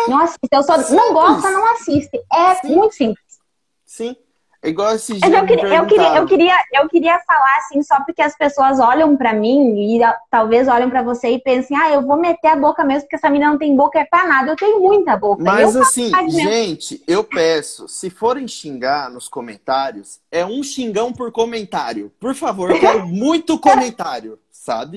Não 0.08 0.18
assiste. 0.18 0.48
Eu 0.50 0.62
só 0.62 0.76
não 0.76 0.84
Simples. 0.84 1.12
gosta, 1.12 1.50
não 1.50 1.72
assiste. 1.72 2.20
É 2.32 2.54
Sim. 2.56 2.74
muito 2.74 2.94
simples. 2.94 3.24
Sim. 3.84 4.16
É 4.64 4.70
igual 4.70 4.94
esse 4.94 5.12
Mas 5.20 5.30
dia 5.30 5.40
eu 5.40 5.46
queria, 5.46 5.76
eu, 5.76 5.86
queria, 5.86 6.16
eu, 6.16 6.26
queria, 6.26 6.56
eu 6.72 6.88
queria 6.88 7.20
falar 7.26 7.58
assim, 7.58 7.82
só 7.82 8.02
porque 8.02 8.22
as 8.22 8.34
pessoas 8.34 8.80
olham 8.80 9.14
pra 9.14 9.34
mim 9.34 9.78
e 9.78 10.02
ah, 10.02 10.16
talvez 10.30 10.66
olhem 10.68 10.88
pra 10.88 11.02
você 11.02 11.32
e 11.32 11.38
pensem, 11.38 11.76
ah, 11.76 11.90
eu 11.90 12.00
vou 12.00 12.16
meter 12.16 12.48
a 12.48 12.56
boca 12.56 12.82
mesmo, 12.82 13.02
porque 13.02 13.16
essa 13.16 13.28
menina 13.28 13.50
não 13.50 13.58
tem 13.58 13.76
boca 13.76 13.98
é 13.98 14.06
pra 14.06 14.26
nada. 14.26 14.50
Eu 14.50 14.56
tenho 14.56 14.80
muita 14.80 15.18
boca. 15.18 15.44
Mas 15.44 15.74
eu 15.74 15.82
assim, 15.82 16.10
gente, 16.30 17.02
eu 17.06 17.22
peço, 17.22 17.86
se 17.86 18.08
forem 18.08 18.48
xingar 18.48 19.10
nos 19.10 19.28
comentários, 19.28 20.18
é 20.32 20.46
um 20.46 20.62
xingão 20.62 21.12
por 21.12 21.30
comentário. 21.30 22.10
Por 22.18 22.34
favor, 22.34 22.70
eu 22.70 22.80
quero 22.80 23.06
muito 23.06 23.58
comentário, 23.58 24.38
sabe? 24.64 24.96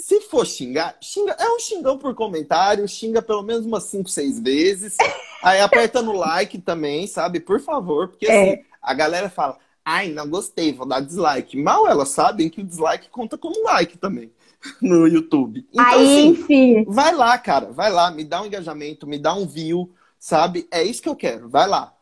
Se 0.00 0.20
for 0.20 0.46
xingar, 0.46 0.96
xinga, 1.02 1.32
é 1.32 1.48
um 1.48 1.58
xingão 1.58 1.98
por 1.98 2.14
comentário, 2.14 2.86
xinga 2.86 3.20
pelo 3.20 3.42
menos 3.42 3.66
umas 3.66 3.82
5, 3.84 4.08
6 4.08 4.38
vezes. 4.38 4.96
Aí 5.42 5.60
aperta 5.60 6.00
no 6.00 6.12
like 6.12 6.58
também, 6.58 7.04
sabe? 7.08 7.40
Por 7.40 7.60
favor, 7.60 8.08
porque 8.08 8.26
É. 8.26 8.52
assim, 8.52 8.62
a 8.80 8.94
galera 8.94 9.28
fala, 9.28 9.58
ai, 9.84 10.10
não 10.10 10.28
gostei, 10.28 10.72
vou 10.72 10.86
dar 10.86 11.00
dislike. 11.00 11.56
Mal 11.56 11.88
elas 11.88 12.10
sabem 12.10 12.48
que 12.48 12.60
o 12.60 12.64
dislike 12.64 13.08
conta 13.10 13.36
como 13.36 13.64
like 13.64 13.98
também 13.98 14.30
no 14.80 15.08
YouTube. 15.08 15.66
Então, 15.72 15.84
Aí, 15.84 15.94
assim, 15.96 16.26
enfim. 16.28 16.84
Vai 16.86 17.12
lá, 17.12 17.36
cara, 17.38 17.72
vai 17.72 17.90
lá, 17.90 18.12
me 18.12 18.22
dá 18.22 18.40
um 18.40 18.46
engajamento, 18.46 19.04
me 19.04 19.18
dá 19.18 19.34
um 19.34 19.48
view, 19.48 19.92
sabe? 20.16 20.68
É 20.70 20.84
isso 20.84 21.02
que 21.02 21.08
eu 21.08 21.16
quero, 21.16 21.48
vai 21.48 21.66
lá. 21.66 21.92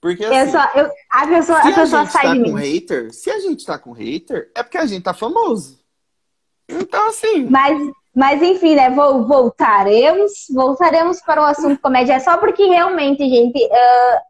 Porque 0.00 0.24
Eu 0.24 0.34
assim, 0.34 0.50
só, 0.50 0.64
eu, 0.74 0.90
a 1.08 1.26
pessoa, 1.28 1.62
se 1.62 1.68
a 1.68 1.72
pessoa 1.72 2.02
gente 2.02 2.12
sai 2.12 2.22
tá 2.38 2.44
com 2.44 2.54
hater, 2.54 3.14
se 3.14 3.30
a 3.30 3.38
gente 3.38 3.64
tá 3.64 3.78
com 3.78 3.92
hater, 3.92 4.50
é 4.56 4.62
porque 4.64 4.76
a 4.76 4.86
gente 4.86 5.04
tá 5.04 5.14
famoso. 5.14 5.83
Então, 6.68 7.08
assim, 7.08 7.44
Mas, 7.48 7.78
mas 8.14 8.42
enfim, 8.42 8.74
né? 8.74 8.90
Vol- 8.90 9.26
voltaremos, 9.26 10.30
voltaremos 10.52 11.20
para 11.20 11.42
o 11.42 11.44
assunto 11.44 11.80
comédia. 11.80 12.14
É 12.14 12.20
só 12.20 12.36
porque 12.38 12.64
realmente, 12.66 13.28
gente, 13.28 13.58
ah, 13.72 14.22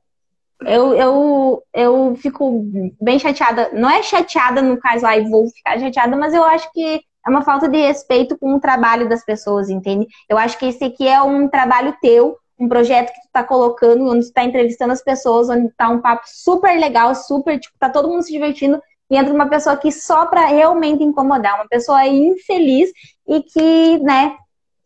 eu, 0.67 0.95
eu, 0.95 1.63
eu 1.75 2.17
fico 2.17 2.65
bem 3.01 3.19
chateada. 3.19 3.71
Não 3.73 3.89
é 3.91 4.03
chateada 4.03 4.63
no 4.63 4.79
caso, 4.79 5.07
aí 5.07 5.29
vou 5.29 5.49
ficar 5.49 5.79
chateada, 5.79 6.17
mas 6.17 6.33
eu 6.35 6.45
acho 6.45 6.71
que 6.73 7.01
é 7.27 7.31
uma 7.31 7.43
falta 7.43 7.69
de 7.69 7.79
respeito 7.79 8.37
com 8.39 8.55
o 8.55 8.61
trabalho 8.61 9.09
das 9.09 9.25
pessoas, 9.25 9.71
entende? 9.71 10.07
Eu 10.29 10.37
acho 10.39 10.59
que 10.59 10.67
esse 10.67 10.85
aqui 10.85 11.09
é 11.09 11.21
um 11.23 11.49
trabalho 11.49 11.97
teu, 12.01 12.37
um 12.59 12.69
projeto 12.69 13.09
que 13.13 13.21
tu 13.23 13.29
tá 13.33 13.43
colocando, 13.43 14.07
onde 14.11 14.27
tu 14.27 14.33
tá 14.33 14.45
entrevistando 14.45 14.93
as 14.93 15.03
pessoas, 15.03 15.49
onde 15.49 15.71
tá 15.77 15.89
um 15.89 16.01
papo 16.01 16.23
super 16.27 16.79
legal, 16.79 17.15
super, 17.15 17.59
tipo, 17.59 17.75
tá 17.79 17.89
todo 17.91 18.09
mundo 18.09 18.23
se 18.23 18.33
divertindo. 18.33 18.81
E 19.11 19.17
entra 19.17 19.33
uma 19.33 19.49
pessoa 19.49 19.75
aqui 19.75 19.93
só 19.93 20.27
pra 20.27 20.47
realmente 20.47 21.03
incomodar, 21.03 21.57
uma 21.57 21.69
pessoa 21.69 22.07
infeliz 22.07 22.91
e 23.29 23.43
que, 23.43 23.99
né, 23.99 24.37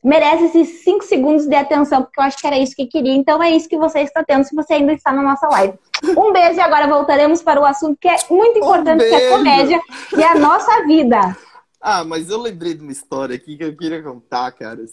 merece 0.03 0.45
esses 0.45 0.83
cinco 0.83 1.05
segundos 1.05 1.47
de 1.47 1.55
atenção, 1.55 2.03
porque 2.03 2.21
eu 2.21 2.25
acho 2.25 2.39
que 2.39 2.47
era 2.47 2.59
isso 2.59 2.75
que 2.75 2.87
queria. 2.87 3.15
Então 3.15 3.43
é 3.43 3.51
isso 3.51 3.69
que 3.69 3.77
você 3.77 4.01
está 4.01 4.25
tendo 4.25 4.45
se 4.45 4.55
você 4.55 4.75
ainda 4.75 4.93
está 4.93 5.13
na 5.13 5.23
nossa 5.23 5.49
live. 5.49 5.79
Um 6.17 6.33
beijo 6.33 6.59
e 6.59 6.61
agora 6.61 6.87
voltaremos 6.87 7.43
para 7.43 7.61
o 7.61 7.65
assunto 7.65 7.99
que 8.01 8.09
é 8.09 8.17
muito 8.31 8.59
importante, 8.59 9.05
que 9.05 9.15
é 9.15 9.19
beijo. 9.19 9.37
comédia 9.37 9.81
e 10.17 10.23
a 10.23 10.35
nossa 10.35 10.85
vida. 10.87 11.37
ah, 11.81 12.05
mas 12.05 12.31
eu 12.31 12.41
lembrei 12.41 12.75
de 12.75 12.83
uma 12.83 12.93
história 12.93 13.35
aqui 13.37 13.57
que 13.57 13.65
eu 13.65 13.77
queria 13.77 14.03
contar, 14.03 14.51
cara. 14.53 14.85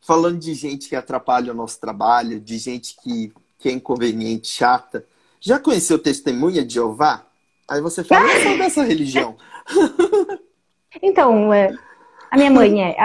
Falando 0.00 0.38
de 0.38 0.54
gente 0.54 0.88
que 0.88 0.96
atrapalha 0.96 1.52
o 1.52 1.56
nosso 1.56 1.78
trabalho, 1.80 2.40
de 2.40 2.58
gente 2.58 2.96
que, 3.02 3.32
que 3.58 3.68
é 3.68 3.72
inconveniente, 3.72 4.48
chata. 4.48 5.04
Já 5.40 5.58
conheceu 5.58 5.98
Testemunha 5.98 6.64
de 6.64 6.74
Jeová? 6.74 7.24
Aí 7.68 7.80
você 7.80 8.04
fala, 8.04 8.30
eu 8.32 8.42
sou 8.42 8.58
dessa 8.58 8.82
religião. 8.82 9.36
Então, 11.00 11.52
é, 11.52 11.74
a 12.30 12.36
minha 12.36 12.50
mãe 12.50 12.82
é. 12.82 12.96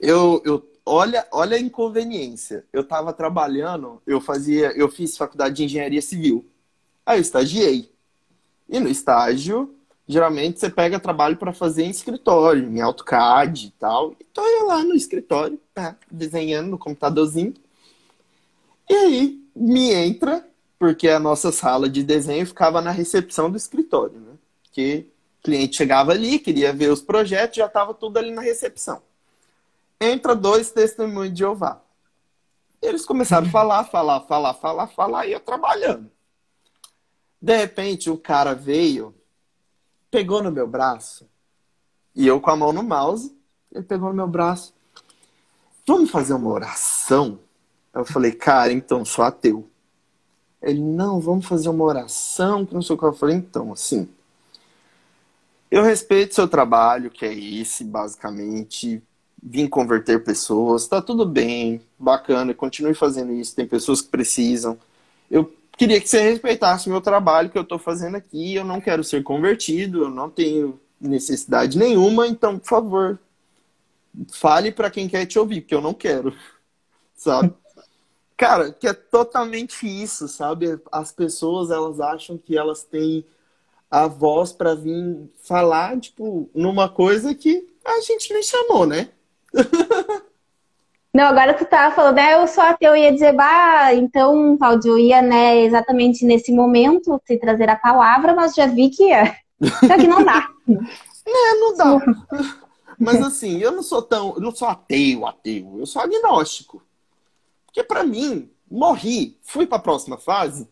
Eu, 0.00 0.40
eu, 0.44 0.70
olha, 0.84 1.26
olha 1.30 1.56
a 1.56 1.60
inconveniência. 1.60 2.64
Eu 2.72 2.82
tava 2.82 3.12
trabalhando, 3.12 4.00
eu 4.06 4.20
fazia, 4.20 4.72
eu 4.76 4.88
fiz 4.88 5.16
faculdade 5.16 5.56
de 5.56 5.64
engenharia 5.64 6.00
civil. 6.00 6.50
Aí 7.04 7.18
eu 7.18 7.22
estagiei. 7.22 7.92
E 8.68 8.78
no 8.80 8.88
estágio, 8.88 9.74
geralmente 10.06 10.58
você 10.58 10.70
pega 10.70 11.00
trabalho 11.00 11.36
para 11.36 11.52
fazer 11.52 11.84
em 11.84 11.90
escritório, 11.90 12.68
em 12.68 12.80
AutoCAD 12.80 13.66
e 13.66 13.70
tal. 13.72 14.14
Então 14.30 14.46
eu 14.46 14.66
lá 14.66 14.82
no 14.82 14.94
escritório, 14.94 15.60
tá, 15.74 15.96
desenhando 16.10 16.70
no 16.70 16.78
computadorzinho. 16.78 17.54
E 18.88 18.94
aí 18.94 19.40
me 19.54 19.92
entra, 19.92 20.46
porque 20.80 21.10
a 21.10 21.20
nossa 21.20 21.52
sala 21.52 21.90
de 21.90 22.02
desenho 22.02 22.46
ficava 22.46 22.80
na 22.80 22.90
recepção 22.90 23.50
do 23.50 23.56
escritório, 23.58 24.18
né? 24.18 24.32
Que 24.72 25.06
o 25.38 25.42
cliente 25.42 25.76
chegava 25.76 26.12
ali, 26.12 26.38
queria 26.38 26.72
ver 26.72 26.90
os 26.90 27.02
projetos, 27.02 27.58
já 27.58 27.66
estava 27.66 27.92
tudo 27.92 28.16
ali 28.16 28.30
na 28.30 28.40
recepção. 28.40 29.02
Entra 30.00 30.34
dois 30.34 30.70
testemunhos 30.70 31.34
de 31.34 31.40
Jeová. 31.40 31.82
Eles 32.80 33.04
começaram 33.04 33.46
a 33.46 33.50
falar, 33.50 33.84
falar, 33.84 34.22
falar, 34.22 34.54
falar, 34.54 34.86
falar, 34.86 35.26
e 35.26 35.32
eu 35.32 35.40
trabalhando. 35.40 36.10
De 37.42 37.54
repente, 37.58 38.08
o 38.08 38.16
cara 38.16 38.54
veio, 38.54 39.14
pegou 40.10 40.42
no 40.42 40.50
meu 40.50 40.66
braço, 40.66 41.28
e 42.16 42.26
eu 42.26 42.40
com 42.40 42.50
a 42.50 42.56
mão 42.56 42.72
no 42.72 42.82
mouse, 42.82 43.36
ele 43.70 43.84
pegou 43.84 44.08
no 44.08 44.14
meu 44.14 44.26
braço. 44.26 44.72
Vamos 45.86 46.10
fazer 46.10 46.32
uma 46.32 46.48
oração? 46.48 47.38
Eu 47.92 48.06
falei, 48.06 48.32
cara, 48.32 48.72
então, 48.72 49.04
sou 49.04 49.22
ateu. 49.22 49.69
Ele, 50.62 50.80
não, 50.80 51.20
vamos 51.20 51.46
fazer 51.46 51.68
uma 51.68 51.84
oração, 51.84 52.66
que 52.66 52.74
não 52.74 52.82
sei 52.82 52.94
o 52.94 52.98
que. 52.98 53.04
Eu 53.04 53.12
falei, 53.12 53.36
então, 53.36 53.72
assim, 53.72 54.08
eu 55.70 55.82
respeito 55.82 56.34
seu 56.34 56.48
trabalho, 56.48 57.10
que 57.10 57.24
é 57.24 57.32
esse, 57.32 57.84
basicamente. 57.84 59.02
Vim 59.42 59.66
converter 59.66 60.22
pessoas, 60.22 60.86
tá 60.86 61.00
tudo 61.00 61.24
bem, 61.24 61.80
bacana, 61.98 62.52
continue 62.52 62.92
fazendo 62.92 63.32
isso. 63.32 63.56
Tem 63.56 63.66
pessoas 63.66 64.02
que 64.02 64.08
precisam. 64.08 64.78
Eu 65.30 65.50
queria 65.78 66.00
que 66.00 66.08
você 66.08 66.20
respeitasse 66.20 66.88
o 66.88 66.92
meu 66.92 67.00
trabalho 67.00 67.48
que 67.48 67.56
eu 67.56 67.62
estou 67.62 67.78
fazendo 67.78 68.16
aqui. 68.16 68.54
Eu 68.54 68.64
não 68.64 68.80
quero 68.80 69.02
ser 69.02 69.22
convertido, 69.22 70.02
eu 70.02 70.10
não 70.10 70.28
tenho 70.28 70.78
necessidade 71.00 71.78
nenhuma, 71.78 72.26
então, 72.26 72.58
por 72.58 72.68
favor, 72.68 73.18
fale 74.32 74.70
para 74.70 74.90
quem 74.90 75.08
quer 75.08 75.24
te 75.26 75.38
ouvir, 75.38 75.62
porque 75.62 75.74
eu 75.74 75.80
não 75.80 75.94
quero, 75.94 76.34
sabe? 77.16 77.54
Cara, 78.40 78.72
que 78.72 78.88
é 78.88 78.94
totalmente 78.94 79.86
isso, 79.86 80.26
sabe? 80.26 80.80
As 80.90 81.12
pessoas, 81.12 81.70
elas 81.70 82.00
acham 82.00 82.38
que 82.38 82.56
elas 82.56 82.82
têm 82.82 83.22
a 83.90 84.06
voz 84.06 84.50
para 84.50 84.74
vir 84.74 85.30
falar, 85.42 86.00
tipo, 86.00 86.48
numa 86.54 86.88
coisa 86.88 87.34
que 87.34 87.68
a 87.84 88.00
gente 88.00 88.32
nem 88.32 88.42
chamou, 88.42 88.86
né? 88.86 89.10
Não, 91.12 91.24
agora 91.24 91.52
tu 91.52 91.66
tava 91.66 91.94
falando, 91.94 92.16
né? 92.16 92.32
Eu 92.32 92.46
sou 92.46 92.64
ateu, 92.64 92.96
ia 92.96 93.12
dizer, 93.12 93.34
bah, 93.34 93.92
então, 93.92 94.56
Claudio, 94.56 94.92
eu 94.92 94.98
ia, 94.98 95.20
né, 95.20 95.58
exatamente 95.58 96.24
nesse 96.24 96.50
momento 96.50 97.20
te 97.26 97.36
trazer 97.36 97.68
a 97.68 97.76
palavra, 97.76 98.32
mas 98.34 98.54
já 98.54 98.64
vi 98.64 98.88
que, 98.88 99.10
já 99.86 99.98
que 99.98 100.06
não 100.06 100.24
dá. 100.24 100.48
é, 101.26 101.54
não 101.56 101.76
dá. 101.76 102.16
Mas 102.98 103.20
assim, 103.20 103.58
eu 103.58 103.72
não 103.72 103.82
sou 103.82 104.00
tão, 104.00 104.34
eu 104.36 104.40
não 104.40 104.54
sou 104.54 104.66
ateu, 104.66 105.26
ateu, 105.26 105.76
eu 105.78 105.84
sou 105.84 106.00
agnóstico. 106.00 106.82
Porque 107.70 107.84
para 107.84 108.02
mim, 108.02 108.50
morri, 108.68 109.38
fui 109.42 109.64
para 109.64 109.78
a 109.78 109.82
próxima 109.82 110.18
fase, 110.18 110.68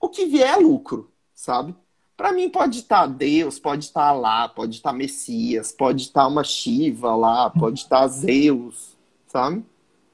o 0.00 0.08
que 0.08 0.26
vier 0.26 0.54
é 0.54 0.56
lucro, 0.56 1.10
sabe? 1.34 1.74
Para 2.16 2.32
mim 2.32 2.48
pode 2.48 2.78
estar 2.78 3.06
Deus, 3.06 3.58
pode 3.58 3.86
estar 3.86 4.12
lá, 4.12 4.48
pode 4.48 4.76
estar 4.76 4.92
Messias, 4.92 5.72
pode 5.72 6.02
estar 6.02 6.26
uma 6.28 6.44
Shiva 6.44 7.14
lá, 7.16 7.50
pode 7.50 7.80
estar 7.80 8.06
Zeus, 8.06 8.96
sabe? 9.26 9.64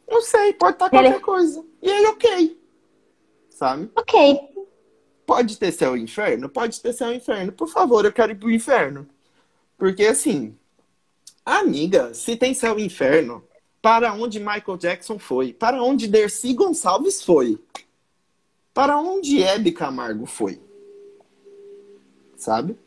Não 0.09 0.23
sei, 0.23 0.55
pode 0.55 0.75
estar 0.75 0.89
qualquer 0.89 1.21
coisa. 1.21 1.65
E 1.83 1.91
aí, 1.91 2.07
ok. 2.07 2.61
Sabe? 3.51 3.91
Ok. 3.95 4.41
Pode 5.27 5.59
ter 5.59 5.73
céu 5.73 5.97
e 5.97 6.03
inferno? 6.03 6.49
Pode 6.49 6.81
ter 6.81 6.93
céu 6.93 7.13
e 7.13 7.17
inferno. 7.17 7.53
Por 7.53 7.69
favor, 7.69 8.05
eu 8.05 8.13
quero 8.13 8.33
ir 8.33 8.37
pro 8.37 8.51
inferno. 8.51 9.07
Porque 9.79 10.05
assim, 10.05 10.57
amiga, 11.45 12.13
se 12.15 12.37
tem 12.37 12.55
céu 12.55 12.79
e 12.79 12.85
inferno, 12.85 13.43
para 13.85 14.13
onde 14.15 14.41
Michael 14.41 14.79
Jackson 14.79 15.19
foi? 15.19 15.53
Para 15.53 15.83
onde 15.83 16.09
Dercy 16.09 16.53
Gonçalves 16.55 17.23
foi? 17.23 17.59
Para 18.73 18.99
onde 18.99 19.43
Hebe 19.43 19.71
Camargo 19.71 20.27
foi? 20.27 20.61
sabe? 22.45 22.79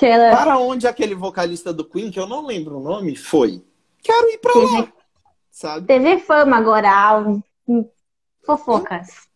Ela... 0.00 0.36
Para 0.36 0.58
onde 0.58 0.86
aquele 0.86 1.14
vocalista 1.14 1.72
do 1.72 1.84
Queen, 1.84 2.10
que 2.10 2.18
eu 2.18 2.26
não 2.26 2.46
lembro 2.46 2.78
o 2.78 2.82
nome, 2.82 3.16
foi? 3.16 3.62
Quero 4.02 4.28
ir 4.30 4.38
TV... 4.38 4.80
lá, 4.80 4.92
sabe? 5.50 5.86
TV 5.86 6.18
Fama 6.18 6.56
agora, 6.56 7.24
fofocas. 8.44 9.28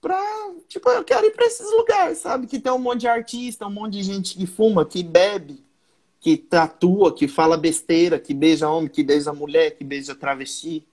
Pra, 0.00 0.20
tipo, 0.68 0.88
eu 0.90 1.02
quero 1.02 1.26
ir 1.26 1.32
pra 1.32 1.46
esses 1.46 1.70
lugares, 1.72 2.18
sabe? 2.18 2.46
Que 2.46 2.60
tem 2.60 2.70
um 2.70 2.78
monte 2.78 3.00
de 3.00 3.08
artista, 3.08 3.66
um 3.66 3.70
monte 3.70 3.94
de 3.94 4.02
gente 4.02 4.36
que 4.36 4.46
fuma, 4.46 4.84
que 4.84 5.02
bebe, 5.02 5.65
que 6.26 6.36
tatua, 6.36 7.14
que 7.14 7.28
fala 7.28 7.56
besteira, 7.56 8.18
que 8.18 8.34
beija 8.34 8.68
homem, 8.68 8.88
que 8.88 9.04
beija 9.04 9.32
mulher, 9.32 9.76
que 9.76 9.84
beija 9.84 10.12
travesti, 10.12 10.84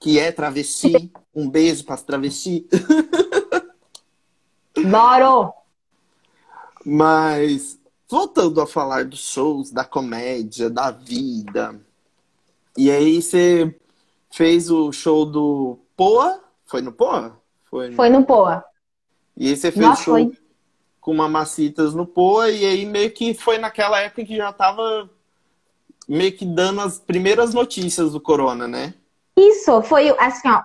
que 0.00 0.18
é 0.18 0.32
travesti. 0.32 1.12
Um 1.32 1.48
beijo 1.48 1.84
para 1.84 1.98
travesti. 1.98 2.66
Boro! 4.90 5.52
Mas, 6.84 7.78
voltando 8.08 8.60
a 8.60 8.66
falar 8.66 9.04
dos 9.04 9.20
shows, 9.20 9.70
da 9.70 9.84
comédia, 9.84 10.68
da 10.68 10.90
vida. 10.90 11.80
E 12.76 12.90
aí 12.90 13.22
você 13.22 13.72
fez 14.32 14.68
o 14.68 14.90
show 14.90 15.24
do 15.24 15.78
Poa? 15.96 16.42
Foi 16.64 16.80
no 16.80 16.90
Poa? 16.90 17.40
Foi 17.70 17.90
no, 17.90 17.94
foi 17.94 18.08
no 18.08 18.24
Poa. 18.24 18.64
E 19.36 19.48
aí 19.48 19.56
você 19.56 19.70
fez 19.70 19.86
Nossa, 19.86 20.02
show 20.02 20.14
foi. 20.14 20.45
Com 21.06 21.14
Mamacitas 21.14 21.94
no 21.94 22.04
Poa, 22.04 22.50
e 22.50 22.66
aí 22.66 22.84
meio 22.84 23.12
que 23.12 23.32
foi 23.32 23.58
naquela 23.58 24.00
época 24.00 24.24
que 24.24 24.36
já 24.36 24.52
tava 24.52 25.08
meio 26.08 26.32
que 26.32 26.44
dando 26.44 26.80
as 26.80 26.98
primeiras 26.98 27.54
notícias 27.54 28.10
do 28.10 28.20
corona, 28.20 28.66
né? 28.66 28.92
Isso, 29.38 29.80
foi 29.82 30.08
assim, 30.18 30.48
ó. 30.48 30.62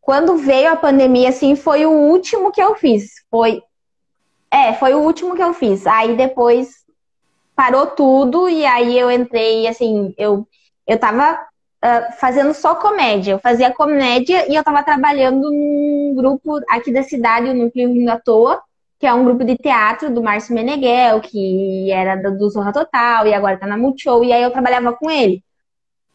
Quando 0.00 0.36
veio 0.36 0.70
a 0.70 0.76
pandemia, 0.76 1.30
assim, 1.30 1.56
foi 1.56 1.84
o 1.84 1.90
último 1.90 2.52
que 2.52 2.62
eu 2.62 2.76
fiz. 2.76 3.14
Foi. 3.28 3.60
É, 4.48 4.72
foi 4.74 4.94
o 4.94 5.00
último 5.00 5.34
que 5.34 5.42
eu 5.42 5.52
fiz. 5.52 5.88
Aí 5.88 6.16
depois 6.16 6.84
parou 7.56 7.88
tudo 7.88 8.48
e 8.48 8.64
aí 8.64 8.96
eu 8.96 9.10
entrei, 9.10 9.66
assim, 9.66 10.14
eu, 10.16 10.46
eu 10.86 11.00
tava 11.00 11.34
uh, 11.34 12.12
fazendo 12.20 12.54
só 12.54 12.76
comédia. 12.76 13.32
Eu 13.32 13.40
fazia 13.40 13.74
comédia 13.74 14.48
e 14.48 14.54
eu 14.54 14.62
tava 14.62 14.84
trabalhando 14.84 15.50
num 15.50 16.14
grupo 16.14 16.60
aqui 16.68 16.92
da 16.92 17.02
cidade, 17.02 17.48
o 17.48 17.54
Núcleo 17.54 17.92
Rindo 17.92 18.12
à 18.12 18.20
Toa, 18.20 18.62
que 18.98 19.06
é 19.06 19.12
um 19.12 19.24
grupo 19.24 19.44
de 19.44 19.56
teatro 19.56 20.12
do 20.12 20.22
Márcio 20.22 20.54
Meneghel, 20.54 21.20
que 21.20 21.90
era 21.90 22.16
do 22.16 22.50
Zorra 22.50 22.72
Total 22.72 23.26
e 23.26 23.34
agora 23.34 23.58
tá 23.58 23.66
na 23.66 23.76
Multishow, 23.76 24.24
e 24.24 24.32
aí 24.32 24.42
eu 24.42 24.50
trabalhava 24.50 24.92
com 24.92 25.10
ele. 25.10 25.42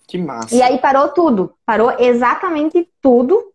Que 0.07 0.17
massa. 0.17 0.53
E 0.53 0.61
aí 0.61 0.77
parou 0.77 1.09
tudo. 1.09 1.53
Parou 1.65 1.95
exatamente 1.97 2.89
tudo. 3.01 3.51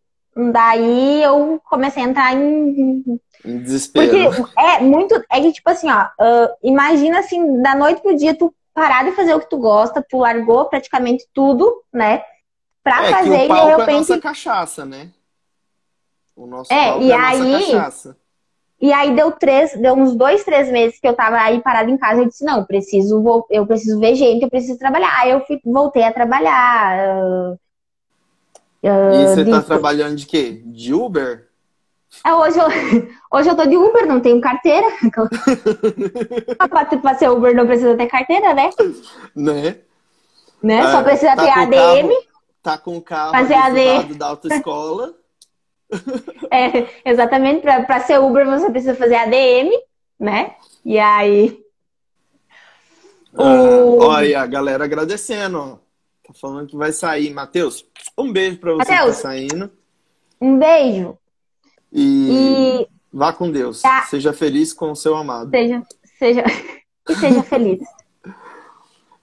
Daí 0.53 1.23
eu 1.23 1.61
comecei 1.69 2.03
a 2.03 2.07
entrar 2.07 2.35
em. 2.35 3.21
em 3.45 3.59
desespero. 3.59 4.33
Porque 4.35 4.59
é 4.59 4.81
muito. 4.81 5.15
É 5.31 5.41
que, 5.41 5.53
tipo 5.53 5.69
assim, 5.69 5.91
ó, 5.91 6.05
uh, 6.05 6.57
imagina 6.63 7.19
assim, 7.19 7.61
da 7.61 7.75
noite 7.75 8.01
pro 8.01 8.17
dia 8.17 8.35
tu 8.35 8.55
parar 8.73 9.05
de 9.05 9.13
fazer 9.13 9.35
o 9.35 9.41
que 9.41 9.51
tu 9.51 9.59
gosta, 9.59 10.05
tu 10.07 10.19
largou 10.19 10.67
praticamente 10.67 11.27
tudo, 11.35 11.83
né? 11.93 12.23
Pra 12.83 13.05
é, 13.05 13.11
fazer 13.11 13.39
que 13.39 13.45
o 13.45 13.49
palco 13.49 13.65
e 13.65 13.75
de 13.75 13.77
repente. 13.77 13.91
É 13.91 13.93
a 13.93 13.99
nossa 13.99 14.21
cachaça, 14.21 14.85
né? 14.85 15.11
O 16.35 16.47
nosso 16.47 16.73
é, 16.73 17.03
e 17.03 17.11
é 17.11 17.15
a 17.15 17.29
aí, 17.29 17.39
nossa 17.39 17.67
cachaça. 17.67 18.17
E 18.81 18.93
aí 18.93 19.15
deu 19.15 19.33
três, 19.33 19.75
deu 19.75 19.95
uns 19.95 20.15
dois, 20.15 20.45
três 20.45 20.71
meses 20.71 21.01
que 21.01 21.09
eu 21.09 21.15
tava 21.15 21.39
aí 21.39 21.63
parada 21.63 21.91
em 21.91 21.97
casa 21.97 22.23
e 22.23 22.27
disse, 22.27 22.45
não, 22.45 22.65
preciso, 22.65 23.23
eu 23.51 23.67
preciso 23.67 23.99
ver 23.99 24.15
gente, 24.15 24.43
eu 24.43 24.51
preciso 24.51 24.79
trabalhar. 24.79 25.11
Aí 25.19 25.31
eu 25.31 25.41
fui, 25.47 25.59
voltei 25.65 26.05
a 26.05 26.13
trabalhar. 26.13 27.57
Uh, 28.83 29.15
e 29.15 29.27
você 29.27 29.43
está 29.43 29.63
trabalhando 29.63 30.17
de 30.17 30.27
quê? 30.27 30.63
De 30.65 30.93
Uber? 30.93 31.47
É, 32.25 32.35
hoje, 32.35 32.59
eu, 32.59 32.67
hoje 33.33 33.49
eu 33.49 33.57
tô 33.57 33.67
de 33.67 33.77
Uber, 33.77 34.07
não 34.07 34.21
tenho 34.21 34.41
carteira. 34.41 34.87
Para 37.03 37.15
ser 37.15 37.31
Uber 37.31 37.55
não 37.55 37.67
precisa 37.67 37.97
ter 37.97 38.07
carteira, 38.07 38.53
né? 38.53 38.71
Né? 39.35 39.79
né? 40.63 40.93
Só 40.93 41.01
é, 41.01 41.03
precisa 41.03 41.35
tá 41.35 41.43
ter 41.43 41.51
ADM. 41.51 42.09
Carro, 42.09 42.23
tá 42.63 42.79
com 42.79 42.97
o 42.97 43.03
carro 43.03 43.33
fazer 43.33 43.55
ADM 43.55 44.15
da 44.17 44.27
autoescola. 44.27 45.15
É, 46.51 46.89
exatamente, 47.05 47.63
para 47.63 48.01
ser 48.01 48.19
Uber 48.19 48.47
você 48.47 48.71
precisa 48.71 48.95
fazer 48.95 49.17
ADM, 49.17 49.71
né? 50.19 50.55
E 50.85 50.99
aí. 50.99 51.61
Ah, 53.37 53.43
o... 53.43 53.99
Olha, 53.99 54.41
a 54.41 54.47
galera 54.47 54.85
agradecendo. 54.85 55.81
Tá 56.27 56.33
falando 56.35 56.69
que 56.69 56.77
vai 56.77 56.93
sair. 56.93 57.33
Matheus, 57.33 57.85
um 58.17 58.33
beijo 58.33 58.59
pra 58.59 58.73
você 58.73 58.93
Mateus, 58.93 59.17
que 59.17 59.23
tá 59.23 59.29
saindo. 59.29 59.71
Um 60.41 60.59
beijo. 60.59 61.19
E, 61.93 62.81
e... 62.83 62.89
vá 63.13 63.33
com 63.33 63.51
Deus. 63.51 63.83
Tá. 63.83 64.03
Seja 64.05 64.33
feliz 64.33 64.73
com 64.73 64.93
o 64.93 64.97
seu 64.97 65.15
amado. 65.15 65.51
Seja, 65.51 65.83
seja... 66.19 66.45
e 67.09 67.15
seja 67.15 67.43
feliz. 67.43 67.81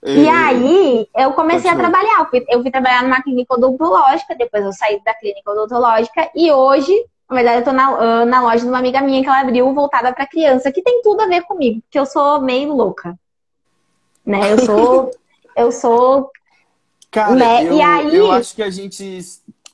E 0.06 0.28
aí, 0.28 1.08
eu 1.16 1.32
comecei 1.32 1.70
Continua. 1.70 1.88
a 1.88 1.90
trabalhar. 1.90 2.18
Eu 2.20 2.26
fui, 2.26 2.44
eu 2.48 2.62
fui, 2.62 2.70
trabalhar 2.70 3.02
numa 3.02 3.22
clínica 3.22 3.54
odontológica, 3.54 4.34
depois 4.34 4.62
eu 4.62 4.72
saí 4.72 5.02
da 5.02 5.14
clínica 5.14 5.50
odontológica. 5.50 6.30
E 6.34 6.52
hoje, 6.52 6.92
na 7.28 7.36
verdade, 7.36 7.60
eu 7.60 7.64
tô 7.64 7.72
na, 7.72 7.88
ah, 7.88 8.26
na 8.26 8.42
loja 8.42 8.60
de 8.60 8.68
uma 8.68 8.78
amiga 8.78 9.00
minha 9.00 9.22
que 9.22 9.28
ela 9.28 9.40
abriu 9.40 9.72
voltada 9.72 10.12
para 10.12 10.26
criança, 10.26 10.70
que 10.70 10.82
tem 10.82 11.00
tudo 11.00 11.22
a 11.22 11.26
ver 11.26 11.42
comigo, 11.44 11.80
porque 11.80 11.98
eu 11.98 12.04
sou 12.04 12.38
meio 12.42 12.74
louca. 12.74 13.18
Né? 14.26 14.52
Eu 14.52 14.58
sou. 14.58 15.10
eu 15.56 15.72
sou. 15.72 16.30
Cara, 17.10 17.34
né? 17.34 17.64
eu, 17.64 17.82
aí... 17.82 18.14
eu 18.14 18.30
acho 18.30 18.54
que 18.54 18.62
a 18.62 18.68
gente. 18.68 19.22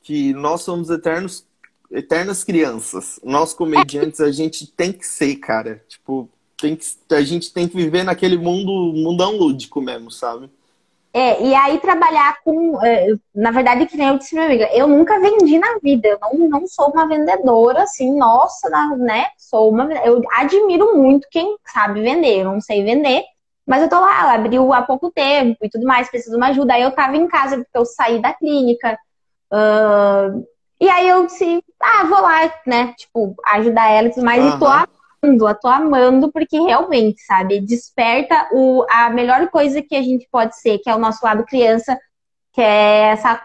que 0.01 0.33
nós 0.33 0.63
somos 0.63 0.91
eternos, 0.91 1.45
eternas 1.91 2.45
crianças. 2.45 3.19
Nós, 3.25 3.53
comediantes, 3.53 4.21
a 4.21 4.31
gente 4.31 4.65
tem 4.69 4.93
que 4.93 5.05
ser, 5.05 5.35
cara. 5.37 5.83
Tipo 5.89 6.31
tem 6.61 6.77
que, 6.77 6.85
a 7.15 7.23
gente 7.23 7.53
tem 7.53 7.69
que 7.69 7.77
viver 7.77 8.05
naquele 8.05 8.37
mundo, 8.37 8.93
mundão 8.95 9.37
lúdico 9.37 9.81
mesmo, 9.81 10.11
sabe? 10.11 10.51
É, 11.13 11.43
e 11.43 11.55
aí 11.55 11.79
trabalhar 11.81 12.37
com. 12.45 12.81
É, 12.85 13.09
na 13.35 13.51
verdade, 13.51 13.87
que 13.87 13.97
nem 13.97 14.09
eu 14.09 14.19
disse, 14.19 14.35
minha 14.35 14.47
amiga, 14.47 14.69
eu 14.73 14.87
nunca 14.87 15.19
vendi 15.19 15.59
na 15.59 15.79
vida. 15.83 16.07
Eu 16.07 16.19
não, 16.21 16.49
não 16.49 16.67
sou 16.69 16.91
uma 16.91 17.07
vendedora, 17.09 17.83
assim, 17.83 18.17
nossa, 18.17 18.69
né? 18.97 19.27
Sou 19.37 19.71
uma. 19.71 19.93
Eu 20.05 20.23
admiro 20.37 20.97
muito 20.97 21.27
quem 21.31 21.57
sabe 21.67 22.01
vender. 22.01 22.41
Eu 22.41 22.53
não 22.53 22.61
sei 22.61 22.85
vender, 22.85 23.25
mas 23.67 23.83
eu 23.83 23.89
tô 23.89 23.99
lá, 23.99 24.21
ela 24.21 24.35
abriu 24.35 24.73
há 24.73 24.83
pouco 24.83 25.11
tempo 25.11 25.59
e 25.63 25.69
tudo 25.69 25.85
mais, 25.85 26.09
preciso 26.09 26.33
de 26.33 26.37
uma 26.37 26.49
ajuda. 26.49 26.75
Aí 26.75 26.83
eu 26.83 26.93
tava 26.93 27.17
em 27.17 27.27
casa 27.27 27.57
porque 27.57 27.77
eu 27.77 27.85
saí 27.85 28.21
da 28.21 28.33
clínica. 28.33 28.97
Uh, 29.53 30.47
e 30.81 30.89
aí 30.89 31.09
eu 31.09 31.27
disse, 31.27 31.63
ah, 31.81 32.05
vou 32.05 32.21
lá, 32.21 32.53
né? 32.65 32.95
Tipo, 32.97 33.35
ajudar 33.47 33.91
ela 33.91 34.09
e 34.09 34.13
tudo 34.13 34.25
mais. 34.25 34.43
Uhum. 34.43 34.57
E 34.57 34.59
tô 34.61 34.67
amando, 35.23 35.49
eu 35.49 35.55
tô 35.55 35.69
amando, 35.69 36.33
porque 36.33 36.59
realmente, 36.59 37.23
sabe, 37.23 37.61
desperta 37.61 38.49
o, 38.53 38.85
a 38.91 39.11
melhor 39.11 39.49
coisa 39.49 39.83
que 39.83 39.95
a 39.95 40.03
gente 40.03 40.27
pode 40.31 40.59
ser, 40.59 40.79
que 40.79 40.89
é 40.89 40.95
o 40.95 40.99
nosso 40.99 41.25
lado 41.25 41.45
criança, 41.45 41.99
que 42.53 42.61
é 42.61 43.11
essa, 43.11 43.43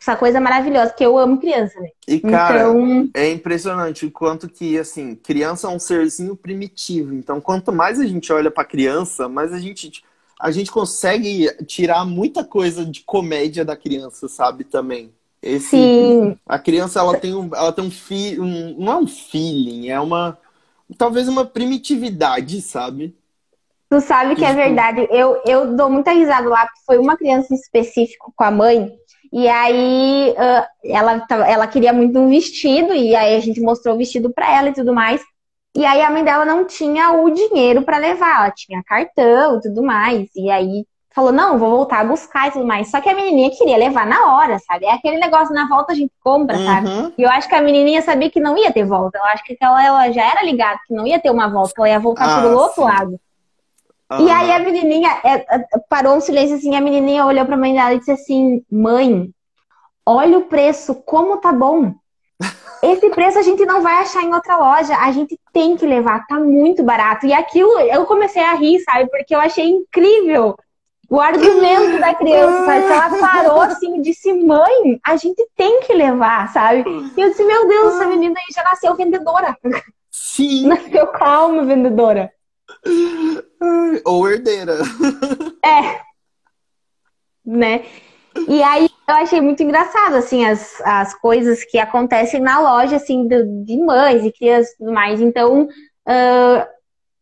essa 0.00 0.16
coisa 0.16 0.40
maravilhosa, 0.40 0.92
que 0.92 1.04
eu 1.04 1.16
amo 1.16 1.38
criança, 1.38 1.78
né? 1.80 1.88
E, 2.06 2.20
cara, 2.20 2.62
então... 2.62 3.10
é 3.14 3.30
impressionante 3.30 4.06
o 4.06 4.10
quanto 4.10 4.48
que, 4.48 4.78
assim, 4.78 5.14
criança 5.14 5.68
é 5.68 5.70
um 5.70 5.78
serzinho 5.78 6.36
primitivo. 6.36 7.14
Então, 7.14 7.40
quanto 7.40 7.72
mais 7.72 8.00
a 8.00 8.06
gente 8.06 8.32
olha 8.32 8.50
pra 8.50 8.64
criança, 8.64 9.28
mais 9.28 9.52
a 9.52 9.58
gente, 9.58 10.02
a 10.38 10.50
gente 10.50 10.70
consegue 10.70 11.48
tirar 11.64 12.04
muita 12.04 12.44
coisa 12.44 12.84
de 12.84 13.02
comédia 13.04 13.64
da 13.64 13.76
criança, 13.76 14.28
sabe, 14.28 14.64
também. 14.64 15.12
Esse, 15.42 15.70
Sim. 15.70 16.36
A 16.46 16.58
criança, 16.58 17.00
ela 17.00 17.16
tem 17.16 17.34
um, 17.34 17.48
ela 17.54 17.72
tem 17.72 17.82
um, 17.82 17.90
fi, 17.90 18.38
um 18.38 18.76
não 18.78 18.92
é 18.92 18.96
um 18.96 19.06
feeling, 19.06 19.88
é 19.88 19.98
uma 19.98 20.36
talvez 20.96 21.28
uma 21.28 21.44
primitividade, 21.44 22.60
sabe? 22.62 23.16
Tu 23.88 24.00
sabe 24.00 24.36
que 24.36 24.44
é 24.44 24.54
verdade. 24.54 25.06
Eu, 25.10 25.42
eu 25.44 25.74
dou 25.74 25.90
muita 25.90 26.12
risada 26.12 26.48
lá, 26.48 26.64
porque 26.66 26.80
foi 26.86 26.98
uma 26.98 27.16
criança 27.16 27.52
em 27.52 27.56
específico 27.56 28.32
com 28.36 28.44
a 28.44 28.50
mãe. 28.50 28.92
E 29.32 29.48
aí 29.48 30.30
uh, 30.30 30.66
ela, 30.84 31.26
ela 31.46 31.66
queria 31.66 31.92
muito 31.92 32.18
um 32.18 32.28
vestido, 32.28 32.94
e 32.94 33.14
aí 33.16 33.36
a 33.36 33.40
gente 33.40 33.60
mostrou 33.60 33.94
o 33.94 33.98
vestido 33.98 34.32
para 34.32 34.56
ela 34.56 34.68
e 34.68 34.74
tudo 34.74 34.94
mais. 34.94 35.20
E 35.76 35.84
aí 35.84 36.02
a 36.02 36.10
mãe 36.10 36.24
dela 36.24 36.44
não 36.44 36.64
tinha 36.64 37.12
o 37.12 37.30
dinheiro 37.30 37.82
para 37.82 37.98
levar, 37.98 38.42
ela 38.42 38.50
tinha 38.50 38.82
cartão 38.84 39.58
e 39.58 39.60
tudo 39.60 39.82
mais. 39.82 40.28
E 40.36 40.50
aí 40.50 40.84
falou, 41.12 41.32
não, 41.32 41.58
vou 41.58 41.70
voltar 41.70 42.00
a 42.00 42.04
buscar 42.04 42.48
e 42.48 42.52
tudo 42.52 42.66
mais. 42.66 42.90
Só 42.90 43.00
que 43.00 43.08
a 43.08 43.14
menininha 43.14 43.50
queria 43.50 43.76
levar 43.76 44.06
na 44.06 44.34
hora, 44.34 44.58
sabe? 44.60 44.86
É 44.86 44.92
aquele 44.92 45.18
negócio, 45.18 45.54
na 45.54 45.68
volta 45.68 45.92
a 45.92 45.96
gente 45.96 46.12
compra, 46.20 46.56
uhum. 46.56 46.64
sabe? 46.64 47.14
E 47.18 47.22
eu 47.22 47.28
acho 47.28 47.48
que 47.48 47.54
a 47.54 47.60
menininha 47.60 48.00
sabia 48.02 48.30
que 48.30 48.40
não 48.40 48.56
ia 48.56 48.72
ter 48.72 48.84
volta. 48.84 49.18
Eu 49.18 49.24
acho 49.24 49.42
que 49.44 49.56
ela, 49.60 49.84
ela 49.84 50.12
já 50.12 50.24
era 50.24 50.44
ligada 50.44 50.78
que 50.86 50.94
não 50.94 51.06
ia 51.06 51.18
ter 51.18 51.30
uma 51.30 51.48
volta, 51.48 51.74
ela 51.78 51.88
ia 51.88 51.98
voltar 51.98 52.38
ah, 52.38 52.42
pelo 52.42 52.58
outro 52.58 52.84
lado. 52.84 53.20
Uhum. 54.10 54.26
E 54.26 54.30
aí 54.30 54.52
a 54.52 54.58
menininha 54.60 55.20
é, 55.24 55.34
é, 55.34 55.64
parou 55.88 56.16
um 56.16 56.20
silêncio 56.20 56.56
assim, 56.56 56.76
a 56.76 56.80
menininha 56.80 57.26
olhou 57.26 57.44
pra 57.44 57.56
mãe 57.56 57.74
dela 57.74 57.94
e 57.94 57.98
disse 57.98 58.12
assim, 58.12 58.64
mãe, 58.70 59.30
olha 60.06 60.38
o 60.38 60.42
preço, 60.42 60.94
como 60.94 61.38
tá 61.38 61.52
bom. 61.52 61.92
Esse 62.82 63.10
preço 63.10 63.38
a 63.38 63.42
gente 63.42 63.66
não 63.66 63.82
vai 63.82 64.00
achar 64.00 64.22
em 64.22 64.32
outra 64.32 64.56
loja, 64.56 64.96
a 64.96 65.10
gente 65.10 65.38
tem 65.52 65.76
que 65.76 65.86
levar, 65.86 66.24
tá 66.28 66.38
muito 66.38 66.84
barato. 66.84 67.26
E 67.26 67.32
aquilo, 67.32 67.80
eu 67.80 68.06
comecei 68.06 68.42
a 68.42 68.54
rir, 68.54 68.78
sabe? 68.80 69.10
Porque 69.10 69.34
eu 69.34 69.40
achei 69.40 69.68
incrível 69.68 70.56
o 71.10 71.20
argumento 71.20 71.98
da 71.98 72.14
criança, 72.14 72.64
sabe? 72.64 72.84
Ela 72.86 73.18
parou 73.18 73.60
assim 73.62 73.98
e 73.98 74.00
disse, 74.00 74.32
mãe, 74.32 75.00
a 75.04 75.16
gente 75.16 75.44
tem 75.56 75.80
que 75.80 75.92
levar, 75.92 76.52
sabe? 76.52 76.84
E 77.16 77.20
eu 77.20 77.30
disse, 77.30 77.42
meu 77.42 77.66
Deus, 77.66 77.94
essa 77.94 78.06
menina 78.06 78.38
aí 78.38 78.54
já 78.54 78.62
nasceu 78.62 78.94
vendedora. 78.94 79.56
Sim. 80.08 80.68
Nasceu 80.70 81.08
calma, 81.08 81.64
vendedora. 81.64 82.32
Ou 84.04 84.30
herdeira. 84.30 84.78
É. 85.62 86.00
Né? 87.44 87.84
E 88.48 88.62
aí 88.62 88.88
eu 89.08 89.14
achei 89.14 89.40
muito 89.40 89.62
engraçado, 89.62 90.14
assim, 90.14 90.46
as, 90.46 90.80
as 90.82 91.14
coisas 91.14 91.64
que 91.64 91.78
acontecem 91.78 92.40
na 92.40 92.60
loja, 92.60 92.96
assim, 92.96 93.26
de, 93.26 93.44
de 93.64 93.76
mães 93.78 94.24
e 94.24 94.32
crianças 94.32 94.72
e 94.72 94.78
tudo 94.78 94.92
mais. 94.92 95.20
Então, 95.20 95.64
uh, 95.64 96.66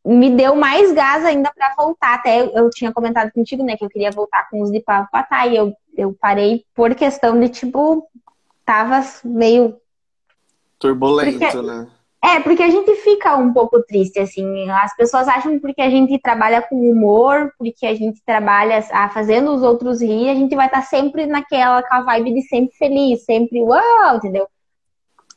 me 0.05 0.31
deu 0.31 0.55
mais 0.55 0.93
gás 0.93 1.25
ainda 1.25 1.53
para 1.55 1.75
voltar. 1.77 2.15
Até 2.15 2.41
eu 2.41 2.71
tinha 2.71 2.93
comentado 2.93 3.31
contigo, 3.33 3.63
né, 3.63 3.77
que 3.77 3.85
eu 3.85 3.89
queria 3.89 4.11
voltar 4.11 4.49
com 4.51 4.63
os 4.63 4.71
de 4.71 4.81
Pavo 4.81 5.09
Patá, 5.11 5.47
e 5.47 5.57
eu, 5.57 5.75
eu 5.97 6.17
parei 6.19 6.65
por 6.75 6.95
questão 6.95 7.39
de, 7.39 7.49
tipo, 7.49 8.09
tava 8.65 9.05
meio... 9.25 9.77
Turbulento, 10.79 11.39
porque... 11.39 11.63
né? 11.63 11.89
É, 12.23 12.41
porque 12.41 12.63
a 12.65 12.71
gente 12.71 12.93
fica 12.97 13.37
um 13.37 13.53
pouco 13.53 13.81
triste, 13.85 14.19
assim. 14.19 14.69
As 14.71 14.95
pessoas 14.97 15.29
acham 15.29 15.59
porque 15.61 15.81
a 15.81 15.89
gente 15.89 16.19
trabalha 16.19 16.61
com 16.61 16.91
humor, 16.91 17.53
porque 17.57 17.87
a 17.87 17.95
gente 17.95 18.21
trabalha 18.25 18.85
ah, 18.91 19.09
fazendo 19.09 19.53
os 19.53 19.63
outros 19.63 20.03
rir, 20.03 20.29
a 20.29 20.35
gente 20.35 20.55
vai 20.57 20.67
estar 20.67 20.81
tá 20.81 20.87
sempre 20.87 21.27
naquela 21.27 21.81
com 21.83 21.95
a 21.95 22.01
vibe 22.03 22.35
de 22.35 22.43
sempre 22.43 22.77
feliz, 22.77 23.25
sempre 23.25 23.63
uau, 23.63 24.17
entendeu? 24.17 24.49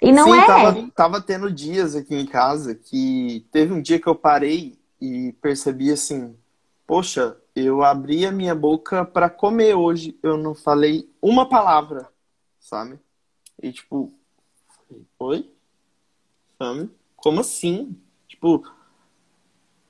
E 0.01 0.11
não 0.11 0.25
Sim, 0.25 0.39
é. 0.39 0.47
Tava, 0.47 0.91
tava 0.95 1.21
tendo 1.21 1.51
dias 1.51 1.95
aqui 1.95 2.15
em 2.15 2.25
casa 2.25 2.73
que 2.73 3.45
teve 3.51 3.71
um 3.71 3.81
dia 3.81 3.99
que 3.99 4.07
eu 4.07 4.15
parei 4.15 4.79
e 4.99 5.31
percebi 5.33 5.91
assim, 5.91 6.35
poxa, 6.87 7.37
eu 7.55 7.83
abri 7.83 8.25
a 8.25 8.31
minha 8.31 8.55
boca 8.55 9.05
para 9.05 9.29
comer 9.29 9.75
hoje, 9.75 10.17
eu 10.23 10.37
não 10.37 10.55
falei 10.55 11.07
uma 11.21 11.47
palavra, 11.47 12.09
sabe? 12.59 12.99
E 13.61 13.71
tipo, 13.71 14.11
oi? 15.19 15.53
Sabe? 16.57 16.89
Como 17.15 17.41
assim? 17.41 17.95
Tipo, 18.27 18.63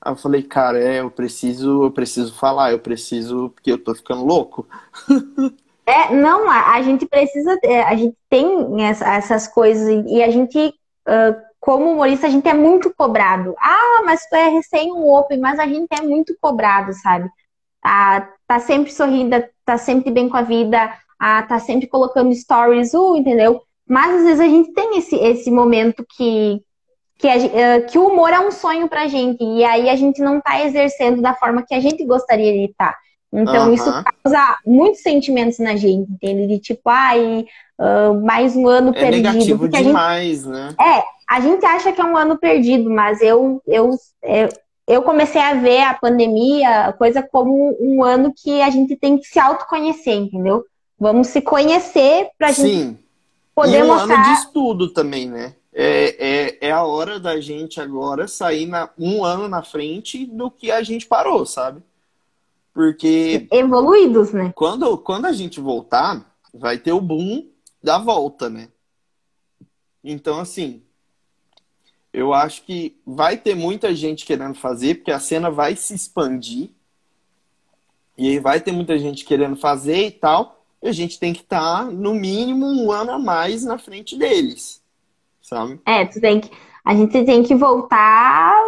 aí 0.01 0.11
eu 0.11 0.17
falei, 0.17 0.43
cara, 0.43 0.77
é, 0.77 0.99
eu 0.99 1.09
preciso, 1.09 1.85
eu 1.85 1.91
preciso 1.91 2.33
falar, 2.33 2.73
eu 2.73 2.79
preciso, 2.79 3.49
porque 3.51 3.71
eu 3.71 3.81
tô 3.81 3.95
ficando 3.95 4.25
louco. 4.25 4.67
É, 5.85 6.13
não, 6.13 6.49
a, 6.49 6.73
a 6.73 6.81
gente 6.81 7.05
precisa, 7.05 7.57
é, 7.63 7.81
a 7.83 7.95
gente 7.95 8.15
tem 8.29 8.85
essa, 8.85 9.13
essas 9.15 9.47
coisas 9.47 10.05
e 10.07 10.21
a 10.21 10.29
gente, 10.29 10.57
uh, 11.07 11.35
como 11.59 11.91
humorista, 11.91 12.27
a 12.27 12.29
gente 12.29 12.47
é 12.47 12.53
muito 12.53 12.93
cobrado. 12.95 13.55
Ah, 13.59 14.01
mas 14.05 14.25
tu 14.29 14.35
é 14.35 14.49
recém 14.49 14.91
um 14.91 15.11
open, 15.11 15.39
mas 15.39 15.59
a 15.59 15.67
gente 15.67 15.87
é 15.91 16.01
muito 16.01 16.35
cobrado, 16.39 16.93
sabe? 16.93 17.29
Ah, 17.83 18.27
tá 18.47 18.59
sempre 18.59 18.91
sorrindo, 18.91 19.43
tá 19.65 19.77
sempre 19.77 20.11
bem 20.11 20.29
com 20.29 20.37
a 20.37 20.43
vida, 20.43 20.93
ah, 21.19 21.43
tá 21.43 21.59
sempre 21.59 21.87
colocando 21.87 22.33
stories, 22.33 22.93
uh, 22.93 23.15
entendeu? 23.17 23.61
Mas 23.87 24.15
às 24.15 24.23
vezes 24.23 24.39
a 24.39 24.47
gente 24.47 24.73
tem 24.73 24.97
esse, 24.97 25.15
esse 25.15 25.51
momento 25.51 26.05
que, 26.15 26.61
que, 27.17 27.27
a, 27.27 27.81
que 27.81 27.97
o 27.97 28.07
humor 28.07 28.31
é 28.31 28.39
um 28.39 28.51
sonho 28.51 28.87
pra 28.87 29.07
gente, 29.07 29.43
e 29.43 29.63
aí 29.65 29.89
a 29.89 29.95
gente 29.95 30.21
não 30.21 30.39
tá 30.39 30.63
exercendo 30.63 31.21
da 31.21 31.33
forma 31.33 31.63
que 31.67 31.73
a 31.73 31.79
gente 31.79 32.05
gostaria 32.05 32.53
de 32.53 32.71
estar. 32.71 32.95
Então, 33.33 33.67
uhum. 33.67 33.73
isso 33.73 33.85
causa 34.23 34.57
muitos 34.65 35.01
sentimentos 35.01 35.57
na 35.59 35.75
gente, 35.75 36.11
entende? 36.11 36.47
De 36.47 36.59
tipo, 36.59 36.81
ai, 36.89 37.45
uh, 37.79 38.21
mais 38.21 38.55
um 38.55 38.67
ano 38.67 38.89
é 38.89 38.99
perdido. 38.99 39.31
Negativo 39.31 39.69
demais, 39.69 40.43
gente... 40.43 40.49
né? 40.49 40.75
É, 40.79 41.03
a 41.29 41.39
gente 41.39 41.65
acha 41.65 41.93
que 41.93 42.01
é 42.01 42.03
um 42.03 42.17
ano 42.17 42.37
perdido, 42.37 42.89
mas 42.89 43.21
eu, 43.21 43.61
eu, 43.65 43.91
eu, 44.21 44.49
eu 44.85 45.01
comecei 45.01 45.41
a 45.41 45.53
ver 45.53 45.81
a 45.83 45.93
pandemia, 45.93 46.93
coisa 46.97 47.23
como 47.23 47.77
um 47.79 48.03
ano 48.03 48.33
que 48.35 48.61
a 48.61 48.69
gente 48.69 48.97
tem 48.97 49.17
que 49.17 49.25
se 49.25 49.39
autoconhecer, 49.39 50.13
entendeu? 50.13 50.65
Vamos 50.99 51.27
se 51.27 51.41
conhecer 51.41 52.27
pra 52.37 52.51
Sim. 52.51 52.67
gente 52.67 52.99
poder 53.55 53.79
e 53.79 53.83
um 53.83 53.87
mostrar. 53.87 54.13
ano 54.13 54.23
de 54.23 54.41
estudo 54.41 54.89
também, 54.89 55.29
né? 55.29 55.55
É, 55.73 56.57
é, 56.59 56.67
é 56.67 56.71
a 56.71 56.83
hora 56.83 57.17
da 57.17 57.39
gente 57.39 57.79
agora 57.79 58.27
sair 58.27 58.65
na, 58.65 58.89
um 58.99 59.23
ano 59.23 59.47
na 59.47 59.63
frente 59.63 60.25
do 60.25 60.51
que 60.51 60.69
a 60.69 60.83
gente 60.83 61.05
parou, 61.05 61.45
sabe? 61.45 61.81
Porque. 62.73 63.47
Evoluídos, 63.51 64.31
né? 64.31 64.51
Quando, 64.55 64.97
quando 64.97 65.25
a 65.25 65.31
gente 65.31 65.59
voltar, 65.59 66.25
vai 66.53 66.77
ter 66.77 66.91
o 66.91 67.01
boom 67.01 67.49
da 67.83 67.97
volta, 67.97 68.49
né? 68.49 68.69
Então, 70.03 70.39
assim. 70.39 70.83
Eu 72.13 72.33
acho 72.33 72.63
que 72.63 72.99
vai 73.05 73.37
ter 73.37 73.55
muita 73.55 73.95
gente 73.95 74.25
querendo 74.25 74.55
fazer, 74.55 74.95
porque 74.95 75.11
a 75.11 75.19
cena 75.19 75.49
vai 75.49 75.77
se 75.77 75.95
expandir. 75.95 76.69
E 78.17 78.27
aí 78.27 78.39
vai 78.39 78.59
ter 78.59 78.73
muita 78.73 78.97
gente 78.97 79.23
querendo 79.23 79.55
fazer 79.55 80.07
e 80.07 80.11
tal. 80.11 80.65
E 80.83 80.89
a 80.89 80.91
gente 80.91 81.17
tem 81.17 81.31
que 81.31 81.39
estar, 81.39 81.85
tá, 81.85 81.91
no 81.91 82.13
mínimo, 82.13 82.65
um 82.65 82.91
ano 82.91 83.11
a 83.11 83.19
mais 83.19 83.63
na 83.63 83.77
frente 83.77 84.17
deles. 84.17 84.81
Sabe? 85.41 85.79
É, 85.85 86.05
tu 86.05 86.19
tem 86.19 86.41
que. 86.41 86.51
A 86.83 86.93
gente 86.93 87.23
tem 87.23 87.43
que 87.43 87.55
voltar 87.55 88.61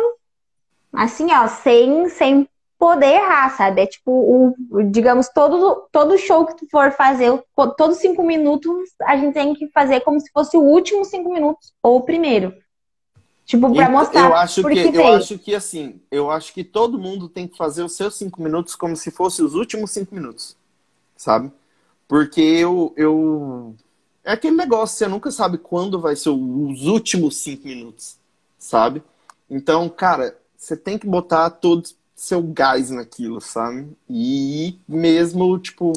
assim, 0.93 1.33
ó, 1.33 1.47
sem, 1.47 2.07
sem 2.09 2.47
poder 2.83 3.13
errar, 3.13 3.55
sabe? 3.55 3.79
É 3.79 3.85
tipo, 3.85 4.11
o, 4.11 4.83
digamos, 4.83 5.29
todo, 5.29 5.87
todo 5.89 6.17
show 6.17 6.45
que 6.45 6.57
tu 6.57 6.67
for 6.69 6.91
fazer, 6.91 7.31
todos 7.77 7.99
cinco 7.99 8.21
minutos, 8.23 8.89
a 9.03 9.15
gente 9.15 9.33
tem 9.33 9.55
que 9.55 9.69
fazer 9.69 10.01
como 10.01 10.19
se 10.19 10.29
fosse 10.33 10.57
o 10.57 10.61
último 10.61 11.05
cinco 11.05 11.31
minutos 11.31 11.71
ou 11.81 11.99
o 11.99 12.01
primeiro. 12.01 12.53
Tipo, 13.45 13.73
pra 13.73 13.89
mostrar. 13.89 14.29
Eu 14.29 14.35
acho 14.35 14.61
que, 14.63 14.91
que 14.91 14.97
eu 14.97 15.13
acho 15.13 15.39
que 15.39 15.55
assim, 15.55 16.01
eu 16.11 16.29
acho 16.29 16.53
que 16.53 16.61
todo 16.61 16.99
mundo 16.99 17.29
tem 17.29 17.47
que 17.47 17.55
fazer 17.55 17.83
os 17.83 17.95
seus 17.95 18.15
cinco 18.15 18.41
minutos 18.41 18.75
como 18.75 18.97
se 18.97 19.11
fossem 19.11 19.45
os 19.45 19.53
últimos 19.53 19.91
cinco 19.91 20.13
minutos. 20.13 20.57
Sabe? 21.15 21.53
Porque 22.05 22.41
eu, 22.41 22.93
eu. 22.97 23.75
É 24.25 24.33
aquele 24.33 24.57
negócio, 24.57 24.97
você 24.97 25.07
nunca 25.07 25.31
sabe 25.31 25.57
quando 25.57 26.01
vai 26.01 26.17
ser 26.17 26.31
os 26.31 26.85
últimos 26.85 27.37
cinco 27.37 27.65
minutos. 27.65 28.17
Sabe? 28.59 29.01
Então, 29.49 29.87
cara, 29.87 30.37
você 30.57 30.75
tem 30.75 30.97
que 30.97 31.07
botar 31.07 31.49
todo 31.49 31.83
seu 32.23 32.41
gás 32.41 32.89
naquilo, 32.89 33.41
sabe? 33.41 33.89
E 34.09 34.79
mesmo, 34.87 35.59
tipo, 35.59 35.91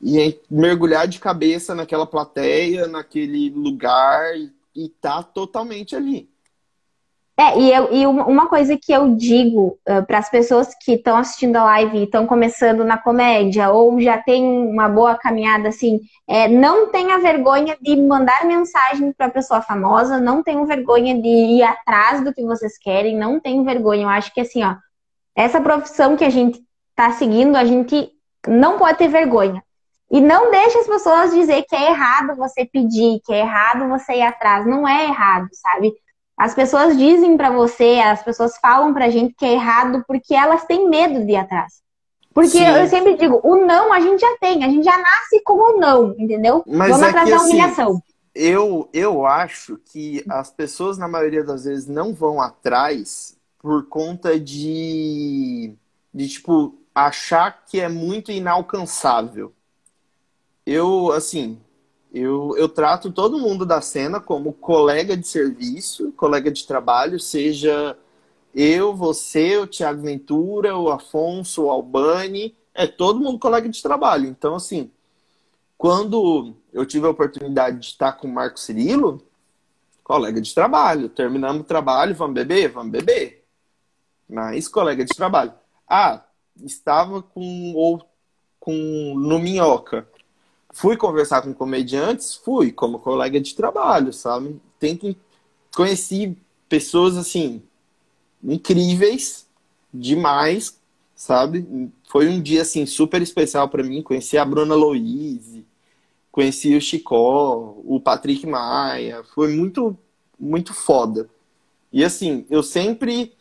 e 0.00 0.40
mergulhar 0.50 1.06
de 1.06 1.20
cabeça 1.20 1.74
naquela 1.74 2.06
plateia, 2.06 2.88
naquele 2.88 3.50
lugar 3.50 4.36
e, 4.36 4.52
e 4.74 4.88
tá 4.88 5.22
totalmente 5.22 5.94
ali. 5.94 6.28
É, 7.38 7.58
e, 7.58 7.72
eu, 7.72 7.92
e 7.92 8.06
uma 8.06 8.46
coisa 8.46 8.76
que 8.76 8.92
eu 8.92 9.14
digo 9.14 9.78
uh, 9.88 10.04
para 10.06 10.18
as 10.18 10.28
pessoas 10.28 10.74
que 10.74 10.92
estão 10.92 11.16
assistindo 11.16 11.56
a 11.56 11.64
live 11.64 11.98
e 11.98 12.04
estão 12.04 12.26
começando 12.26 12.84
na 12.84 12.98
comédia 12.98 13.70
ou 13.70 13.98
já 14.00 14.18
tem 14.18 14.44
uma 14.44 14.86
boa 14.88 15.16
caminhada 15.16 15.68
assim, 15.68 16.00
é, 16.28 16.46
não 16.46 16.90
tenha 16.90 17.18
vergonha 17.18 17.76
de 17.80 17.96
mandar 17.96 18.44
mensagem 18.44 19.12
para 19.12 19.30
pessoa 19.30 19.62
famosa, 19.62 20.20
não 20.20 20.42
tenham 20.42 20.66
vergonha 20.66 21.20
de 21.20 21.28
ir 21.28 21.62
atrás 21.62 22.22
do 22.22 22.34
que 22.34 22.42
vocês 22.42 22.76
querem, 22.76 23.16
não 23.16 23.40
tenham 23.40 23.64
vergonha. 23.64 24.02
Eu 24.02 24.08
acho 24.10 24.32
que 24.34 24.40
assim, 24.40 24.62
ó, 24.62 24.74
essa 25.34 25.60
profissão 25.60 26.16
que 26.16 26.24
a 26.24 26.30
gente 26.30 26.62
está 26.90 27.12
seguindo, 27.12 27.56
a 27.56 27.64
gente 27.64 28.10
não 28.46 28.78
pode 28.78 28.98
ter 28.98 29.08
vergonha. 29.08 29.62
E 30.10 30.20
não 30.20 30.50
deixe 30.50 30.76
as 30.78 30.86
pessoas 30.86 31.32
dizer 31.32 31.64
que 31.66 31.74
é 31.74 31.90
errado 31.90 32.36
você 32.36 32.66
pedir, 32.66 33.20
que 33.24 33.32
é 33.32 33.40
errado 33.40 33.88
você 33.88 34.14
ir 34.14 34.22
atrás. 34.22 34.66
Não 34.66 34.86
é 34.86 35.06
errado, 35.06 35.48
sabe? 35.52 35.90
As 36.36 36.54
pessoas 36.54 36.98
dizem 36.98 37.36
para 37.36 37.50
você, 37.50 38.00
as 38.04 38.22
pessoas 38.22 38.58
falam 38.58 38.92
pra 38.92 39.08
gente 39.08 39.34
que 39.34 39.44
é 39.44 39.52
errado 39.52 40.04
porque 40.06 40.34
elas 40.34 40.66
têm 40.66 40.88
medo 40.88 41.24
de 41.24 41.32
ir 41.32 41.36
atrás. 41.36 41.80
Porque 42.34 42.58
Sim. 42.58 42.66
eu 42.66 42.86
sempre 42.88 43.16
digo, 43.16 43.40
o 43.42 43.56
não 43.64 43.92
a 43.92 44.00
gente 44.00 44.20
já 44.20 44.36
tem, 44.38 44.64
a 44.64 44.68
gente 44.68 44.84
já 44.84 44.96
nasce 44.98 45.42
com 45.44 45.54
o 45.54 45.78
não, 45.78 46.14
entendeu? 46.18 46.62
Mas 46.66 46.90
Vamos 46.90 47.06
é 47.06 47.08
atrás 47.08 47.30
da 47.30 47.36
assim, 47.36 47.50
humilhação. 47.50 48.02
Eu, 48.34 48.88
eu 48.92 49.26
acho 49.26 49.78
que 49.84 50.24
as 50.28 50.50
pessoas, 50.50 50.96
na 50.96 51.06
maioria 51.06 51.44
das 51.44 51.64
vezes, 51.64 51.86
não 51.86 52.14
vão 52.14 52.40
atrás 52.40 53.36
por 53.62 53.86
conta 53.86 54.38
de, 54.38 55.74
de 56.12 56.28
tipo, 56.28 56.76
achar 56.92 57.64
que 57.64 57.80
é 57.80 57.88
muito 57.88 58.32
inalcançável. 58.32 59.54
Eu, 60.66 61.12
assim, 61.12 61.60
eu, 62.12 62.54
eu 62.58 62.68
trato 62.68 63.12
todo 63.12 63.38
mundo 63.38 63.64
da 63.64 63.80
cena 63.80 64.20
como 64.20 64.52
colega 64.52 65.16
de 65.16 65.26
serviço, 65.26 66.12
colega 66.12 66.50
de 66.50 66.66
trabalho, 66.66 67.18
seja 67.18 67.96
eu, 68.54 68.94
você, 68.94 69.56
o 69.56 69.66
Tiago 69.66 70.02
Ventura, 70.02 70.76
o 70.76 70.90
Afonso, 70.90 71.64
o 71.64 71.70
Albani, 71.70 72.54
é 72.74 72.86
todo 72.86 73.20
mundo 73.20 73.38
colega 73.38 73.68
de 73.68 73.82
trabalho. 73.82 74.26
Então, 74.26 74.56
assim, 74.56 74.90
quando 75.78 76.54
eu 76.72 76.84
tive 76.84 77.06
a 77.06 77.10
oportunidade 77.10 77.78
de 77.78 77.86
estar 77.86 78.12
com 78.12 78.28
o 78.28 78.32
Marco 78.32 78.60
Cirilo, 78.60 79.22
colega 80.04 80.40
de 80.40 80.54
trabalho, 80.54 81.08
terminamos 81.08 81.62
o 81.62 81.64
trabalho, 81.64 82.14
vamos 82.14 82.34
beber? 82.34 82.68
Vamos 82.70 82.92
beber. 82.92 83.41
Mas 84.32 84.66
colega 84.66 85.04
de 85.04 85.14
trabalho. 85.14 85.52
Ah, 85.86 86.24
estava 86.64 87.22
com 87.22 87.74
ou 87.74 88.02
com 88.58 89.14
no 89.16 89.38
Minhoca. 89.38 90.08
Fui 90.72 90.96
conversar 90.96 91.42
com 91.42 91.52
comediantes? 91.52 92.34
Fui, 92.34 92.72
como 92.72 92.98
colega 92.98 93.38
de 93.38 93.54
trabalho, 93.54 94.12
sabe? 94.12 94.58
Que 94.80 95.16
conheci 95.74 96.36
pessoas 96.68 97.16
assim 97.16 97.62
incríveis 98.42 99.46
demais, 99.92 100.80
sabe? 101.14 101.92
Foi 102.08 102.28
um 102.28 102.40
dia 102.40 102.62
assim 102.62 102.86
super 102.86 103.20
especial 103.20 103.68
para 103.68 103.82
mim, 103.82 104.02
conheci 104.02 104.38
a 104.38 104.44
Bruna 104.44 104.74
Louise, 104.74 105.66
conheci 106.30 106.74
o 106.74 106.80
Chicó, 106.80 107.76
o 107.84 108.00
Patrick 108.00 108.46
Maia, 108.46 109.22
foi 109.34 109.54
muito 109.54 109.96
muito 110.40 110.74
foda. 110.74 111.28
E 111.92 112.02
assim, 112.02 112.46
eu 112.50 112.62
sempre 112.62 113.32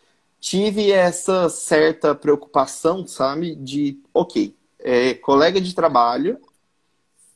tive 0.41 0.91
essa 0.91 1.47
certa 1.49 2.15
preocupação, 2.15 3.07
sabe? 3.07 3.55
De, 3.55 4.01
ok, 4.13 4.55
é 4.79 5.13
colega 5.13 5.61
de 5.61 5.73
trabalho, 5.75 6.39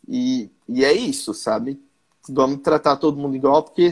e, 0.07 0.49
e 0.67 0.83
é 0.83 0.91
isso, 0.91 1.33
sabe? 1.33 1.79
Vamos 2.27 2.61
tratar 2.61 2.97
todo 2.97 3.17
mundo 3.17 3.35
igual, 3.35 3.63
porque 3.63 3.91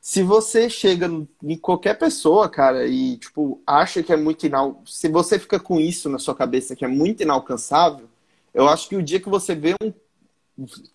se 0.00 0.22
você 0.24 0.68
chega 0.68 1.08
em 1.42 1.56
qualquer 1.56 1.96
pessoa, 1.98 2.48
cara, 2.48 2.86
e, 2.88 3.16
tipo, 3.18 3.62
acha 3.64 4.02
que 4.02 4.12
é 4.12 4.16
muito 4.16 4.44
inal... 4.44 4.82
Se 4.84 5.08
você 5.08 5.38
fica 5.38 5.60
com 5.60 5.78
isso 5.78 6.08
na 6.08 6.18
sua 6.18 6.34
cabeça, 6.34 6.74
que 6.74 6.84
é 6.84 6.88
muito 6.88 7.22
inalcançável, 7.22 8.08
eu 8.52 8.68
acho 8.68 8.88
que 8.88 8.96
o 8.96 9.02
dia 9.02 9.20
que 9.20 9.28
você 9.28 9.54
vê 9.54 9.74
um... 9.80 9.92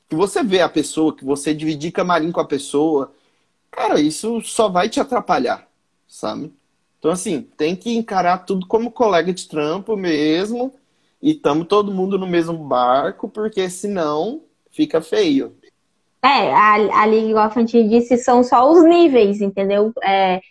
Que 0.09 0.15
você 0.15 0.43
vê 0.43 0.61
a 0.61 0.69
pessoa, 0.69 1.15
que 1.15 1.23
você 1.25 1.53
dividir 1.53 1.91
camarim 1.91 2.31
com 2.31 2.41
a 2.41 2.45
pessoa, 2.45 3.13
cara, 3.71 3.99
isso 4.01 4.41
só 4.41 4.69
vai 4.69 4.89
te 4.89 4.99
atrapalhar, 4.99 5.67
sabe? 6.07 6.53
Então, 6.99 7.11
assim, 7.11 7.41
tem 7.55 7.75
que 7.75 7.95
encarar 7.95 8.39
tudo 8.39 8.67
como 8.67 8.91
colega 8.91 9.33
de 9.33 9.47
trampo 9.47 9.95
mesmo 9.95 10.73
e 11.21 11.31
estamos 11.31 11.67
todo 11.67 11.93
mundo 11.93 12.17
no 12.17 12.27
mesmo 12.27 12.57
barco, 12.57 13.29
porque 13.29 13.69
senão 13.69 14.41
fica 14.71 15.01
feio. 15.01 15.55
É, 16.23 16.53
ali, 16.93 17.29
igual 17.29 17.45
a 17.45 17.49
Fanti 17.49 17.83
disse, 17.87 18.17
são 18.17 18.43
só 18.43 18.69
os 18.69 18.83
níveis, 18.83 19.41
entendeu? 19.41 19.93
É, 20.03 20.41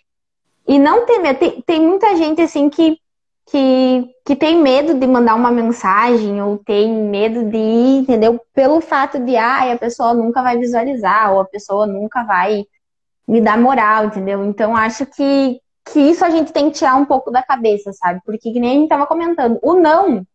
e 0.67 0.79
não 0.79 1.05
tem 1.05 1.21
medo. 1.21 1.39
Tem, 1.39 1.61
tem 1.61 1.81
muita 1.81 2.15
gente, 2.15 2.41
assim, 2.41 2.69
que, 2.69 2.97
que, 3.45 4.09
que 4.25 4.35
tem 4.35 4.61
medo 4.61 4.93
de 4.93 5.07
mandar 5.07 5.35
uma 5.35 5.51
mensagem 5.51 6.41
ou 6.41 6.57
tem 6.57 6.91
medo 6.91 7.49
de 7.49 7.57
ir, 7.57 7.99
entendeu? 7.99 8.39
Pelo 8.53 8.81
fato 8.81 9.19
de, 9.19 9.35
ah, 9.37 9.71
a 9.71 9.77
pessoa 9.77 10.13
nunca 10.13 10.41
vai 10.41 10.57
visualizar 10.57 11.33
ou 11.33 11.41
a 11.41 11.45
pessoa 11.45 11.85
nunca 11.85 12.23
vai 12.23 12.65
me 13.27 13.41
dar 13.41 13.57
moral, 13.57 14.05
entendeu? 14.05 14.43
Então, 14.45 14.75
acho 14.75 15.05
que, 15.05 15.61
que 15.91 15.99
isso 15.99 16.23
a 16.23 16.29
gente 16.29 16.51
tem 16.51 16.69
que 16.69 16.77
tirar 16.77 16.95
um 16.95 17.05
pouco 17.05 17.31
da 17.31 17.41
cabeça, 17.41 17.91
sabe? 17.93 18.21
Porque, 18.25 18.51
que 18.51 18.59
nem 18.59 18.71
a 18.71 18.73
gente 18.79 18.89
tava 18.89 19.05
comentando, 19.05 19.59
o 19.61 19.73
não 19.73 20.25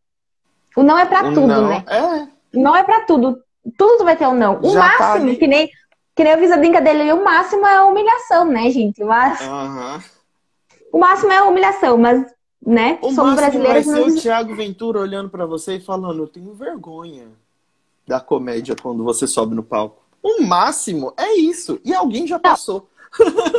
o 0.77 0.83
não 0.83 0.99
é 0.99 1.05
para 1.05 1.25
tudo, 1.25 1.47
não, 1.47 1.69
né? 1.69 1.85
É. 1.87 2.59
Não 2.59 2.75
é 2.75 2.83
para 2.83 3.05
tudo. 3.05 3.43
Tudo 3.77 3.99
tu 3.99 4.05
vai 4.05 4.17
ter 4.17 4.27
o 4.27 4.31
um 4.31 4.35
não. 4.35 4.59
O 4.61 4.71
Já 4.71 4.81
tá 4.81 4.99
máximo, 4.99 5.33
tá 5.33 5.39
que 5.39 5.47
nem 5.47 5.71
que 6.15 6.25
nem 6.25 6.33
eu 6.33 6.39
fiz 6.39 6.53
a 6.53 6.59
brincadeira 6.59 7.15
o 7.15 7.25
máximo 7.25 7.67
é 7.67 7.77
a 7.77 7.85
humilhação, 7.87 8.45
né, 8.45 8.71
gente? 8.71 9.03
Mas, 9.03 9.41
uhum. 9.41 10.01
O 10.93 10.99
máximo 10.99 11.33
é 11.33 11.39
a 11.39 11.45
humilhação, 11.45 11.97
mas, 11.97 12.27
né, 12.65 12.99
o 13.01 13.13
somos 13.13 13.35
brasileiros. 13.35 13.87
Vai 13.87 13.95
ser 13.95 14.11
o 14.11 14.21
Thiago 14.21 14.55
Ventura 14.55 15.01
olhando 15.01 15.31
para 15.31 15.47
você 15.47 15.77
e 15.77 15.81
falando, 15.81 16.23
eu 16.23 16.29
tenho 16.29 16.53
vergonha 16.53 17.29
da 18.07 18.21
comédia 18.21 18.77
quando 18.81 19.03
você 19.03 19.27
sobe 19.27 19.55
no 19.55 19.63
palco. 19.63 20.03
O 20.23 20.43
máximo 20.43 21.15
é 21.17 21.35
isso. 21.35 21.81
E 21.83 21.95
alguém 21.95 22.27
já 22.27 22.39
passou. 22.39 22.89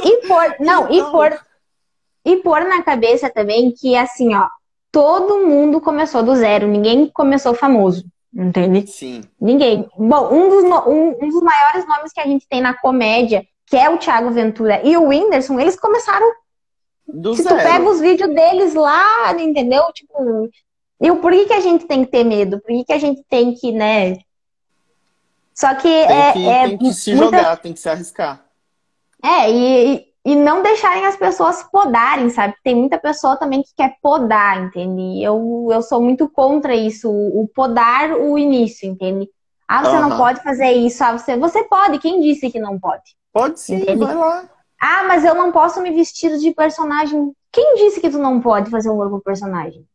E 0.05 0.27
pôr, 0.27 0.55
não, 0.59 0.91
então... 0.91 0.91
e 0.91 1.11
pôr, 1.11 1.39
e 2.25 2.37
pôr 2.37 2.61
na 2.65 2.81
cabeça 2.81 3.29
também 3.29 3.71
que, 3.71 3.95
assim, 3.95 4.33
ó, 4.35 4.47
todo 4.91 5.45
mundo 5.45 5.81
começou 5.81 6.23
do 6.23 6.35
zero, 6.35 6.67
ninguém 6.67 7.07
começou 7.07 7.53
famoso, 7.53 8.05
entende? 8.33 8.87
Sim. 8.87 9.23
Ninguém. 9.39 9.89
Bom, 9.97 10.33
um 10.33 10.49
dos, 10.49 10.63
um, 10.87 11.15
um 11.21 11.29
dos 11.29 11.41
maiores 11.41 11.87
nomes 11.87 12.13
que 12.13 12.21
a 12.21 12.25
gente 12.25 12.47
tem 12.47 12.61
na 12.61 12.73
comédia, 12.73 13.45
que 13.65 13.75
é 13.75 13.89
o 13.89 13.97
Thiago 13.97 14.31
Ventura 14.31 14.81
e 14.83 14.95
o 14.95 15.07
Whindersson, 15.07 15.59
eles 15.59 15.79
começaram. 15.79 16.31
Do 17.05 17.35
se 17.35 17.43
zero. 17.43 17.57
tu 17.57 17.63
pega 17.63 17.89
os 17.89 17.99
vídeos 17.99 18.33
deles 18.33 18.73
lá, 18.73 19.33
entendeu? 19.37 19.83
Tipo, 19.93 20.49
e 21.01 21.11
por 21.15 21.31
que, 21.33 21.47
que 21.47 21.53
a 21.53 21.59
gente 21.59 21.85
tem 21.85 22.05
que 22.05 22.11
ter 22.11 22.23
medo? 22.23 22.61
Por 22.61 22.67
que, 22.67 22.85
que 22.85 22.93
a 22.93 22.97
gente 22.97 23.21
tem 23.27 23.53
que, 23.53 23.71
né? 23.73 24.19
Só 25.53 25.73
que 25.75 25.81
tem 25.83 26.21
é. 26.21 26.31
Que, 26.31 26.47
é 26.47 26.67
tem 26.69 26.77
que 26.77 26.93
se 26.93 27.13
muita... 27.13 27.37
jogar, 27.37 27.57
tem 27.57 27.73
que 27.73 27.79
se 27.79 27.89
arriscar. 27.89 28.45
É, 29.21 29.51
e, 29.51 30.12
e 30.25 30.35
não 30.35 30.63
deixarem 30.63 31.05
as 31.05 31.17
pessoas 31.17 31.63
podarem, 31.63 32.29
sabe? 32.29 32.55
Tem 32.63 32.75
muita 32.75 32.97
pessoa 32.97 33.35
também 33.35 33.61
que 33.61 33.73
quer 33.75 33.97
podar, 34.01 34.63
entende? 34.63 35.21
Eu, 35.21 35.67
eu 35.69 35.81
sou 35.81 36.01
muito 36.01 36.29
contra 36.29 36.73
isso, 36.73 37.09
o 37.11 37.47
podar 37.53 38.13
o 38.13 38.37
início, 38.37 38.87
entende? 38.89 39.29
Ah, 39.67 39.83
você 39.83 39.95
uhum. 39.95 40.09
não 40.09 40.17
pode 40.17 40.41
fazer 40.41 40.71
isso. 40.71 41.03
Ah, 41.03 41.17
você, 41.17 41.37
você 41.37 41.63
pode. 41.63 41.99
Quem 41.99 42.21
disse 42.21 42.49
que 42.49 42.59
não 42.59 42.79
pode? 42.79 43.15
Pode 43.33 43.59
sim, 43.59 43.75
entende? 43.75 44.05
vai 44.05 44.15
lá. 44.15 44.49
Ah, 44.79 45.03
mas 45.07 45.25
eu 45.25 45.33
não 45.33 45.51
posso 45.51 45.81
me 45.81 45.91
vestir 45.91 46.37
de 46.37 46.51
personagem. 46.51 47.31
Quem 47.51 47.75
disse 47.75 47.99
que 47.99 48.09
tu 48.09 48.17
não 48.17 48.39
pode 48.39 48.69
fazer 48.69 48.89
um 48.89 48.97
novo 48.97 49.21
personagem? 49.21 49.85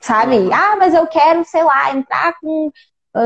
Sabe? 0.00 0.38
Uhum. 0.38 0.52
Ah, 0.52 0.76
mas 0.76 0.94
eu 0.94 1.06
quero, 1.06 1.44
sei 1.44 1.62
lá, 1.62 1.94
entrar 1.94 2.34
com 2.40 2.70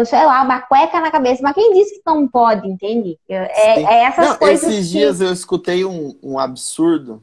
sei 0.06 0.24
lá, 0.24 0.42
uma 0.42 0.60
cueca 0.60 1.00
na 1.00 1.10
cabeça. 1.10 1.42
Mas 1.42 1.54
quem 1.54 1.72
disse 1.74 1.96
que 1.96 2.02
não 2.06 2.26
pode, 2.26 2.68
entende? 2.68 3.18
É, 3.28 3.82
é 3.82 4.04
essas 4.04 4.28
não, 4.28 4.36
coisas. 4.36 4.68
Esses 4.68 4.86
que... 4.86 4.92
dias 4.92 5.20
eu 5.20 5.32
escutei 5.32 5.84
um, 5.84 6.18
um 6.22 6.38
absurdo, 6.38 7.22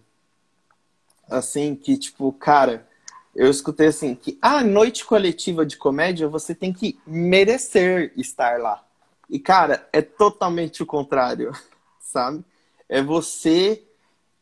assim, 1.30 1.76
que, 1.76 1.98
tipo, 1.98 2.32
cara, 2.34 2.88
eu 3.36 3.50
escutei 3.50 3.88
assim 3.88 4.16
que 4.16 4.38
a 4.42 4.64
noite 4.64 5.06
coletiva 5.06 5.66
de 5.66 5.78
comédia 5.78 6.28
você 6.28 6.54
tem 6.54 6.74
que 6.74 7.00
merecer 7.06 8.12
estar 8.18 8.60
lá. 8.60 8.84
E 9.30 9.40
cara, 9.40 9.88
é 9.94 10.02
totalmente 10.02 10.82
o 10.82 10.86
contrário, 10.86 11.54
sabe? 12.02 12.44
É 12.88 13.02
você 13.02 13.84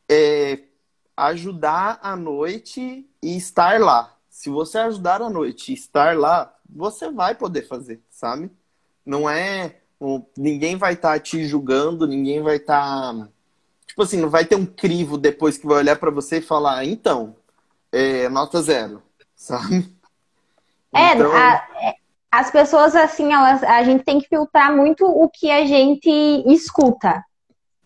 é, 0.09 0.59
ajudar 1.15 1.99
a 2.01 2.15
noite 2.15 3.07
e 3.22 3.38
estar 3.38 3.80
lá. 3.80 4.15
Se 4.30 4.49
você 4.49 4.78
ajudar 4.78 5.22
a 5.22 5.30
noite 5.30 5.72
e 5.72 5.76
estar 5.76 6.18
lá, 6.18 6.53
você 6.70 7.11
vai 7.11 7.36
poder 7.36 7.68
fazer, 7.68 8.01
sabe? 8.09 8.51
Não 9.05 9.30
é 9.30 9.76
ninguém 10.38 10.76
vai 10.76 10.93
estar 10.93 11.13
tá 11.13 11.20
te 11.20 11.45
julgando, 11.45 12.07
ninguém 12.07 12.41
vai 12.41 12.57
estar 12.57 13.13
tá, 13.13 13.28
tipo 13.88 14.01
assim, 14.01 14.18
não 14.18 14.30
vai 14.30 14.45
ter 14.45 14.55
um 14.55 14.65
crivo 14.65 15.18
depois 15.18 15.57
que 15.57 15.65
vai 15.65 15.78
olhar 15.78 15.97
para 15.97 16.11
você 16.11 16.38
e 16.38 16.41
falar, 16.41 16.86
então, 16.86 17.36
é, 17.91 18.30
nota 18.30 18.61
zero, 18.61 19.01
sabe? 19.36 19.91
É, 20.93 21.13
então... 21.13 21.32
a, 21.32 21.68
é, 21.82 21.93
as 22.32 22.51
pessoas, 22.51 22.95
assim, 22.95 23.34
elas, 23.34 23.63
a 23.63 23.84
gente 23.84 24.03
tem 24.03 24.20
que 24.20 24.28
filtrar 24.28 24.76
muito 24.76 25.05
o 25.05 25.30
que 25.30 25.49
a 25.49 25.65
gente 25.65 26.09
escuta. 26.47 27.24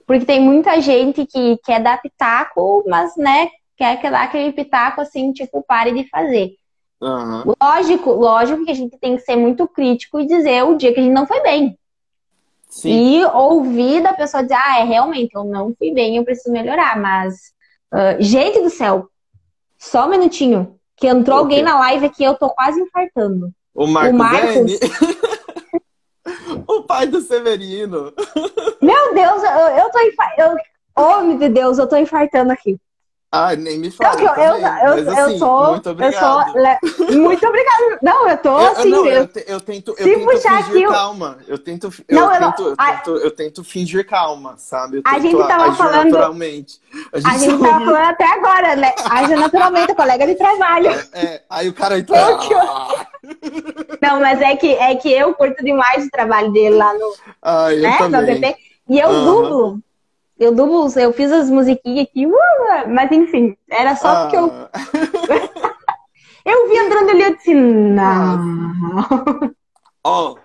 Porque 0.05 0.25
tem 0.25 0.41
muita 0.41 0.81
gente 0.81 1.25
que 1.25 1.57
quer 1.63 1.81
dar 1.81 2.01
pitaco, 2.01 2.83
mas, 2.87 3.15
né, 3.15 3.49
quer 3.77 4.01
dar 4.11 4.23
aquele 4.23 4.51
pitaco, 4.51 4.99
assim, 4.99 5.31
tipo, 5.31 5.63
pare 5.63 5.93
de 5.93 6.09
fazer. 6.09 6.55
Uhum. 7.01 7.53
Lógico, 7.59 8.11
lógico 8.11 8.63
que 8.63 8.71
a 8.71 8.75
gente 8.75 8.97
tem 8.97 9.15
que 9.15 9.23
ser 9.23 9.35
muito 9.35 9.67
crítico 9.67 10.19
e 10.19 10.27
dizer 10.27 10.63
o 10.63 10.75
dia 10.75 10.93
que 10.93 10.99
a 10.99 11.03
gente 11.03 11.13
não 11.13 11.25
foi 11.25 11.41
bem. 11.41 11.77
Sim. 12.69 12.89
E 12.89 13.25
ouvir 13.25 14.01
da 14.01 14.13
pessoa 14.13 14.43
dizer, 14.43 14.55
ah, 14.55 14.79
é 14.79 14.83
realmente, 14.83 15.35
eu 15.35 15.43
não 15.43 15.73
fui 15.77 15.91
bem, 15.91 16.15
eu 16.15 16.23
preciso 16.23 16.53
melhorar. 16.53 16.97
Mas, 16.97 17.51
uh, 17.91 18.21
gente 18.21 18.61
do 18.61 18.69
céu, 18.69 19.09
só 19.77 20.05
um 20.05 20.09
minutinho. 20.09 20.77
Que 20.95 21.07
entrou 21.07 21.39
okay. 21.39 21.57
alguém 21.57 21.63
na 21.63 21.79
live 21.79 22.05
aqui, 22.05 22.23
eu 22.23 22.35
tô 22.35 22.49
quase 22.51 22.79
infartando. 22.79 23.49
O 23.73 23.87
Marcos. 23.87 24.13
O 24.13 24.17
Marcos... 24.17 24.79
o 26.67 26.83
pai 26.83 27.07
do 27.07 27.19
Severino. 27.21 28.13
Meu 28.79 29.13
Deus, 29.15 29.43
eu, 29.43 29.77
eu 29.77 29.89
tô 29.89 29.99
infartando. 29.99 30.57
Oh, 30.95 31.21
meu 31.21 31.49
Deus, 31.49 31.79
eu 31.79 31.87
tô 31.87 31.95
infartando 31.95 32.51
aqui. 32.51 32.77
Ah, 33.33 33.55
nem 33.55 33.79
me 33.79 33.89
fala. 33.89 34.13
Não, 34.15 34.35
eu, 34.35 34.43
eu, 34.43 34.55
eu, 34.55 34.59
Mas, 34.59 35.07
assim, 35.07 35.33
eu 35.33 35.39
sou. 35.39 35.71
Muito 35.71 35.89
obrigado. 35.89 36.53
Eu 36.53 36.93
sou, 36.93 37.11
muito 37.17 37.47
obrigado. 37.47 37.99
Não, 38.01 38.27
eu 38.27 38.37
tô 38.37 38.57
assim. 38.57 38.89
Não, 38.89 39.05
eu, 39.05 39.13
eu, 39.13 39.27
tento, 39.61 39.95
eu 39.97 40.05
tento 40.05 40.37
fingir 40.37 40.89
calma. 40.89 41.37
Eu 41.47 41.57
tento, 41.57 41.93
eu, 42.09 42.15
não, 42.15 42.29
tento, 42.29 42.63
eu, 42.63 42.75
tento, 42.75 43.09
eu 43.17 43.31
tento 43.31 43.63
fingir 43.63 44.05
calma, 44.05 44.55
sabe? 44.57 45.01
a 45.05 45.17
gente 45.17 45.37
tava 45.47 45.73
falando. 45.75 46.11
Naturalmente. 46.11 46.81
A 47.13 47.19
gente, 47.19 47.29
a 47.29 47.37
gente 47.37 47.57
tava 47.57 47.79
falando 47.85 48.05
até 48.05 48.25
agora, 48.25 48.75
né? 48.75 48.93
Agir 49.09 49.37
naturalmente, 49.37 49.95
colega 49.95 50.27
de 50.27 50.35
trabalho. 50.35 50.89
É, 50.89 51.25
é, 51.25 51.43
aí 51.49 51.69
o 51.69 51.73
cara 51.73 51.99
entrou. 51.99 52.19
Ah. 52.19 53.07
Não, 54.01 54.19
mas 54.19 54.41
é 54.41 54.57
que, 54.57 54.73
é 54.73 54.93
que 54.95 55.09
eu 55.09 55.33
curto 55.33 55.63
demais 55.63 56.05
o 56.05 56.09
trabalho 56.09 56.51
dele 56.51 56.75
lá 56.75 56.93
no. 56.93 57.13
Ah, 57.41 57.73
eu 57.73 57.81
né, 57.81 57.97
também. 57.97 58.41
No 58.41 58.71
e 58.89 58.99
eu 58.99 59.07
uhum. 59.07 59.25
dublo. 59.25 59.83
Eu 60.41 60.55
dublo, 60.55 60.87
eu 60.99 61.13
fiz 61.13 61.31
as 61.31 61.51
musiquinhas 61.51 62.07
aqui, 62.07 62.25
uh, 62.25 62.31
mas 62.89 63.11
enfim, 63.11 63.55
era 63.69 63.95
só 63.95 64.07
ah. 64.07 64.23
porque 64.23 64.37
eu. 64.37 64.51
Eu 66.43 66.67
vi 66.67 66.75
entrando 66.75 67.11
ali 67.11 67.21
e 67.21 67.37
disse, 67.37 67.53
não. 67.53 69.53
Ó, 70.03 70.33
oh, 70.33 70.37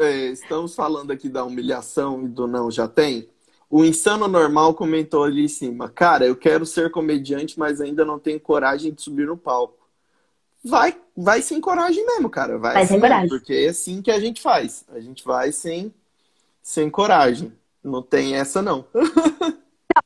é, 0.00 0.26
estamos 0.26 0.74
falando 0.74 1.10
aqui 1.10 1.28
da 1.28 1.44
humilhação 1.44 2.24
e 2.24 2.28
do 2.28 2.46
não 2.46 2.70
já 2.70 2.86
tem. 2.86 3.28
O 3.68 3.84
Insano 3.84 4.28
Normal 4.28 4.72
comentou 4.74 5.24
ali 5.24 5.44
em 5.44 5.48
cima, 5.48 5.88
cara, 5.88 6.24
eu 6.24 6.36
quero 6.36 6.64
ser 6.64 6.92
comediante, 6.92 7.58
mas 7.58 7.80
ainda 7.80 8.04
não 8.04 8.20
tenho 8.20 8.38
coragem 8.38 8.92
de 8.92 9.02
subir 9.02 9.26
no 9.26 9.36
palco. 9.36 9.76
Vai, 10.64 10.96
vai 11.16 11.42
sem 11.42 11.60
coragem 11.60 12.06
mesmo, 12.06 12.30
cara. 12.30 12.56
Vai, 12.56 12.74
vai 12.74 12.86
sem 12.86 13.00
coragem. 13.00 13.28
Porque 13.28 13.52
é 13.52 13.68
assim 13.70 14.00
que 14.00 14.12
a 14.12 14.20
gente 14.20 14.40
faz. 14.40 14.84
A 14.92 15.00
gente 15.00 15.24
vai 15.24 15.50
sem, 15.50 15.92
sem 16.62 16.88
coragem. 16.88 17.52
Não 17.82 18.02
tem 18.02 18.36
essa, 18.36 18.62
não. 18.62 18.84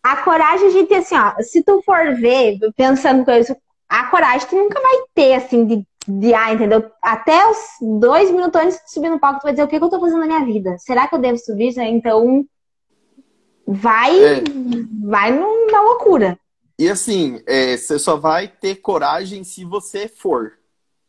a 0.02 0.16
coragem 0.18 0.68
a 0.68 0.70
gente, 0.70 0.94
assim, 0.94 1.16
ó, 1.16 1.34
se 1.42 1.62
tu 1.62 1.82
for 1.82 2.14
ver, 2.16 2.58
pensando 2.76 3.24
com 3.24 3.32
isso, 3.32 3.54
a 3.88 4.06
coragem 4.06 4.48
tu 4.48 4.56
nunca 4.56 4.80
vai 4.80 4.96
ter, 5.14 5.34
assim, 5.34 5.66
de, 5.66 5.86
de 6.08 6.34
ah, 6.34 6.52
entendeu? 6.52 6.90
Até 7.02 7.48
os 7.48 7.58
dois 8.00 8.30
minutos 8.30 8.60
antes 8.60 8.78
de 8.84 8.92
subir 8.92 9.10
no 9.10 9.20
palco, 9.20 9.40
tu 9.40 9.44
vai 9.44 9.52
dizer 9.52 9.64
o 9.64 9.68
que, 9.68 9.78
que 9.78 9.84
eu 9.84 9.90
tô 9.90 10.00
fazendo 10.00 10.20
na 10.20 10.26
minha 10.26 10.44
vida? 10.44 10.76
Será 10.78 11.06
que 11.06 11.14
eu 11.14 11.18
devo 11.18 11.38
subir? 11.38 11.74
Então, 11.78 12.44
vai, 13.66 14.18
é. 14.24 14.42
vai 15.04 15.30
na 15.32 15.80
loucura. 15.82 16.38
E 16.78 16.88
assim, 16.88 17.42
é, 17.46 17.76
você 17.76 17.98
só 17.98 18.16
vai 18.16 18.48
ter 18.48 18.76
coragem 18.76 19.44
se 19.44 19.64
você 19.64 20.08
for, 20.08 20.52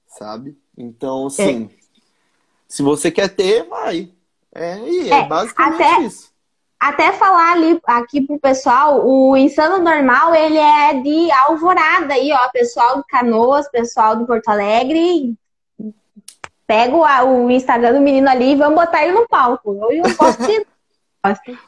sabe? 0.08 0.58
Então, 0.78 1.28
assim, 1.28 1.66
é. 1.66 1.78
se 2.68 2.82
você 2.82 3.12
quer 3.12 3.30
ter, 3.30 3.64
vai. 3.64 4.12
É, 4.54 4.80
e 4.80 5.10
é, 5.12 5.20
é 5.20 5.28
basicamente 5.28 5.84
até, 5.84 6.02
isso. 6.02 6.32
Até 6.80 7.12
falar 7.12 7.54
ali 7.54 7.80
aqui 7.86 8.22
pro 8.22 8.40
pessoal, 8.40 9.06
o 9.06 9.36
Insano 9.36 9.84
Normal, 9.84 10.36
ele 10.36 10.58
é 10.58 10.94
de 11.02 11.32
Alvorada 11.32 12.14
aí, 12.14 12.32
ó, 12.32 12.50
pessoal 12.52 12.98
de 12.98 13.04
Canoas, 13.08 13.70
pessoal 13.70 14.16
de 14.16 14.26
Porto 14.26 14.48
Alegre. 14.50 15.36
Pega 16.68 16.96
o, 16.96 17.46
o 17.46 17.52
Instagram 17.52 17.94
do 17.94 18.02
menino 18.02 18.30
ali 18.30 18.52
e 18.52 18.56
vamos 18.56 18.76
botar 18.76 19.04
ele 19.04 19.14
no 19.14 19.28
palco. 19.28 19.74
Eu, 19.74 19.92
eu 19.92 20.16
gosto 20.16 20.46
de... 20.46 20.66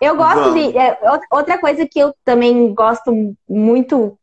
Eu 0.00 0.16
gosto 0.16 0.54
de. 0.54 0.78
É, 0.78 0.98
outra 1.30 1.58
coisa 1.58 1.86
que 1.86 1.98
eu 1.98 2.14
também 2.24 2.72
gosto 2.72 3.36
muito. 3.48 4.16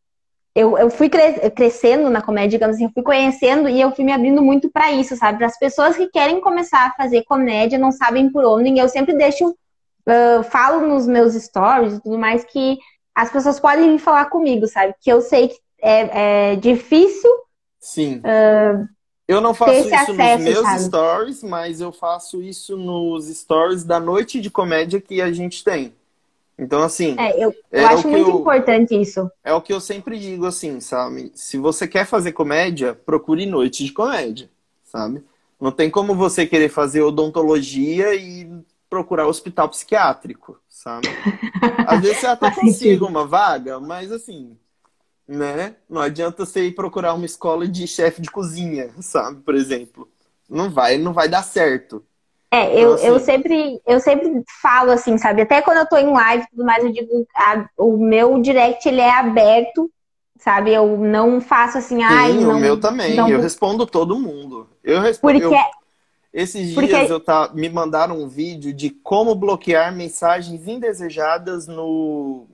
Eu, 0.53 0.77
eu 0.77 0.89
fui 0.89 1.09
cre 1.09 1.49
crescendo 1.49 2.09
na 2.09 2.21
comédia, 2.21 2.51
digamos 2.51 2.77
assim, 2.77 2.85
eu 2.85 2.91
fui 2.93 3.03
conhecendo 3.03 3.67
e 3.67 3.81
eu 3.81 3.91
fui 3.91 4.05
me 4.05 4.13
abrindo 4.13 4.41
muito 4.41 4.69
para 4.69 4.89
isso, 4.89 5.17
sabe? 5.17 5.37
Para 5.37 5.47
as 5.47 5.59
pessoas 5.59 5.97
que 5.97 6.07
querem 6.07 6.39
começar 6.39 6.87
a 6.87 6.93
fazer 6.93 7.25
comédia, 7.25 7.77
não 7.77 7.91
sabem 7.91 8.31
por 8.31 8.45
onde, 8.45 8.69
e 8.69 8.79
eu 8.79 8.87
sempre 8.87 9.13
deixo 9.17 9.53
uh, 10.07 10.43
falo 10.43 10.87
nos 10.87 11.07
meus 11.07 11.33
stories 11.33 11.93
e 11.93 12.01
tudo 12.01 12.17
mais 12.17 12.43
que 12.43 12.77
as 13.13 13.31
pessoas 13.31 13.59
podem 13.59 13.93
vir 13.93 13.99
falar 13.99 14.25
comigo, 14.25 14.67
sabe? 14.67 14.93
Que 15.01 15.11
eu 15.11 15.21
sei 15.21 15.49
que 15.49 15.57
é, 15.81 16.51
é 16.51 16.55
difícil. 16.55 17.31
Sim. 17.79 18.17
Uh, 18.17 18.87
eu 19.27 19.41
não 19.41 19.53
faço 19.53 19.73
isso 19.73 19.95
acesso, 19.95 20.13
nos 20.13 20.43
meus 20.43 20.59
sabe? 20.59 20.83
stories, 20.83 21.43
mas 21.43 21.81
eu 21.81 21.91
faço 21.91 22.41
isso 22.41 22.77
nos 22.77 23.25
stories 23.25 23.83
da 23.83 23.99
noite 23.99 24.39
de 24.39 24.51
comédia 24.51 25.01
que 25.01 25.21
a 25.21 25.31
gente 25.31 25.63
tem. 25.63 25.93
Então, 26.57 26.81
assim. 26.81 27.15
É, 27.17 27.43
eu, 27.43 27.53
eu 27.71 27.81
é 27.81 27.85
acho 27.85 28.07
muito 28.07 28.29
eu, 28.29 28.39
importante 28.39 28.99
isso. 28.99 29.29
É 29.43 29.53
o 29.53 29.61
que 29.61 29.73
eu 29.73 29.81
sempre 29.81 30.19
digo, 30.19 30.45
assim, 30.45 30.79
sabe? 30.79 31.31
Se 31.33 31.57
você 31.57 31.87
quer 31.87 32.05
fazer 32.05 32.33
comédia, 32.33 32.93
procure 32.93 33.45
noite 33.45 33.83
de 33.83 33.91
comédia, 33.91 34.49
sabe? 34.83 35.23
Não 35.59 35.71
tem 35.71 35.89
como 35.89 36.13
você 36.13 36.45
querer 36.45 36.69
fazer 36.69 37.01
odontologia 37.01 38.13
e 38.13 38.47
procurar 38.89 39.27
hospital 39.27 39.69
psiquiátrico, 39.69 40.59
sabe? 40.69 41.07
Às 41.87 42.01
vezes 42.01 42.17
você 42.17 42.27
até 42.27 42.51
consiga 42.51 43.05
uma 43.05 43.25
vaga, 43.25 43.79
mas 43.79 44.11
assim, 44.11 44.57
né? 45.27 45.75
Não 45.89 46.01
adianta 46.01 46.45
você 46.45 46.67
ir 46.67 46.75
procurar 46.75 47.13
uma 47.13 47.25
escola 47.25 47.67
de 47.67 47.87
chefe 47.87 48.21
de 48.21 48.29
cozinha, 48.29 48.91
sabe? 48.99 49.41
Por 49.41 49.55
exemplo. 49.55 50.07
Não 50.49 50.69
vai, 50.69 50.97
não 50.97 51.11
vai 51.11 51.27
dar 51.27 51.43
certo. 51.43 52.03
É, 52.51 52.73
eu, 52.73 52.93
então, 52.93 52.93
assim... 52.93 53.07
eu, 53.07 53.19
sempre, 53.19 53.81
eu 53.85 53.99
sempre 53.99 54.43
falo 54.61 54.91
assim, 54.91 55.17
sabe? 55.17 55.41
Até 55.41 55.61
quando 55.61 55.79
eu 55.79 55.87
tô 55.87 55.97
em 55.97 56.11
live 56.11 56.43
e 56.43 56.49
tudo 56.49 56.63
mais, 56.63 56.83
eu 56.83 56.91
digo, 56.91 57.27
a, 57.35 57.67
o 57.77 57.97
meu 57.97 58.39
direct 58.41 58.87
ele 58.87 59.01
é 59.01 59.11
aberto, 59.11 59.91
sabe? 60.37 60.71
Eu 60.71 60.97
não 60.97 61.41
faço 61.41 61.79
assim, 61.79 62.03
ai, 62.03 62.31
Sim, 62.31 62.45
não, 62.45 62.57
o 62.57 62.59
meu 62.59 62.79
também. 62.79 63.15
Não... 63.15 63.27
Eu 63.27 63.41
respondo 63.41 63.85
todo 63.85 64.19
mundo. 64.19 64.69
Eu 64.83 65.01
respondo. 65.01 65.33
Porque 65.33 65.55
eu 65.55 65.59
esses 66.35 66.73
dias 66.73 66.75
Porque... 66.75 66.93
eu 67.13 67.17
tá, 67.17 67.49
me 67.53 67.69
mandaram 67.69 68.21
um 68.21 68.27
vídeo 68.27 68.73
de 68.73 68.89
como 68.89 69.33
bloquear 69.33 69.95
mensagens 69.95 70.67
indesejadas 70.67 71.65
no. 71.65 72.45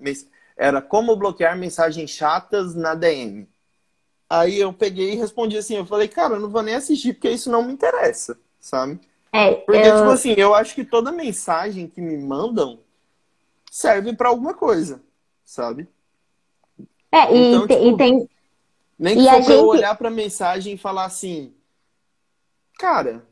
Era 0.56 0.84
como 0.84 1.16
bloquear 1.16 1.58
mensagens 1.58 2.12
chatas 2.12 2.76
na 2.76 2.94
DM. 2.94 3.50
Aí 4.30 4.60
eu 4.60 4.72
peguei 4.72 5.14
e 5.14 5.16
respondi 5.16 5.58
assim, 5.58 5.78
eu 5.78 5.86
falei, 5.86 6.08
cara, 6.08 6.36
eu 6.36 6.40
não 6.40 6.50
vou 6.52 6.62
nem 6.62 6.76
assistir 6.76 7.14
porque 7.14 7.32
isso 7.32 7.50
não 7.50 7.64
me 7.64 7.74
interessa, 7.74 8.40
sabe? 8.60 9.00
É, 9.34 9.56
porque, 9.56 9.80
eu... 9.80 9.98
tipo 9.98 10.12
assim, 10.12 10.36
eu 10.38 10.54
acho 10.54 10.76
que 10.76 10.86
toda 10.86 11.12
mensagem 11.12 11.88
que 11.88 12.00
me 12.00 12.16
mandam 12.20 12.82
serve 13.72 14.14
para 14.16 14.30
alguma 14.30 14.54
coisa, 14.54 15.02
sabe? 15.44 15.88
É, 17.12 17.34
e, 17.34 17.48
então, 17.48 17.68
tipo, 17.68 17.84
e 17.84 17.98
tem. 17.98 18.30
Nem 19.00 19.16
que 19.16 19.24
e 19.24 19.26
for 19.26 19.38
gente... 19.38 19.52
eu 19.52 19.66
olhar 19.66 19.98
pra 19.98 20.12
mensagem 20.12 20.76
e 20.76 20.78
falar 20.78 21.06
assim, 21.06 21.52
cara, 22.78 23.26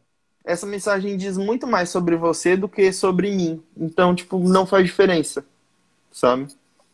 essa 0.49 0.65
mensagem 0.65 1.15
diz 1.15 1.37
muito 1.37 1.67
mais 1.67 1.89
sobre 1.89 2.15
você 2.15 2.57
do 2.57 2.67
que 2.67 2.91
sobre 2.91 3.29
mim. 3.31 3.61
Então, 3.77 4.15
tipo, 4.15 4.39
não 4.39 4.65
faz 4.65 4.83
diferença, 4.83 5.45
sabe? 6.11 6.47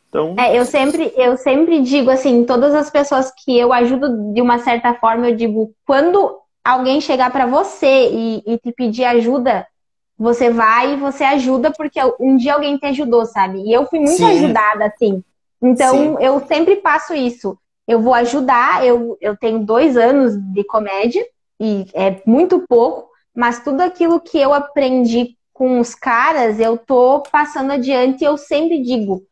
Então... 0.09 0.35
É, 0.37 0.57
eu 0.57 0.65
sempre, 0.65 1.13
eu 1.15 1.37
sempre 1.37 1.81
digo 1.81 2.09
assim, 2.09 2.43
todas 2.43 2.75
as 2.75 2.89
pessoas 2.89 3.31
que 3.31 3.57
eu 3.57 3.71
ajudo 3.71 4.33
de 4.33 4.41
uma 4.41 4.59
certa 4.59 4.93
forma, 4.95 5.29
eu 5.29 5.35
digo, 5.35 5.73
quando 5.85 6.37
alguém 6.63 6.99
chegar 6.99 7.31
para 7.31 7.45
você 7.45 8.09
e, 8.11 8.43
e, 8.45 8.57
te 8.57 8.73
pedir 8.73 9.05
ajuda, 9.05 9.65
você 10.17 10.49
vai 10.49 10.93
e 10.93 10.97
você 10.97 11.23
ajuda 11.23 11.71
porque 11.71 11.99
um 12.19 12.35
dia 12.35 12.55
alguém 12.55 12.77
te 12.77 12.85
ajudou, 12.87 13.25
sabe? 13.25 13.61
E 13.61 13.71
eu 13.71 13.85
fui 13.85 13.99
muito 13.99 14.17
Sim. 14.17 14.31
ajudada, 14.31 14.85
assim. 14.85 15.23
Então, 15.61 15.95
Sim. 15.95 16.17
eu 16.19 16.45
sempre 16.45 16.75
passo 16.77 17.13
isso. 17.13 17.57
eu 17.87 18.01
vou 18.01 18.13
ajudar. 18.13 18.85
Eu, 18.85 19.17
eu 19.21 19.37
tenho 19.37 19.59
dois 19.59 19.95
anos 19.95 20.35
de 20.53 20.63
comédia 20.63 21.25
e 21.59 21.85
é 21.93 22.21
muito 22.25 22.65
pouco, 22.67 23.14
mas 23.35 23.63
tudo 23.63 23.81
aquilo 23.81 24.19
que 24.19 24.37
eu 24.37 24.53
aprendi 24.53 25.35
com 25.53 25.79
os 25.79 25.93
caras, 25.93 26.59
eu 26.59 26.77
tô 26.77 27.21
passando 27.31 27.71
adiante 27.71 28.21
e 28.21 28.25
eu 28.27 28.37
sempre 28.37 28.81
digo: 28.81 29.25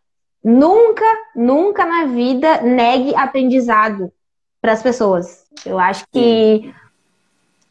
nunca, 0.44 1.06
nunca 1.36 1.86
na 1.86 2.06
vida 2.06 2.62
negue 2.62 3.16
aprendizado 3.16 4.12
para 4.62 4.74
as 4.74 4.84
pessoas. 4.84 5.46
Eu 5.66 5.80
acho 5.80 6.06
que 6.12 6.74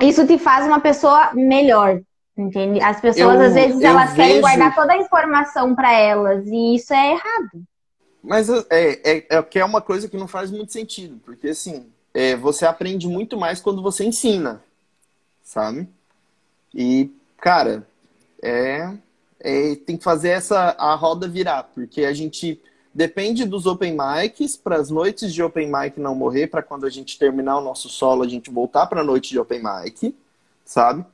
isso 0.01 0.26
te 0.26 0.39
faz 0.39 0.66
uma 0.66 0.80
pessoa 0.80 1.33
melhor. 1.35 2.01
Entende? 2.37 2.80
As 2.80 2.99
pessoas, 2.99 3.41
eu, 3.41 3.47
às 3.47 3.55
vezes, 3.55 3.83
elas 3.83 4.12
vejo... 4.12 4.16
querem 4.16 4.41
guardar 4.41 4.74
toda 4.74 4.93
a 4.95 4.97
informação 4.97 5.74
para 5.74 5.93
elas, 5.93 6.47
e 6.47 6.76
isso 6.76 6.95
é 6.95 7.12
errado. 7.12 7.62
Mas 8.22 8.49
é, 8.49 8.64
é, 8.70 9.26
é 9.28 9.43
que 9.43 9.59
é 9.59 9.64
uma 9.64 9.83
coisa 9.83 10.09
que 10.09 10.16
não 10.16 10.26
faz 10.26 10.51
muito 10.51 10.72
sentido, 10.72 11.20
porque 11.24 11.49
assim, 11.49 11.91
é, 12.14 12.35
você 12.35 12.64
aprende 12.64 13.07
muito 13.07 13.37
mais 13.37 13.61
quando 13.61 13.83
você 13.83 14.05
ensina, 14.05 14.62
sabe? 15.43 15.89
E, 16.75 17.11
cara, 17.39 17.87
é, 18.43 18.93
é, 19.41 19.75
tem 19.77 19.97
que 19.97 20.05
fazer 20.05 20.31
essa 20.31 20.75
a 20.79 20.95
roda 20.95 21.29
virar, 21.29 21.64
porque 21.75 22.05
a 22.05 22.12
gente 22.12 22.61
depende 22.95 23.45
dos 23.45 23.66
open 23.66 23.97
mics 23.97 24.57
para 24.57 24.77
as 24.77 24.91
noites 24.91 25.33
de 25.33 25.43
open 25.43 25.70
mic 25.73 25.99
não 25.99 26.14
morrer, 26.14 26.47
para 26.47 26.62
quando 26.62 26.87
a 26.87 26.91
gente 26.91 27.18
terminar 27.18 27.59
o 27.59 27.64
nosso 27.64 27.89
solo 27.89 28.23
a 28.23 28.29
gente 28.29 28.51
voltar 28.51 28.87
para 28.87 29.01
a 29.01 29.05
noite 29.05 29.31
de 29.31 29.39
open 29.39 29.62
mic, 29.62 30.14
sabe? 30.64 31.05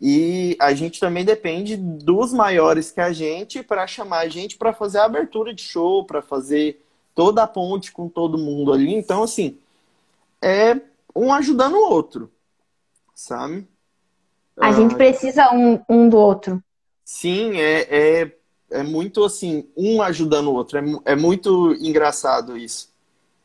E 0.00 0.56
a 0.60 0.74
gente 0.74 0.98
também 0.98 1.24
depende 1.24 1.76
dos 1.76 2.32
maiores 2.32 2.90
que 2.90 3.00
a 3.00 3.12
gente 3.12 3.62
para 3.62 3.86
chamar 3.86 4.20
a 4.20 4.28
gente 4.28 4.58
para 4.58 4.72
fazer 4.72 4.98
a 4.98 5.04
abertura 5.04 5.54
de 5.54 5.62
show, 5.62 6.04
para 6.04 6.20
fazer 6.20 6.84
toda 7.14 7.42
a 7.44 7.46
ponte 7.46 7.92
com 7.92 8.08
todo 8.08 8.36
mundo 8.36 8.72
ali. 8.72 8.92
Então, 8.92 9.22
assim, 9.22 9.58
é 10.42 10.80
um 11.14 11.32
ajudando 11.32 11.74
o 11.74 11.90
outro, 11.90 12.30
sabe? 13.14 13.66
A 14.58 14.68
ah, 14.68 14.72
gente 14.72 14.94
precisa 14.94 15.50
um, 15.52 15.80
um 15.88 16.08
do 16.08 16.18
outro. 16.18 16.62
Sim, 17.04 17.58
é, 17.58 17.86
é, 17.90 18.32
é 18.70 18.82
muito 18.82 19.24
assim, 19.24 19.68
um 19.76 20.02
ajudando 20.02 20.48
o 20.48 20.54
outro. 20.54 20.78
É, 20.78 21.12
é 21.12 21.16
muito 21.16 21.74
engraçado 21.80 22.56
isso. 22.56 22.92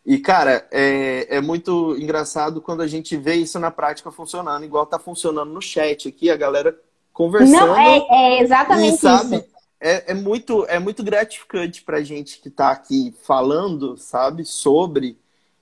E, 0.05 0.17
cara, 0.17 0.65
é, 0.71 1.37
é 1.37 1.41
muito 1.41 1.97
engraçado 1.99 2.61
quando 2.61 2.81
a 2.81 2.87
gente 2.87 3.17
vê 3.17 3.35
isso 3.35 3.59
na 3.59 3.69
prática 3.69 4.09
funcionando, 4.09 4.63
igual 4.63 4.85
tá 4.85 4.97
funcionando 4.97 5.51
no 5.51 5.61
chat 5.61 6.07
aqui, 6.07 6.29
a 6.29 6.37
galera 6.37 6.79
conversando. 7.11 7.67
Não, 7.67 7.77
é, 7.77 8.07
é 8.09 8.41
exatamente 8.41 8.95
e, 8.95 8.97
sabe, 8.97 9.35
isso. 9.35 9.45
É, 9.81 10.11
é, 10.11 10.13
muito, 10.13 10.65
é 10.69 10.79
muito 10.79 11.03
gratificante 11.03 11.83
pra 11.83 12.01
gente 12.01 12.39
que 12.39 12.49
tá 12.49 12.71
aqui 12.71 13.13
falando, 13.23 13.97
sabe, 13.97 14.45
sobre 14.45 15.19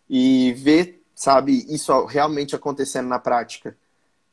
e 0.08 0.54
ver, 0.54 1.04
sabe, 1.16 1.66
isso 1.68 2.06
realmente 2.06 2.56
acontecendo 2.56 3.08
na 3.08 3.18
prática. 3.18 3.76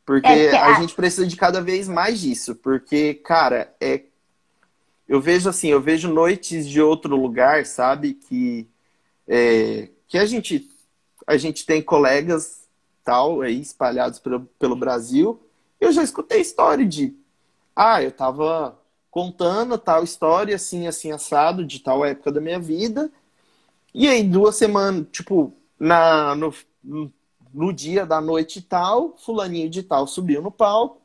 Porque 0.05 0.27
é 0.27 0.57
a, 0.57 0.77
a 0.77 0.81
gente 0.81 0.95
precisa 0.95 1.27
de 1.27 1.37
cada 1.37 1.61
vez 1.61 1.89
mais 1.89 2.21
disso. 2.21 2.55
Porque, 2.55 3.15
cara, 3.15 3.75
é. 3.81 4.03
Eu 5.09 5.21
vejo 5.21 5.49
assim, 5.49 5.69
eu 5.69 5.81
vejo 5.81 6.13
noites 6.13 6.67
de 6.69 6.81
outro 6.81 7.15
lugar, 7.17 7.67
sabe? 7.67 8.15
Que 8.15 8.67
é, 9.29 9.89
que 10.09 10.19
a 10.19 10.27
gente 10.27 10.69
a 11.27 11.37
gente 11.37 11.65
tem 11.65 11.81
colegas 11.81 12.69
tal 13.05 13.41
aí 13.41 13.61
espalhados 13.61 14.19
pelo, 14.19 14.41
pelo 14.59 14.77
Brasil. 14.77 15.41
Eu 15.81 15.93
já 15.93 16.03
escutei 16.03 16.41
história 16.41 16.87
de 16.87 17.15
ah, 17.75 18.03
eu 18.03 18.13
tava 18.13 18.79
contando 19.11 19.77
tal 19.79 20.03
história 20.03 20.57
assim 20.57 20.87
assim 20.87 21.13
assado 21.13 21.65
de 21.65 21.81
tal 21.81 22.05
época 22.05 22.33
da 22.33 22.41
minha 22.41 22.59
vida. 22.59 23.11
E 23.95 24.09
aí 24.09 24.23
duas 24.23 24.57
semanas, 24.57 25.07
tipo, 25.13 25.53
na 25.79 26.35
no, 26.35 26.53
no 27.53 27.73
dia 27.73 28.07
da 28.07 28.21
noite 28.21 28.59
e 28.59 28.63
tal, 28.63 29.17
fulaninho 29.19 29.69
de 29.69 29.83
tal 29.83 30.07
subiu 30.07 30.41
no 30.41 30.51
palco 30.51 31.03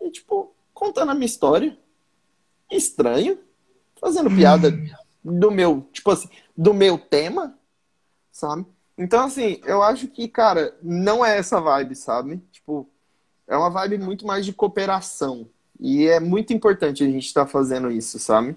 e 0.00 0.10
tipo 0.10 0.52
contando 0.72 1.10
a 1.10 1.14
minha 1.14 1.26
história. 1.26 1.76
Estranho, 2.70 3.38
fazendo 4.00 4.30
piada 4.30 4.72
do 5.24 5.50
meu, 5.50 5.86
tipo 5.92 6.10
assim, 6.10 6.28
do 6.56 6.72
meu 6.72 6.96
tema, 6.96 7.58
sabe? 8.30 8.64
Então, 8.96 9.24
assim, 9.24 9.60
eu 9.64 9.82
acho 9.82 10.08
que, 10.08 10.28
cara, 10.28 10.76
não 10.82 11.24
é 11.24 11.38
essa 11.38 11.60
vibe, 11.60 11.94
sabe? 11.94 12.40
Tipo, 12.52 12.88
é 13.48 13.56
uma 13.56 13.70
vibe 13.70 13.98
muito 13.98 14.26
mais 14.26 14.44
de 14.44 14.52
cooperação. 14.52 15.48
E 15.78 16.06
é 16.06 16.20
muito 16.20 16.52
importante 16.52 17.02
a 17.02 17.06
gente 17.06 17.26
estar 17.26 17.46
tá 17.46 17.50
fazendo 17.50 17.90
isso, 17.90 18.18
sabe? 18.18 18.56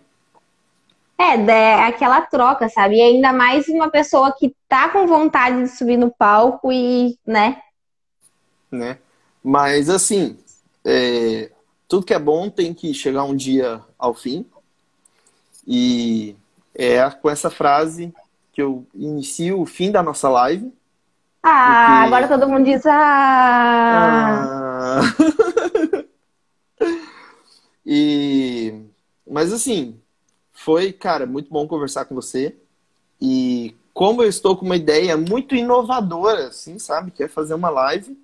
É, 1.17 1.35
é 1.35 1.83
aquela 1.83 2.21
troca, 2.21 2.67
sabe? 2.69 2.97
E 2.97 3.01
ainda 3.01 3.31
mais 3.31 3.67
uma 3.67 3.89
pessoa 3.89 4.33
que 4.37 4.55
tá 4.67 4.89
com 4.89 5.07
vontade 5.07 5.63
de 5.63 5.69
subir 5.69 5.97
no 5.97 6.11
palco 6.11 6.71
e, 6.71 7.17
né? 7.25 7.61
Né? 8.71 8.97
Mas, 9.43 9.89
assim, 9.89 10.37
é... 10.83 11.51
tudo 11.87 12.05
que 12.05 12.13
é 12.13 12.19
bom 12.19 12.49
tem 12.49 12.73
que 12.73 12.93
chegar 12.93 13.23
um 13.23 13.35
dia 13.35 13.81
ao 13.97 14.13
fim. 14.13 14.45
E 15.65 16.35
é 16.75 17.09
com 17.09 17.29
essa 17.29 17.49
frase 17.49 18.13
que 18.51 18.61
eu 18.61 18.85
inicio 18.93 19.61
o 19.61 19.65
fim 19.65 19.91
da 19.91 20.03
nossa 20.03 20.27
live. 20.29 20.73
Ah, 21.41 22.01
porque... 22.01 22.07
agora 22.07 22.27
todo 22.27 22.49
mundo 22.49 22.65
diz 22.65 22.85
ah. 22.85 24.99
ah. 24.99 25.01
e 27.85 28.81
mas 29.29 29.51
assim, 29.51 29.99
foi, 30.63 30.93
cara, 30.93 31.25
muito 31.25 31.51
bom 31.51 31.67
conversar 31.67 32.05
com 32.05 32.15
você. 32.15 32.55
E 33.19 33.75
como 33.93 34.23
eu 34.23 34.29
estou 34.29 34.55
com 34.55 34.65
uma 34.65 34.77
ideia 34.77 35.17
muito 35.17 35.55
inovadora, 35.55 36.47
assim, 36.47 36.79
sabe? 36.79 37.11
Que 37.11 37.23
é 37.23 37.27
fazer 37.27 37.53
uma 37.53 37.69
live 37.69 38.17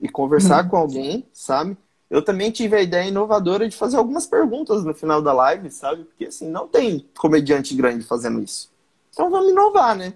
e 0.00 0.08
conversar 0.08 0.64
uhum. 0.64 0.70
com 0.70 0.76
alguém, 0.76 1.26
sabe? 1.32 1.76
Eu 2.08 2.22
também 2.22 2.50
tive 2.50 2.76
a 2.76 2.82
ideia 2.82 3.08
inovadora 3.08 3.68
de 3.68 3.76
fazer 3.76 3.96
algumas 3.96 4.26
perguntas 4.26 4.84
no 4.84 4.94
final 4.94 5.20
da 5.20 5.32
live, 5.32 5.70
sabe? 5.70 6.04
Porque, 6.04 6.26
assim, 6.26 6.48
não 6.48 6.68
tem 6.68 7.04
comediante 7.18 7.74
grande 7.74 8.04
fazendo 8.04 8.40
isso. 8.40 8.70
Então 9.10 9.28
vamos 9.28 9.50
inovar, 9.50 9.96
né? 9.96 10.14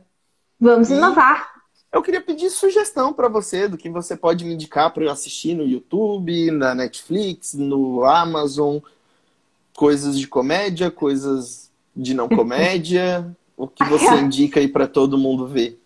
Vamos 0.61 0.89
e 0.89 0.95
inovar. 0.95 1.51
Eu 1.93 2.03
queria 2.03 2.21
pedir 2.21 2.51
sugestão 2.51 3.13
para 3.13 3.29
você 3.29 3.67
do 3.67 3.77
que 3.77 3.91
você 3.91 4.17
pode 4.17 4.45
me 4.45 4.55
indicar 4.55 4.93
para 4.93 5.05
eu 5.05 5.11
assistir 5.11 5.55
no 5.55 5.65
YouTube, 5.65 6.51
na 6.53 6.75
Netflix, 6.75 7.55
no 7.55 8.05
Amazon, 8.05 8.79
coisas 9.77 10.19
de 10.19 10.27
comédia, 10.27 10.91
coisas 10.91 11.71
de 11.95 12.15
não 12.15 12.29
comédia, 12.29 13.31
o 13.57 13.69
que 13.69 13.85
você 13.85 14.17
indica 14.21 14.59
aí 14.59 14.67
para 14.67 14.89
todo 14.89 15.19
mundo 15.19 15.47
ver? 15.47 15.79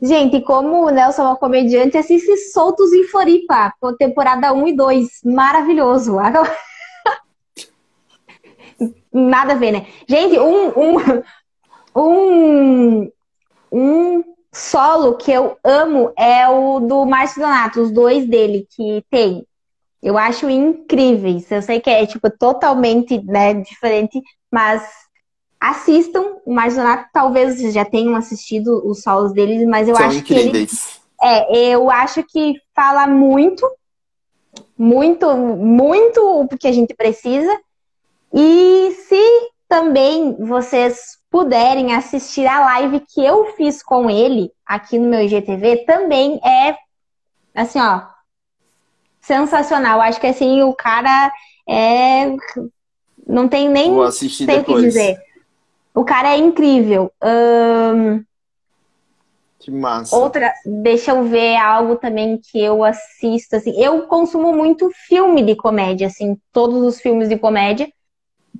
Gente, 0.00 0.40
como 0.40 0.86
o 0.86 0.90
Nelson 0.90 1.22
é 1.22 1.26
uma 1.26 1.36
comediante, 1.36 1.96
assiste 1.96 2.36
Soltos 2.52 2.92
em 2.92 3.04
Floripa, 3.04 3.72
temporada 3.98 4.52
1 4.52 4.68
e 4.68 4.76
2. 4.76 5.08
Maravilhoso. 5.24 6.16
Nada 9.12 9.52
a 9.52 9.56
ver, 9.56 9.72
né? 9.72 9.86
Gente, 10.06 10.38
um, 10.38 10.68
um, 10.76 11.22
um, 11.96 13.10
um 13.72 14.24
solo 14.52 15.14
que 15.14 15.32
eu 15.32 15.56
amo 15.64 16.12
é 16.18 16.48
o 16.48 16.80
do 16.80 17.06
Márcio 17.06 17.40
Donato, 17.40 17.80
os 17.80 17.90
dois 17.90 18.26
dele 18.26 18.66
que 18.76 19.04
tem. 19.10 19.46
Eu 20.04 20.18
acho 20.18 20.50
incríveis. 20.50 21.50
Eu 21.50 21.62
sei 21.62 21.80
que 21.80 21.88
é 21.88 22.04
tipo 22.04 22.30
totalmente 22.30 23.24
né, 23.24 23.54
diferente, 23.54 24.20
mas 24.52 24.86
assistam. 25.58 26.36
O 26.44 26.52
Márcio 26.52 26.82
Donato 26.82 27.08
talvez 27.10 27.58
já 27.72 27.86
tenham 27.86 28.14
assistido 28.14 28.86
os 28.86 29.00
solos 29.00 29.32
deles, 29.32 29.66
mas 29.66 29.88
eu 29.88 29.96
São 29.96 30.04
acho 30.04 30.18
incríveis. 30.18 31.00
que 31.18 31.24
ele, 31.26 31.32
é, 31.32 31.68
eu 31.74 31.90
acho 31.90 32.22
que 32.22 32.56
fala 32.76 33.06
muito, 33.06 33.66
muito, 34.76 35.34
muito 35.34 36.20
o 36.20 36.48
que 36.48 36.68
a 36.68 36.72
gente 36.72 36.92
precisa. 36.94 37.58
E 38.30 38.94
se 39.08 39.50
também 39.66 40.36
vocês 40.38 41.16
puderem 41.30 41.94
assistir 41.94 42.46
a 42.46 42.60
live 42.60 43.00
que 43.00 43.24
eu 43.24 43.54
fiz 43.54 43.82
com 43.82 44.10
ele 44.10 44.50
aqui 44.66 44.98
no 44.98 45.08
meu 45.08 45.22
IGTV, 45.22 45.78
também 45.86 46.38
é 46.44 46.76
assim, 47.54 47.80
ó, 47.80 48.13
sensacional. 49.24 50.00
Acho 50.00 50.20
que 50.20 50.26
assim, 50.26 50.62
o 50.62 50.72
cara 50.72 51.32
é. 51.68 52.34
Não 53.26 53.48
tem 53.48 53.68
nem 53.68 53.90
Vou 53.90 54.02
assistir 54.02 54.44
sei 54.44 54.60
o 54.60 54.64
que 54.64 54.74
dizer. 54.74 55.18
O 55.94 56.04
cara 56.04 56.34
é 56.34 56.38
incrível. 56.38 57.10
Um... 57.22 58.22
Que 59.58 59.70
massa. 59.70 60.14
Outra, 60.14 60.52
deixa 60.66 61.12
eu 61.12 61.24
ver 61.24 61.56
algo 61.56 61.96
também 61.96 62.38
que 62.38 62.60
eu 62.60 62.84
assisto, 62.84 63.56
assim. 63.56 63.80
Eu 63.80 64.02
consumo 64.02 64.52
muito 64.52 64.90
filme 65.08 65.42
de 65.42 65.56
comédia, 65.56 66.08
assim, 66.08 66.36
todos 66.52 66.82
os 66.82 67.00
filmes 67.00 67.30
de 67.30 67.38
comédia. 67.38 67.90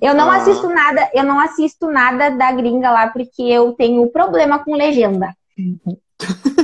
Eu 0.01 0.15
não 0.15 0.31
ah. 0.31 0.37
assisto 0.37 0.67
nada, 0.67 1.09
eu 1.13 1.23
não 1.23 1.39
assisto 1.39 1.91
nada 1.91 2.29
da 2.31 2.51
gringa 2.51 2.89
lá 2.89 3.07
porque 3.09 3.43
eu 3.43 3.73
tenho 3.73 4.07
problema 4.09 4.57
com 4.59 4.75
legenda. 4.75 5.35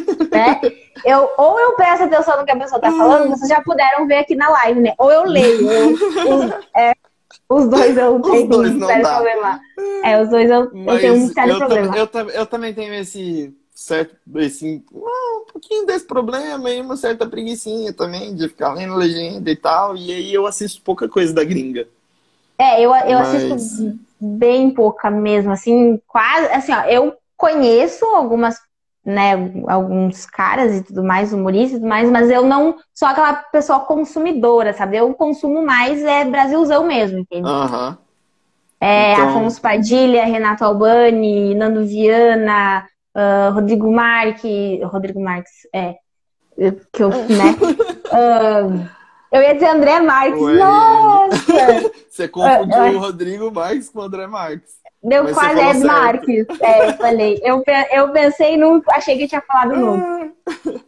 né? 0.46 0.62
Eu, 1.06 1.30
ou 1.38 1.60
eu 1.60 1.76
presto 1.76 2.04
atenção 2.04 2.38
no 2.38 2.46
que 2.46 2.52
a 2.52 2.58
pessoa 2.58 2.80
tá 2.80 2.92
falando, 2.92 3.30
vocês 3.30 3.50
já 3.50 3.62
puderam 3.62 4.08
ver 4.08 4.18
aqui 4.18 4.36
na 4.36 4.50
live, 4.50 4.80
né? 4.82 4.94
Ou 4.98 5.12
eu 5.12 5.24
leio. 5.24 5.72
Eu, 5.72 5.89
os, 5.96 6.52
é, 6.76 6.94
os 7.50 7.68
dois 7.68 7.98
eu 7.98 8.22
tenho 8.22 8.60
um 8.60 8.86
sério 8.86 9.08
problema. 9.08 9.60
É, 10.04 10.22
os 10.22 10.30
dois 10.30 10.50
eu, 10.50 10.72
eu 10.74 11.00
tenho 11.00 11.14
um 11.16 11.28
sério 11.30 11.54
eu 11.54 11.58
problema. 11.58 11.98
eu, 11.98 12.30
eu, 12.30 12.46
também 12.46 12.74
tenho 12.74 12.94
esse 12.94 13.56
certo, 13.74 14.16
assim, 14.38 14.84
um 14.94 15.46
pouquinho 15.52 15.86
desse 15.86 16.06
problema 16.06 16.70
e 16.70 16.82
uma 16.82 16.96
certa 16.96 17.26
preguiçinha 17.26 17.92
também 17.94 18.36
de 18.36 18.48
ficar 18.48 18.74
lendo 18.74 18.96
legenda 18.96 19.50
e 19.50 19.56
tal. 19.56 19.96
E 19.96 20.12
aí 20.12 20.34
eu 20.34 20.46
assisto 20.46 20.82
pouca 20.82 21.10
coisa 21.10 21.34
da 21.34 21.44
gringa. 21.44 21.88
É, 22.58 22.80
eu, 22.80 22.94
eu 22.96 23.20
Mas... 23.20 23.36
assisto 23.36 24.00
bem 24.20 24.70
pouca 24.70 25.10
mesmo, 25.10 25.52
assim, 25.52 26.00
quase, 26.08 26.46
assim, 26.52 26.72
ó, 26.72 26.84
eu 26.84 27.18
conheço 27.36 28.06
algumas, 28.06 28.60
né, 29.04 29.34
alguns 29.68 30.26
caras 30.26 30.76
e 30.76 30.84
tudo 30.84 31.04
mais, 31.04 31.34
humoristas 31.34 31.72
e 31.72 31.82
tudo 31.82 31.89
mais, 31.89 32.10
mas 32.10 32.30
eu 32.30 32.43
não 32.43 32.76
sou 32.93 33.08
aquela 33.08 33.34
pessoa 33.34 33.80
consumidora, 33.80 34.74
sabe? 34.74 34.97
Eu 34.97 35.14
consumo 35.14 35.66
mais 35.66 36.04
é 36.04 36.24
Brasilzão 36.24 36.86
mesmo, 36.86 37.20
entende? 37.20 37.49
Aham. 37.49 37.89
Uhum. 37.89 37.97
É, 38.80 39.14
então... 39.14 39.30
Afonso 39.30 39.62
Padilha, 39.62 40.26
Renato 40.26 40.66
Albani, 40.66 41.54
Nando 41.54 41.86
Viana, 41.86 42.88
uh, 43.16 43.54
Rodrigo 43.54 43.91
Marques, 43.91 44.82
Rodrigo 44.84 45.22
Marques, 45.22 45.68
é, 45.74 45.95
que 46.91 47.04
eu, 47.04 47.10
né? 47.10 47.56
uh, 48.12 48.89
eu 49.32 49.41
ia 49.41 49.54
dizer 49.54 49.68
André 49.68 49.99
Marques, 49.99 50.41
Ué, 50.41 50.54
nossa! 50.56 51.91
Você 52.10 52.28
confundiu 52.28 52.82
uh, 52.82 52.95
o 52.95 52.99
Rodrigo 52.99 53.52
Marques 53.52 53.89
com 53.89 53.99
o 53.99 54.04
André 54.04 54.26
Marques. 54.26 54.81
Deu 55.04 55.24
Mas 55.24 55.34
quase 55.34 55.60
Ed 55.60 55.80
Marques, 55.84 56.45
é, 56.62 56.89
eu 56.89 56.93
falei. 56.93 57.41
Eu, 57.43 57.64
eu 57.91 58.12
pensei 58.12 58.56
no. 58.56 58.84
Achei 58.89 59.18
que 59.18 59.28
tinha 59.28 59.41
falado 59.41 59.76
novo. 59.76 60.32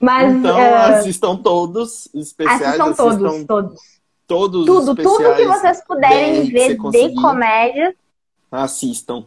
Mas, 0.00 0.34
então, 0.34 0.58
assistam 0.58 1.36
todos 1.36 2.08
especiais. 2.14 2.62
Assistam 2.62 2.92
todos, 2.94 3.24
assistam 3.24 3.46
todos 3.46 4.00
todos 4.30 4.64
tudo, 4.64 4.94
tudo 4.94 5.34
que 5.34 5.44
vocês 5.44 5.84
puderem 5.84 6.44
ver 6.44 6.76
de 6.76 7.14
comédia. 7.20 7.96
Assistam. 8.50 9.24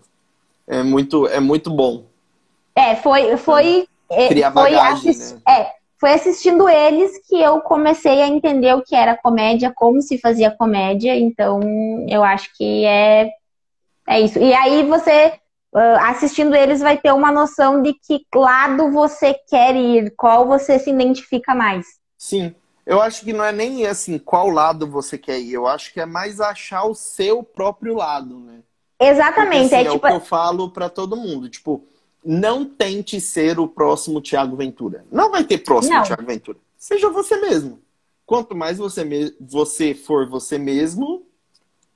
É 0.66 0.82
muito, 0.82 1.28
é 1.28 1.41
muito 1.41 1.70
bom. 1.70 2.06
É, 2.74 2.96
foi, 2.96 3.36
foi, 3.36 3.86
é, 4.10 4.30
Criar 4.30 4.54
foi, 4.54 4.72
bagagem, 4.72 5.12
assist... 5.12 5.34
né? 5.36 5.41
é, 5.50 5.72
foi 6.00 6.14
assistindo 6.14 6.70
eles 6.70 7.20
que 7.28 7.36
eu 7.36 7.60
comecei 7.60 8.22
a 8.22 8.28
entender 8.28 8.74
o 8.74 8.82
que 8.82 8.96
era 8.96 9.18
comédia, 9.18 9.74
como 9.76 10.02
se 10.02 10.18
fazia 10.18 10.50
comédia. 10.50 11.18
Então, 11.18 11.60
eu 12.08 12.24
acho 12.24 12.50
que 12.56 12.86
é, 12.86 13.30
é 14.08 14.22
isso. 14.22 14.39
E 14.39 14.54
aí 14.54 14.86
você 14.88 15.34
assistindo 16.01 16.56
eles 16.56 16.82
vai 16.82 16.97
ter 16.97 17.12
uma 17.12 17.32
noção 17.32 17.82
de 17.82 17.93
que 17.93 18.26
lado 18.36 18.91
você 18.91 19.34
quer 19.34 19.76
ir, 19.76 20.14
qual 20.16 20.47
você 20.47 20.78
se 20.78 20.91
identifica 20.91 21.56
mais. 21.56 21.86
Sim. 22.18 22.54
Eu 22.86 23.01
acho 23.01 23.24
que 23.24 23.32
não 23.32 23.45
é 23.45 23.51
nem 23.51 23.86
assim 23.88 24.20
qual 24.20 24.49
lado 24.49 24.86
você 24.86 25.18
quer 25.18 25.39
ir. 25.39 25.54
Eu 25.54 25.68
acho 25.68 25.93
que 25.93 25.99
é 25.99 26.06
mais 26.06 26.41
achar 26.41 26.84
o 26.84 26.93
seu 26.93 27.41
próprio 27.41 27.95
lado, 27.95 28.39
né? 28.39 28.60
Exatamente. 28.99 29.70
Porque, 29.70 29.76
assim, 29.76 29.86
é, 29.86 29.88
é 29.88 29.91
tipo... 29.91 30.06
o 30.06 30.10
que 30.10 30.16
eu 30.16 30.22
falo 30.22 30.70
para 30.70 30.89
todo 30.89 31.16
mundo. 31.16 31.49
Tipo, 31.49 31.86
não 32.24 32.66
tente 32.66 33.20
ser 33.22 33.58
o 33.60 33.68
próximo 33.68 34.22
Thiago 34.22 34.56
Ventura. 34.56 35.06
Não 35.12 35.32
vai 35.32 35.43
ter 35.43 35.60
próximo 35.60 35.95
não. 35.95 36.04
Thiago 36.04 36.26
Ventura. 36.26 36.58
Seja 36.78 37.10
você 37.10 37.38
mesmo. 37.38 37.82
Quanto 38.26 38.56
mais 38.56 38.78
você, 38.78 39.04
me... 39.04 39.34
você 39.39 39.93
for 39.93 40.28
você 40.28 40.58
mesmo, 40.58 41.26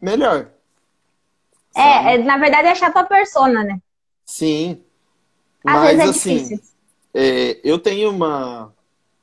melhor. 0.02 0.52
É, 1.78 2.16
é, 2.16 2.18
na 2.18 2.38
verdade 2.38 2.68
é 2.68 2.72
achar 2.72 2.92
tua 2.92 3.04
persona, 3.04 3.64
né? 3.64 3.80
Sim. 4.26 4.82
Às 5.66 5.74
Mas 5.74 6.00
é 6.00 6.04
assim, 6.04 6.60
é, 7.14 7.60
eu 7.64 7.78
tenho 7.78 8.10
uma. 8.10 8.74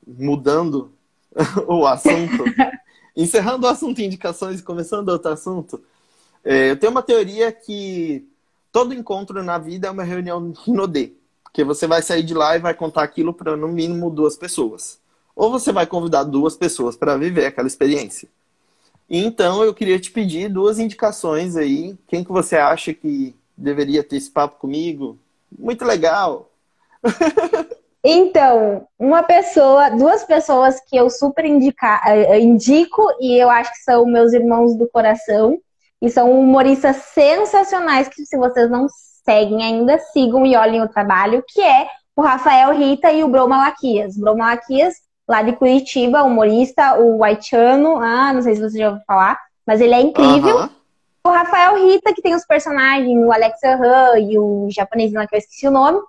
Mudando 0.07 0.91
o 1.67 1.85
assunto. 1.85 2.43
Encerrando 3.15 3.65
o 3.65 3.69
assunto 3.69 4.01
indicações 4.01 4.59
e 4.59 4.63
começando 4.63 5.09
outro 5.09 5.31
assunto. 5.31 5.81
É, 6.43 6.71
eu 6.71 6.77
tenho 6.77 6.91
uma 6.91 7.01
teoria 7.01 7.51
que 7.51 8.27
todo 8.71 8.93
encontro 8.93 9.41
na 9.43 9.57
vida 9.57 9.87
é 9.87 9.91
uma 9.91 10.03
reunião 10.03 10.53
no 10.67 10.87
D. 10.87 11.13
Porque 11.43 11.63
você 11.63 11.87
vai 11.87 12.01
sair 12.01 12.23
de 12.23 12.33
lá 12.33 12.55
e 12.55 12.59
vai 12.59 12.73
contar 12.73 13.03
aquilo 13.03 13.33
para 13.33 13.55
no 13.55 13.69
mínimo 13.69 14.09
duas 14.09 14.35
pessoas. 14.35 14.99
Ou 15.35 15.49
você 15.49 15.71
vai 15.71 15.87
convidar 15.87 16.23
duas 16.23 16.55
pessoas 16.55 16.95
para 16.95 17.17
viver 17.17 17.45
aquela 17.45 17.67
experiência. 17.67 18.27
Então 19.09 19.63
eu 19.63 19.73
queria 19.73 19.99
te 19.99 20.11
pedir 20.11 20.49
duas 20.49 20.79
indicações 20.79 21.55
aí. 21.55 21.97
Quem 22.07 22.23
que 22.23 22.31
você 22.31 22.55
acha 22.55 22.93
que 22.93 23.35
deveria 23.55 24.03
ter 24.03 24.17
esse 24.17 24.29
papo 24.31 24.59
comigo? 24.59 25.17
Muito 25.57 25.85
legal. 25.85 26.49
Então, 28.07 28.87
uma 28.99 29.23
pessoa, 29.23 29.89
duas 29.89 30.23
pessoas 30.23 30.79
que 30.79 30.95
eu 30.95 31.09
super 31.09 31.43
indica, 31.43 31.99
eh, 32.05 32.39
indico 32.39 33.01
e 33.19 33.35
eu 33.35 33.49
acho 33.49 33.71
que 33.71 33.79
são 33.79 34.05
meus 34.05 34.31
irmãos 34.31 34.77
do 34.77 34.87
coração 34.87 35.57
e 35.99 36.07
são 36.07 36.31
humoristas 36.31 36.97
sensacionais 36.97 38.07
que 38.07 38.23
se 38.23 38.37
vocês 38.37 38.69
não 38.69 38.85
seguem 39.25 39.63
ainda, 39.63 39.97
sigam 39.97 40.45
e 40.45 40.55
olhem 40.55 40.83
o 40.83 40.87
trabalho, 40.87 41.43
que 41.47 41.59
é 41.59 41.87
o 42.15 42.21
Rafael 42.21 42.77
Rita 42.77 43.11
e 43.11 43.23
o 43.23 43.27
Bro 43.27 43.49
Malaquias. 43.49 44.15
Bro 44.15 44.37
Malaquias, 44.37 44.93
lá 45.27 45.41
de 45.41 45.53
Curitiba, 45.53 46.23
humorista, 46.23 46.99
o 46.99 47.23
Haitiano, 47.23 47.97
ah, 47.97 48.31
não 48.33 48.41
sei 48.41 48.55
se 48.55 48.61
você 48.61 48.77
já 48.77 48.89
ouviu 48.89 49.03
falar, 49.05 49.39
mas 49.65 49.81
ele 49.81 49.93
é 49.93 50.01
incrível. 50.01 50.57
Uhum. 50.57 50.69
O 51.25 51.29
Rafael 51.29 51.75
Rita, 51.83 52.13
que 52.13 52.21
tem 52.21 52.35
os 52.35 52.45
personagens, 52.45 53.17
o 53.25 53.31
Alex 53.31 53.57
Han 53.63 54.19
e 54.19 54.37
o 54.37 54.67
japonês 54.69 55.11
lá 55.11 55.25
que 55.25 55.35
eu 55.35 55.39
esqueci 55.39 55.67
o 55.67 55.71
nome 55.71 55.99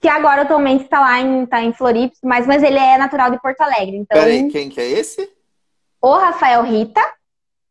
que 0.00 0.08
agora 0.08 0.42
atualmente 0.42 0.84
está 0.84 1.00
lá 1.00 1.20
em, 1.20 1.46
tá 1.46 1.62
em 1.62 1.72
Floripa, 1.72 2.14
mas, 2.22 2.46
mas 2.46 2.62
ele 2.62 2.78
é 2.78 2.96
natural 2.96 3.30
de 3.30 3.40
Porto 3.40 3.60
Alegre. 3.60 3.96
Então, 3.96 4.18
Peraí, 4.18 4.48
quem 4.48 4.68
que 4.68 4.80
é 4.80 4.88
esse? 4.88 5.28
O 6.00 6.16
Rafael 6.16 6.62
Rita. 6.62 7.00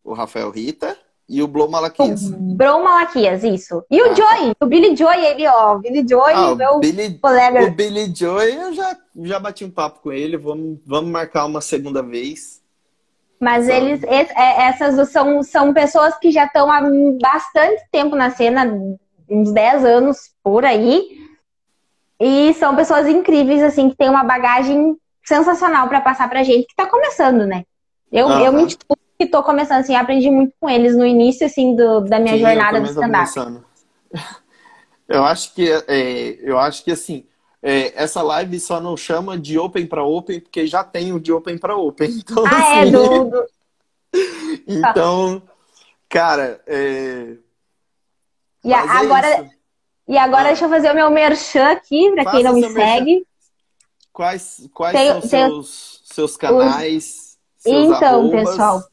O 0.04 0.14
Rafael 0.14 0.50
Rita 0.50 0.98
e 1.28 1.42
o 1.42 1.48
Blom 1.48 1.70
Malaquias. 1.70 2.26
O 2.26 2.36
Blom 2.38 2.84
Malaquias, 2.84 3.44
isso. 3.44 3.84
E 3.90 4.02
o 4.02 4.12
ah, 4.12 4.14
Joey, 4.14 4.56
tá. 4.56 4.66
o 4.66 4.68
Billy 4.68 4.96
Joy, 4.96 5.26
ele, 5.26 5.48
ó, 5.48 5.76
o 5.76 5.80
Billy 5.80 6.06
Joy, 6.08 6.34
ah, 6.34 6.56
meu 6.56 6.80
Billy, 6.80 7.18
colega. 7.18 7.64
O 7.64 7.72
Billy 7.72 8.14
Joy, 8.14 8.56
eu 8.56 8.74
já, 8.74 8.98
já 9.24 9.40
bati 9.40 9.66
um 9.66 9.72
papo 9.72 10.02
com 10.02 10.12
ele, 10.12 10.38
vamos, 10.38 10.80
vamos 10.86 11.10
marcar 11.10 11.46
uma 11.46 11.62
segunda 11.62 12.02
vez. 12.04 12.62
Mas 13.40 13.68
eles, 13.68 14.02
é, 14.04 14.68
essas 14.68 15.10
são, 15.10 15.44
são 15.44 15.74
pessoas 15.74 16.18
que 16.18 16.32
já 16.32 16.46
estão 16.46 16.72
há 16.72 16.82
bastante 17.22 17.84
tempo 17.92 18.16
na 18.16 18.32
cena, 18.32 18.66
uns 19.30 19.52
10 19.52 19.86
anos 19.86 20.32
por 20.44 20.66
aí. 20.66 21.28
E 22.20 22.54
são 22.56 22.76
pessoas 22.76 23.08
incríveis, 23.08 23.62
assim, 23.62 23.90
que 23.90 23.96
têm 23.96 24.10
uma 24.10 24.24
bagagem 24.24 24.98
sensacional 25.24 25.88
para 25.88 26.02
passar 26.02 26.28
pra 26.30 26.42
gente 26.42 26.66
que 26.66 26.76
tá 26.76 26.88
começando, 26.88 27.46
né? 27.46 27.64
Eu, 28.12 28.28
uhum. 28.28 28.40
eu 28.40 28.54
me 28.54 28.66
disputo 28.66 29.02
que 29.20 29.28
tô 29.28 29.44
começando, 29.44 29.80
assim, 29.80 29.96
aprendi 29.96 30.32
muito 30.32 30.54
com 30.60 30.70
eles 30.70 30.96
no 30.96 31.06
início, 31.06 31.46
assim, 31.46 31.76
do, 31.76 32.02
da 32.02 32.20
minha 32.20 32.36
Sim, 32.36 32.42
jornada 32.42 32.82
do 32.82 32.88
stand-up. 32.88 33.64
Eu 35.08 35.24
acho 35.24 35.54
que, 35.54 35.72
é, 35.88 36.38
eu 36.42 36.60
acho 36.60 36.84
que, 36.84 36.92
assim, 36.92 37.26
é, 37.70 37.92
essa 38.02 38.22
live 38.22 38.62
só 38.62 38.80
não 38.80 38.96
chama 38.96 39.38
de 39.38 39.60
Open 39.60 39.86
para 39.86 40.02
Open, 40.02 40.40
porque 40.40 40.66
já 40.66 40.86
tem 40.86 41.12
o 41.12 41.20
de 41.20 41.34
Open 41.34 41.58
para 41.58 41.76
Open. 41.76 42.08
Então, 42.24 42.46
ah, 42.46 42.76
é, 42.76 42.80
assim, 42.80 42.88
é, 42.88 42.92
do... 42.92 43.46
então, 44.66 45.42
cara, 46.08 46.62
é... 46.66 47.36
E 48.64 48.74
a, 48.74 48.78
é 48.78 48.88
agora... 48.88 49.42
Isso. 49.42 49.58
E 50.08 50.18
agora 50.18 50.44
ah. 50.44 50.48
deixa 50.48 50.64
eu 50.64 50.70
fazer 50.70 50.90
o 50.92 50.96
meu 50.96 51.12
merchan 51.12 51.72
aqui, 51.72 52.10
para 52.12 52.32
quem 52.32 52.42
não 52.42 52.54
me 52.54 52.70
segue. 52.72 53.28
Quais, 54.14 54.70
quais 54.74 54.96
tem, 54.96 55.12
são 55.12 55.20
tem, 55.20 55.30
seus, 55.30 56.02
seus 56.06 56.38
canais? 56.38 57.04
Os... 57.04 57.38
Seus 57.58 57.98
então, 57.98 58.20
arrobas? 58.22 58.50
pessoal, 58.50 58.84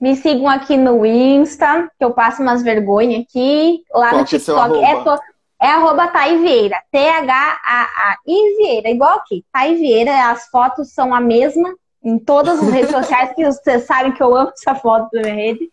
me 0.00 0.14
sigam 0.14 0.48
aqui 0.48 0.76
no 0.76 1.04
Insta, 1.04 1.90
que 1.98 2.04
eu 2.04 2.12
passo 2.12 2.42
umas 2.42 2.62
vergonhas 2.62 3.22
aqui. 3.22 3.82
Lá 3.92 4.10
Qual 4.10 4.20
no 4.20 4.24
TikTok 4.24 4.84
é, 4.84 5.02
to... 5.02 5.20
é 5.60 5.66
arroba 5.68 6.08
Taivieira. 6.08 6.82
T-H-A-A-I 6.90 8.56
Vieira, 8.56 8.90
igual 8.90 9.18
aqui. 9.18 9.44
Taivieira, 9.52 10.30
as 10.30 10.48
fotos 10.48 10.92
são 10.92 11.14
a 11.14 11.20
mesma 11.20 11.74
em 12.02 12.18
todas 12.18 12.62
as 12.62 12.68
redes 12.68 12.90
sociais, 12.90 13.32
que 13.34 13.44
vocês 13.44 13.84
sabem 13.84 14.12
que 14.12 14.22
eu 14.22 14.36
amo 14.36 14.50
essa 14.50 14.74
foto 14.74 15.08
da 15.10 15.22
minha 15.22 15.34
rede. 15.34 15.70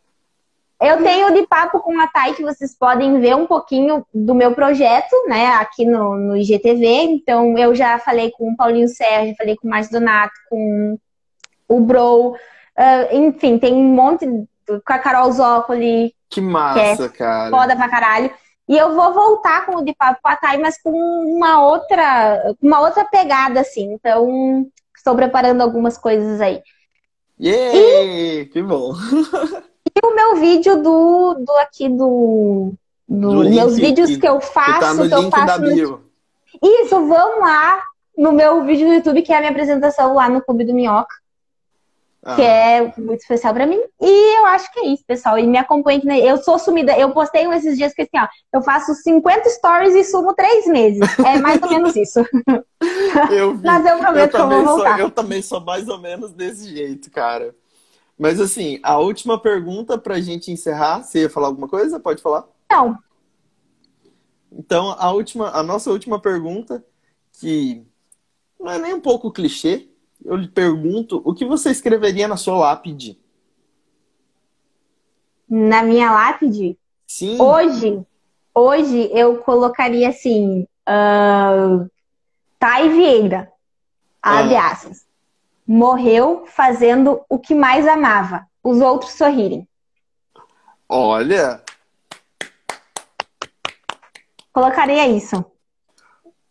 Eu 0.81 1.03
tenho 1.03 1.31
de 1.33 1.45
papo 1.45 1.79
com 1.79 1.99
a 1.99 2.07
Thay 2.07 2.33
que 2.33 2.41
vocês 2.41 2.75
podem 2.75 3.19
ver 3.19 3.35
um 3.35 3.45
pouquinho 3.45 4.03
do 4.11 4.33
meu 4.33 4.55
projeto, 4.55 5.13
né, 5.27 5.47
aqui 5.55 5.85
no, 5.85 6.15
no 6.15 6.35
IGTV. 6.35 6.85
Então, 7.03 7.55
eu 7.57 7.75
já 7.75 7.99
falei 7.99 8.31
com 8.31 8.49
o 8.49 8.55
Paulinho 8.55 8.87
Sérgio, 8.87 9.35
falei 9.37 9.55
com 9.55 9.67
o 9.67 9.69
Márcio 9.69 9.91
Donato, 9.91 10.33
com 10.49 10.97
o 11.67 11.79
Bro. 11.81 12.31
Uh, 12.31 13.15
enfim, 13.15 13.59
tem 13.59 13.73
um 13.73 13.93
monte 13.93 14.25
com 14.65 14.93
a 14.93 14.97
Carol 14.97 15.31
Zócoli. 15.31 16.15
Que 16.29 16.41
massa, 16.41 17.09
que 17.09 17.15
é 17.15 17.17
cara. 17.17 17.51
Foda 17.51 17.75
pra 17.75 17.89
caralho. 17.89 18.31
E 18.69 18.77
eu 18.77 18.95
vou 18.95 19.13
voltar 19.13 19.65
com 19.65 19.77
o 19.77 19.85
de 19.85 19.93
papo 19.93 20.19
Thay, 20.41 20.57
mas 20.57 20.81
com 20.81 20.91
uma 20.91 21.61
outra, 21.65 22.55
uma 22.61 22.79
outra 22.79 23.03
pegada, 23.05 23.59
assim. 23.59 23.93
Então, 23.93 24.65
estou 24.95 25.15
preparando 25.15 25.61
algumas 25.61 25.97
coisas 25.97 26.39
aí. 26.39 26.61
Yeah! 27.39 27.77
E... 27.77 28.45
Que 28.45 28.61
bom! 28.61 28.93
E 29.93 30.05
o 30.05 30.15
meu 30.15 30.35
vídeo 30.35 30.81
do, 30.81 31.33
do 31.33 31.51
aqui 31.59 31.89
do, 31.89 32.73
do, 33.07 33.43
do 33.43 33.49
meus 33.49 33.75
vídeos 33.75 34.11
que, 34.11 34.19
que 34.19 34.27
eu 34.27 34.39
faço, 34.39 34.73
que, 34.73 34.79
tá 34.79 34.93
no 34.93 35.07
que 35.09 35.13
eu 35.13 35.29
faço. 35.29 35.61
No... 35.61 36.03
Isso, 36.63 37.07
vão 37.07 37.39
lá 37.39 37.83
no 38.17 38.31
meu 38.31 38.63
vídeo 38.63 38.88
do 38.88 38.93
YouTube, 38.93 39.21
que 39.21 39.33
é 39.33 39.35
a 39.35 39.39
minha 39.39 39.51
apresentação 39.51 40.13
lá 40.13 40.29
no 40.29 40.41
Clube 40.41 40.63
do 40.63 40.73
Minhoca. 40.73 41.13
Ah. 42.23 42.35
Que 42.35 42.41
é 42.43 42.93
muito 42.98 43.22
especial 43.22 43.53
para 43.53 43.65
mim. 43.65 43.81
E 43.99 44.38
eu 44.38 44.45
acho 44.45 44.72
que 44.72 44.80
é 44.80 44.88
isso, 44.88 45.03
pessoal. 45.06 45.39
E 45.39 45.48
me 45.48 45.57
acompanhe. 45.57 46.02
Eu 46.23 46.38
sou 46.38 46.60
sumida. 46.60 46.95
Eu 46.98 47.11
postei 47.11 47.48
um 47.48 47.53
esses 47.53 47.76
dias 47.77 47.93
que 47.93 48.03
assim, 48.03 48.18
ó. 48.18 48.27
Eu 48.53 48.61
faço 48.61 48.93
50 48.93 49.49
stories 49.49 49.95
e 49.95 50.03
sumo 50.03 50.34
três 50.34 50.68
meses. 50.68 51.02
É 51.19 51.39
mais 51.39 51.61
ou 51.61 51.69
menos 51.69 51.95
isso. 51.95 52.19
Eu 53.31 53.56
vi. 53.56 53.65
Mas 53.65 53.85
eu 53.85 53.98
prometo 53.99 54.23
eu 54.23 54.30
que 54.30 54.38
eu 54.38 54.49
vou 54.49 54.65
voltar. 54.65 54.98
Sou, 54.98 54.99
eu 54.99 55.11
também 55.11 55.41
sou 55.41 55.61
mais 55.61 55.88
ou 55.88 55.99
menos 55.99 56.34
desse 56.34 56.68
jeito, 56.68 57.11
cara. 57.11 57.56
Mas 58.18 58.39
assim, 58.39 58.80
a 58.81 58.98
última 58.98 59.39
pergunta 59.39 59.98
pra 59.98 60.19
gente 60.19 60.52
encerrar. 60.52 61.03
Você 61.03 61.22
ia 61.22 61.30
falar 61.30 61.48
alguma 61.48 61.68
coisa? 61.68 61.99
Pode 61.99 62.22
falar? 62.22 62.45
Não. 62.72 62.98
Então, 64.52 64.95
a 64.98 65.11
última, 65.11 65.49
a 65.52 65.61
nossa 65.64 65.91
última 65.91 66.19
pergunta, 66.19 66.84
que 67.39 67.85
não 68.60 68.72
é 68.72 68.80
nem 68.80 68.93
um 68.93 69.02
pouco 69.02 69.31
clichê, 69.31 69.90
eu 70.23 70.35
lhe 70.35 70.48
pergunto, 70.48 71.22
o 71.26 71.34
que 71.34 71.45
você 71.45 71.72
escreveria 71.72 72.27
na 72.27 72.38
sua 72.38 72.57
lápide? 72.57 73.19
Na 75.49 75.84
minha 75.84 76.11
lápide? 76.11 76.77
Sim. 77.07 77.39
Hoje, 77.41 78.06
hoje 78.53 79.10
eu 79.14 79.39
colocaria 79.39 80.10
assim, 80.10 80.68
uh, 80.88 81.89
Thay 82.60 82.89
Vieira, 82.89 83.52
abre 84.22 84.56
ah. 84.56 84.72
aspas, 84.72 85.06
morreu 85.68 86.45
fazendo 86.48 87.22
o 87.27 87.38
que 87.38 87.53
mais 87.53 87.88
amava, 87.88 88.48
os 88.64 88.80
outros 88.80 89.11
sorrirem. 89.11 89.68
Olha! 90.88 91.64
Colocaria 94.53 95.07
isso. 95.07 95.43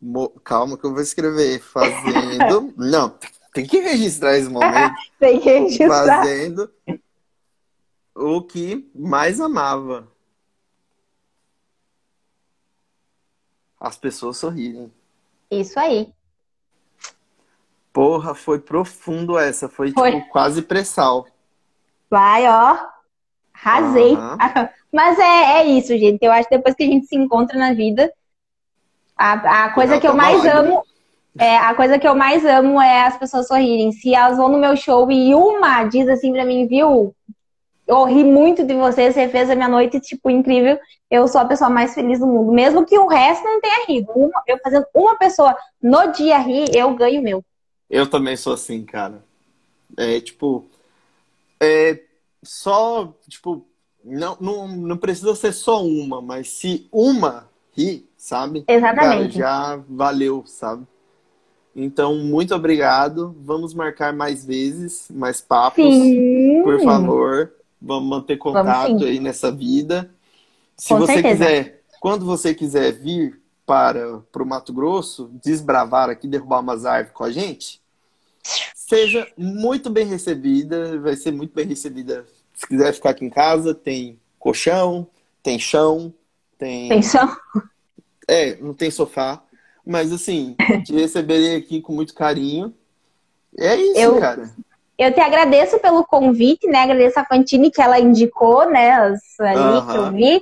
Mo... 0.01 0.31
Calma 0.43 0.79
que 0.79 0.87
eu 0.87 0.93
vou 0.93 1.03
escrever. 1.03 1.61
Fazendo. 1.61 2.73
Não, 2.79 3.19
tem 3.53 3.67
que 3.67 3.79
registrar 3.79 4.37
esse 4.37 4.49
momento. 4.49 4.95
tem 5.19 5.41
que 5.41 5.51
registrar. 5.51 6.07
Fazendo 6.07 6.71
o 8.15 8.43
que 8.43 8.91
mais 8.95 9.41
amava. 9.41 10.09
As 13.79 13.97
pessoas 13.97 14.37
sorrirem. 14.37 14.93
Isso 15.51 15.79
aí. 15.81 16.13
Porra, 17.93 18.35
foi 18.35 18.61
profundo 18.61 19.39
essa. 19.39 19.69
Foi, 19.69 19.91
foi. 19.93 20.13
Tipo, 20.13 20.29
quase 20.29 20.63
pressal. 20.63 21.27
Vai, 22.09 22.47
ó. 22.47 22.79
Arrasei. 23.55 24.15
Uhum. 24.15 24.37
Mas 24.93 25.19
é, 25.19 25.61
é 25.61 25.65
isso, 25.67 25.89
gente. 25.97 26.23
Eu 26.23 26.33
acho 26.33 26.49
que 26.49 26.57
depois 26.57 26.75
que 26.75 26.83
a 26.83 26.87
gente 26.87 27.07
se 27.07 27.17
encontra 27.17 27.59
na 27.59 27.73
vida, 27.73 28.13
a, 29.17 29.65
a 29.65 29.73
coisa 29.73 30.01
que 30.01 30.07
eu 30.07 30.15
mais 30.15 30.45
amo 30.45 30.85
é, 31.39 31.57
a 31.57 31.75
coisa 31.75 31.99
que 31.99 32.07
eu 32.07 32.15
mais 32.15 32.45
amo 32.45 32.81
é 32.81 33.03
as 33.07 33.17
pessoas 33.17 33.47
sorrirem. 33.47 33.93
Se 33.93 34.15
elas 34.15 34.37
vão 34.37 34.49
no 34.49 34.59
meu 34.59 34.77
show 34.77 35.11
e 35.11 35.35
uma 35.35 35.85
diz 35.85 36.09
assim 36.09 36.33
pra 36.33 36.45
mim, 36.45 36.67
viu? 36.67 37.15
Eu 37.87 38.05
ri 38.05 38.23
muito 38.23 38.65
de 38.65 38.75
você, 38.75 39.13
você 39.13 39.29
fez 39.29 39.51
a 39.51 39.55
minha 39.55 39.69
noite, 39.69 40.01
tipo, 40.01 40.31
incrível. 40.31 40.79
Eu 41.11 41.27
sou 41.27 41.41
a 41.41 41.45
pessoa 41.45 41.69
mais 41.69 41.93
feliz 41.93 42.21
do 42.21 42.27
mundo. 42.27 42.53
Mesmo 42.53 42.87
que 42.87 42.97
o 42.97 43.09
resto 43.09 43.45
não 43.45 43.61
tenha 43.61 43.87
rido. 43.87 44.13
Uma, 44.15 44.43
eu 44.47 44.59
fazendo 44.63 44.87
uma 44.95 45.17
pessoa 45.17 45.57
no 45.83 46.13
dia 46.13 46.39
rir, 46.39 46.75
eu 46.75 46.95
ganho 46.95 47.23
meu. 47.23 47.45
Eu 47.89 48.09
também 48.09 48.37
sou 48.37 48.53
assim, 48.53 48.85
cara. 48.85 49.25
É, 49.97 50.21
tipo... 50.21 50.67
É 51.61 52.01
só, 52.43 53.13
tipo... 53.29 53.67
Não, 54.05 54.37
não, 54.41 54.69
não 54.69 54.97
precisa 54.97 55.35
ser 55.35 55.53
só 55.53 55.85
uma, 55.85 56.23
mas 56.23 56.49
se 56.49 56.89
uma 56.93 57.49
rir, 57.77 58.09
sabe? 58.17 58.65
Exatamente. 58.67 59.39
Cara, 59.39 59.77
já 59.77 59.83
valeu, 59.89 60.45
sabe? 60.47 60.87
Então, 61.75 62.17
muito 62.17 62.55
obrigado. 62.55 63.35
Vamos 63.41 63.75
marcar 63.75 64.13
mais 64.13 64.45
vezes, 64.45 65.09
mais 65.11 65.41
papos, 65.41 65.85
sim. 65.85 66.63
por 66.63 66.81
favor. 66.83 67.53
Vamos 67.81 68.09
manter 68.09 68.37
contato 68.37 68.89
Vamos, 68.89 69.03
aí 69.05 69.19
nessa 69.21 69.51
vida. 69.51 70.11
Se 70.77 70.89
Com 70.89 70.99
você 70.99 71.15
certeza. 71.15 71.37
quiser, 71.37 71.83
quando 72.01 72.27
você 72.27 72.55
quiser 72.55 72.93
vir 72.93 73.41
para, 73.65 74.17
o 74.19 74.45
Mato 74.45 74.73
Grosso, 74.73 75.31
desbravar 75.43 76.11
aqui, 76.11 76.27
derrubar 76.27 76.61
umas 76.61 76.85
árvores 76.85 77.17
com 77.17 77.25
a 77.25 77.31
gente, 77.31 77.81
seja 78.75 79.29
muito 79.37 79.89
bem 79.89 80.07
recebida, 80.07 80.99
vai 80.99 81.15
ser 81.15 81.31
muito 81.31 81.55
bem 81.55 81.67
recebida. 81.67 82.27
Se 82.55 82.67
quiser 82.67 82.93
ficar 82.93 83.11
aqui 83.11 83.25
em 83.25 83.31
casa, 83.31 83.73
tem 83.73 84.19
colchão, 84.39 85.07
tem 85.43 85.59
chão, 85.59 86.13
tem. 86.59 86.89
Tem 86.89 87.03
chão? 87.03 87.37
É, 88.27 88.57
não 88.57 88.75
tem 88.75 88.91
sofá. 88.91 89.43
Mas 89.91 90.13
assim, 90.13 90.55
te 90.87 90.95
receberei 90.95 91.57
aqui 91.57 91.81
com 91.81 91.93
muito 91.93 92.15
carinho. 92.15 92.73
É 93.59 93.75
isso, 93.75 93.99
eu, 93.99 94.21
cara. 94.21 94.49
Eu 94.97 95.13
te 95.13 95.19
agradeço 95.19 95.81
pelo 95.81 96.05
convite, 96.05 96.69
né? 96.69 96.83
Agradeço 96.83 97.19
a 97.19 97.25
Fantine 97.25 97.73
que 97.73 97.83
ela 97.83 97.99
indicou, 97.99 98.71
né? 98.71 98.93
As, 98.93 99.21
ali 99.41 99.59
uh 99.59 99.63
-huh. 99.63 99.91
que 99.91 99.97
eu 99.97 100.13
vi. 100.13 100.41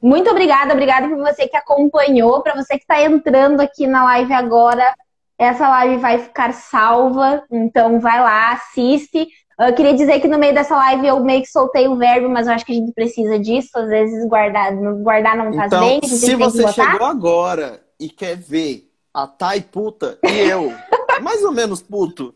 Muito 0.00 0.30
obrigada, 0.30 0.72
obrigada 0.72 1.08
por 1.08 1.18
você 1.18 1.48
que 1.48 1.56
acompanhou, 1.56 2.40
para 2.42 2.54
você 2.54 2.74
que 2.78 2.84
está 2.84 3.02
entrando 3.02 3.60
aqui 3.60 3.88
na 3.88 4.04
live 4.04 4.32
agora. 4.32 4.94
Essa 5.36 5.68
live 5.68 5.96
vai 5.96 6.18
ficar 6.20 6.54
salva, 6.54 7.42
então 7.50 7.98
vai 7.98 8.20
lá, 8.20 8.52
assiste. 8.52 9.26
Eu 9.58 9.74
queria 9.74 9.94
dizer 9.94 10.20
que 10.20 10.28
no 10.28 10.38
meio 10.38 10.54
dessa 10.54 10.76
live 10.76 11.08
eu 11.08 11.18
meio 11.24 11.42
que 11.42 11.50
soltei 11.50 11.88
o 11.88 11.96
verbo, 11.96 12.28
mas 12.28 12.46
eu 12.46 12.52
acho 12.54 12.64
que 12.64 12.72
a 12.72 12.76
gente 12.76 12.92
precisa 12.92 13.36
disso. 13.36 13.70
Às 13.74 13.88
vezes 13.88 14.28
guardar, 14.28 14.72
guardar 15.02 15.36
não 15.36 15.52
faz 15.52 15.72
então, 15.72 15.80
bem. 15.80 16.00
Se 16.04 16.36
você 16.36 16.68
chegou 16.68 17.06
agora 17.06 17.85
e 17.98 18.08
quer 18.08 18.36
ver 18.36 18.90
a 19.12 19.26
Thay 19.26 19.62
puta 19.62 20.18
e 20.22 20.48
eu, 20.48 20.72
mais 21.22 21.42
ou 21.42 21.52
menos 21.52 21.82
puto, 21.82 22.34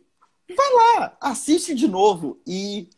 vai 0.48 0.72
lá, 0.72 1.16
assiste 1.20 1.74
de 1.74 1.86
novo 1.86 2.38
e 2.46 2.88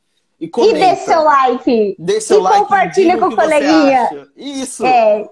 e, 0.42 0.48
comenta. 0.48 0.76
e 0.76 0.80
dê 0.80 0.96
seu 0.96 1.22
like. 1.22 1.96
Dê 1.98 2.20
seu 2.20 2.40
e 2.40 2.42
like. 2.42 2.58
compartilha 2.58 3.16
com 3.16 3.26
o 3.26 3.36
coleguinha. 3.36 4.28
Isso. 4.36 4.84
É. 4.84 5.28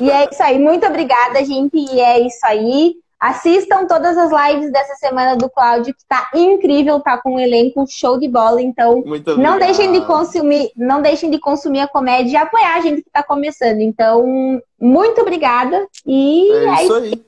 E 0.00 0.10
é 0.10 0.30
isso 0.30 0.42
aí. 0.42 0.58
Muito 0.58 0.86
obrigada, 0.86 1.44
gente. 1.44 1.76
E 1.76 2.00
é 2.00 2.26
isso 2.26 2.40
aí. 2.44 2.96
Assistam 3.20 3.86
todas 3.86 4.16
as 4.16 4.30
lives 4.30 4.72
dessa 4.72 4.94
semana 4.94 5.36
do 5.36 5.50
Cláudio, 5.50 5.94
que 5.94 6.04
tá 6.08 6.30
incrível, 6.34 7.00
tá 7.00 7.18
com 7.18 7.34
um 7.34 7.38
elenco 7.38 7.84
show 7.86 8.18
de 8.18 8.26
bola. 8.26 8.62
Então, 8.62 9.04
não 9.36 9.58
deixem 9.58 9.92
de 9.92 10.00
consumir, 10.06 10.70
não 10.74 11.02
deixem 11.02 11.30
de 11.30 11.38
consumir 11.38 11.80
a 11.80 11.88
comédia 11.88 12.32
e 12.32 12.36
apoiar 12.36 12.76
a 12.76 12.80
gente 12.80 13.02
que 13.02 13.10
tá 13.10 13.22
começando. 13.22 13.80
Então, 13.80 14.62
muito 14.80 15.20
obrigada 15.20 15.86
e 16.06 16.50
é, 16.50 16.64
é 16.64 16.82
isso 16.84 16.94
aí. 16.94 17.24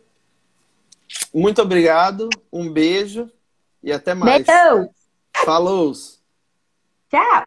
Muito 1.34 1.60
obrigado, 1.60 2.30
um 2.50 2.72
beijo 2.72 3.30
e 3.82 3.92
até 3.92 4.14
mais. 4.14 4.46
Beijão. 4.46 4.88
Falou. 5.44 5.92
Tchau. 7.10 7.44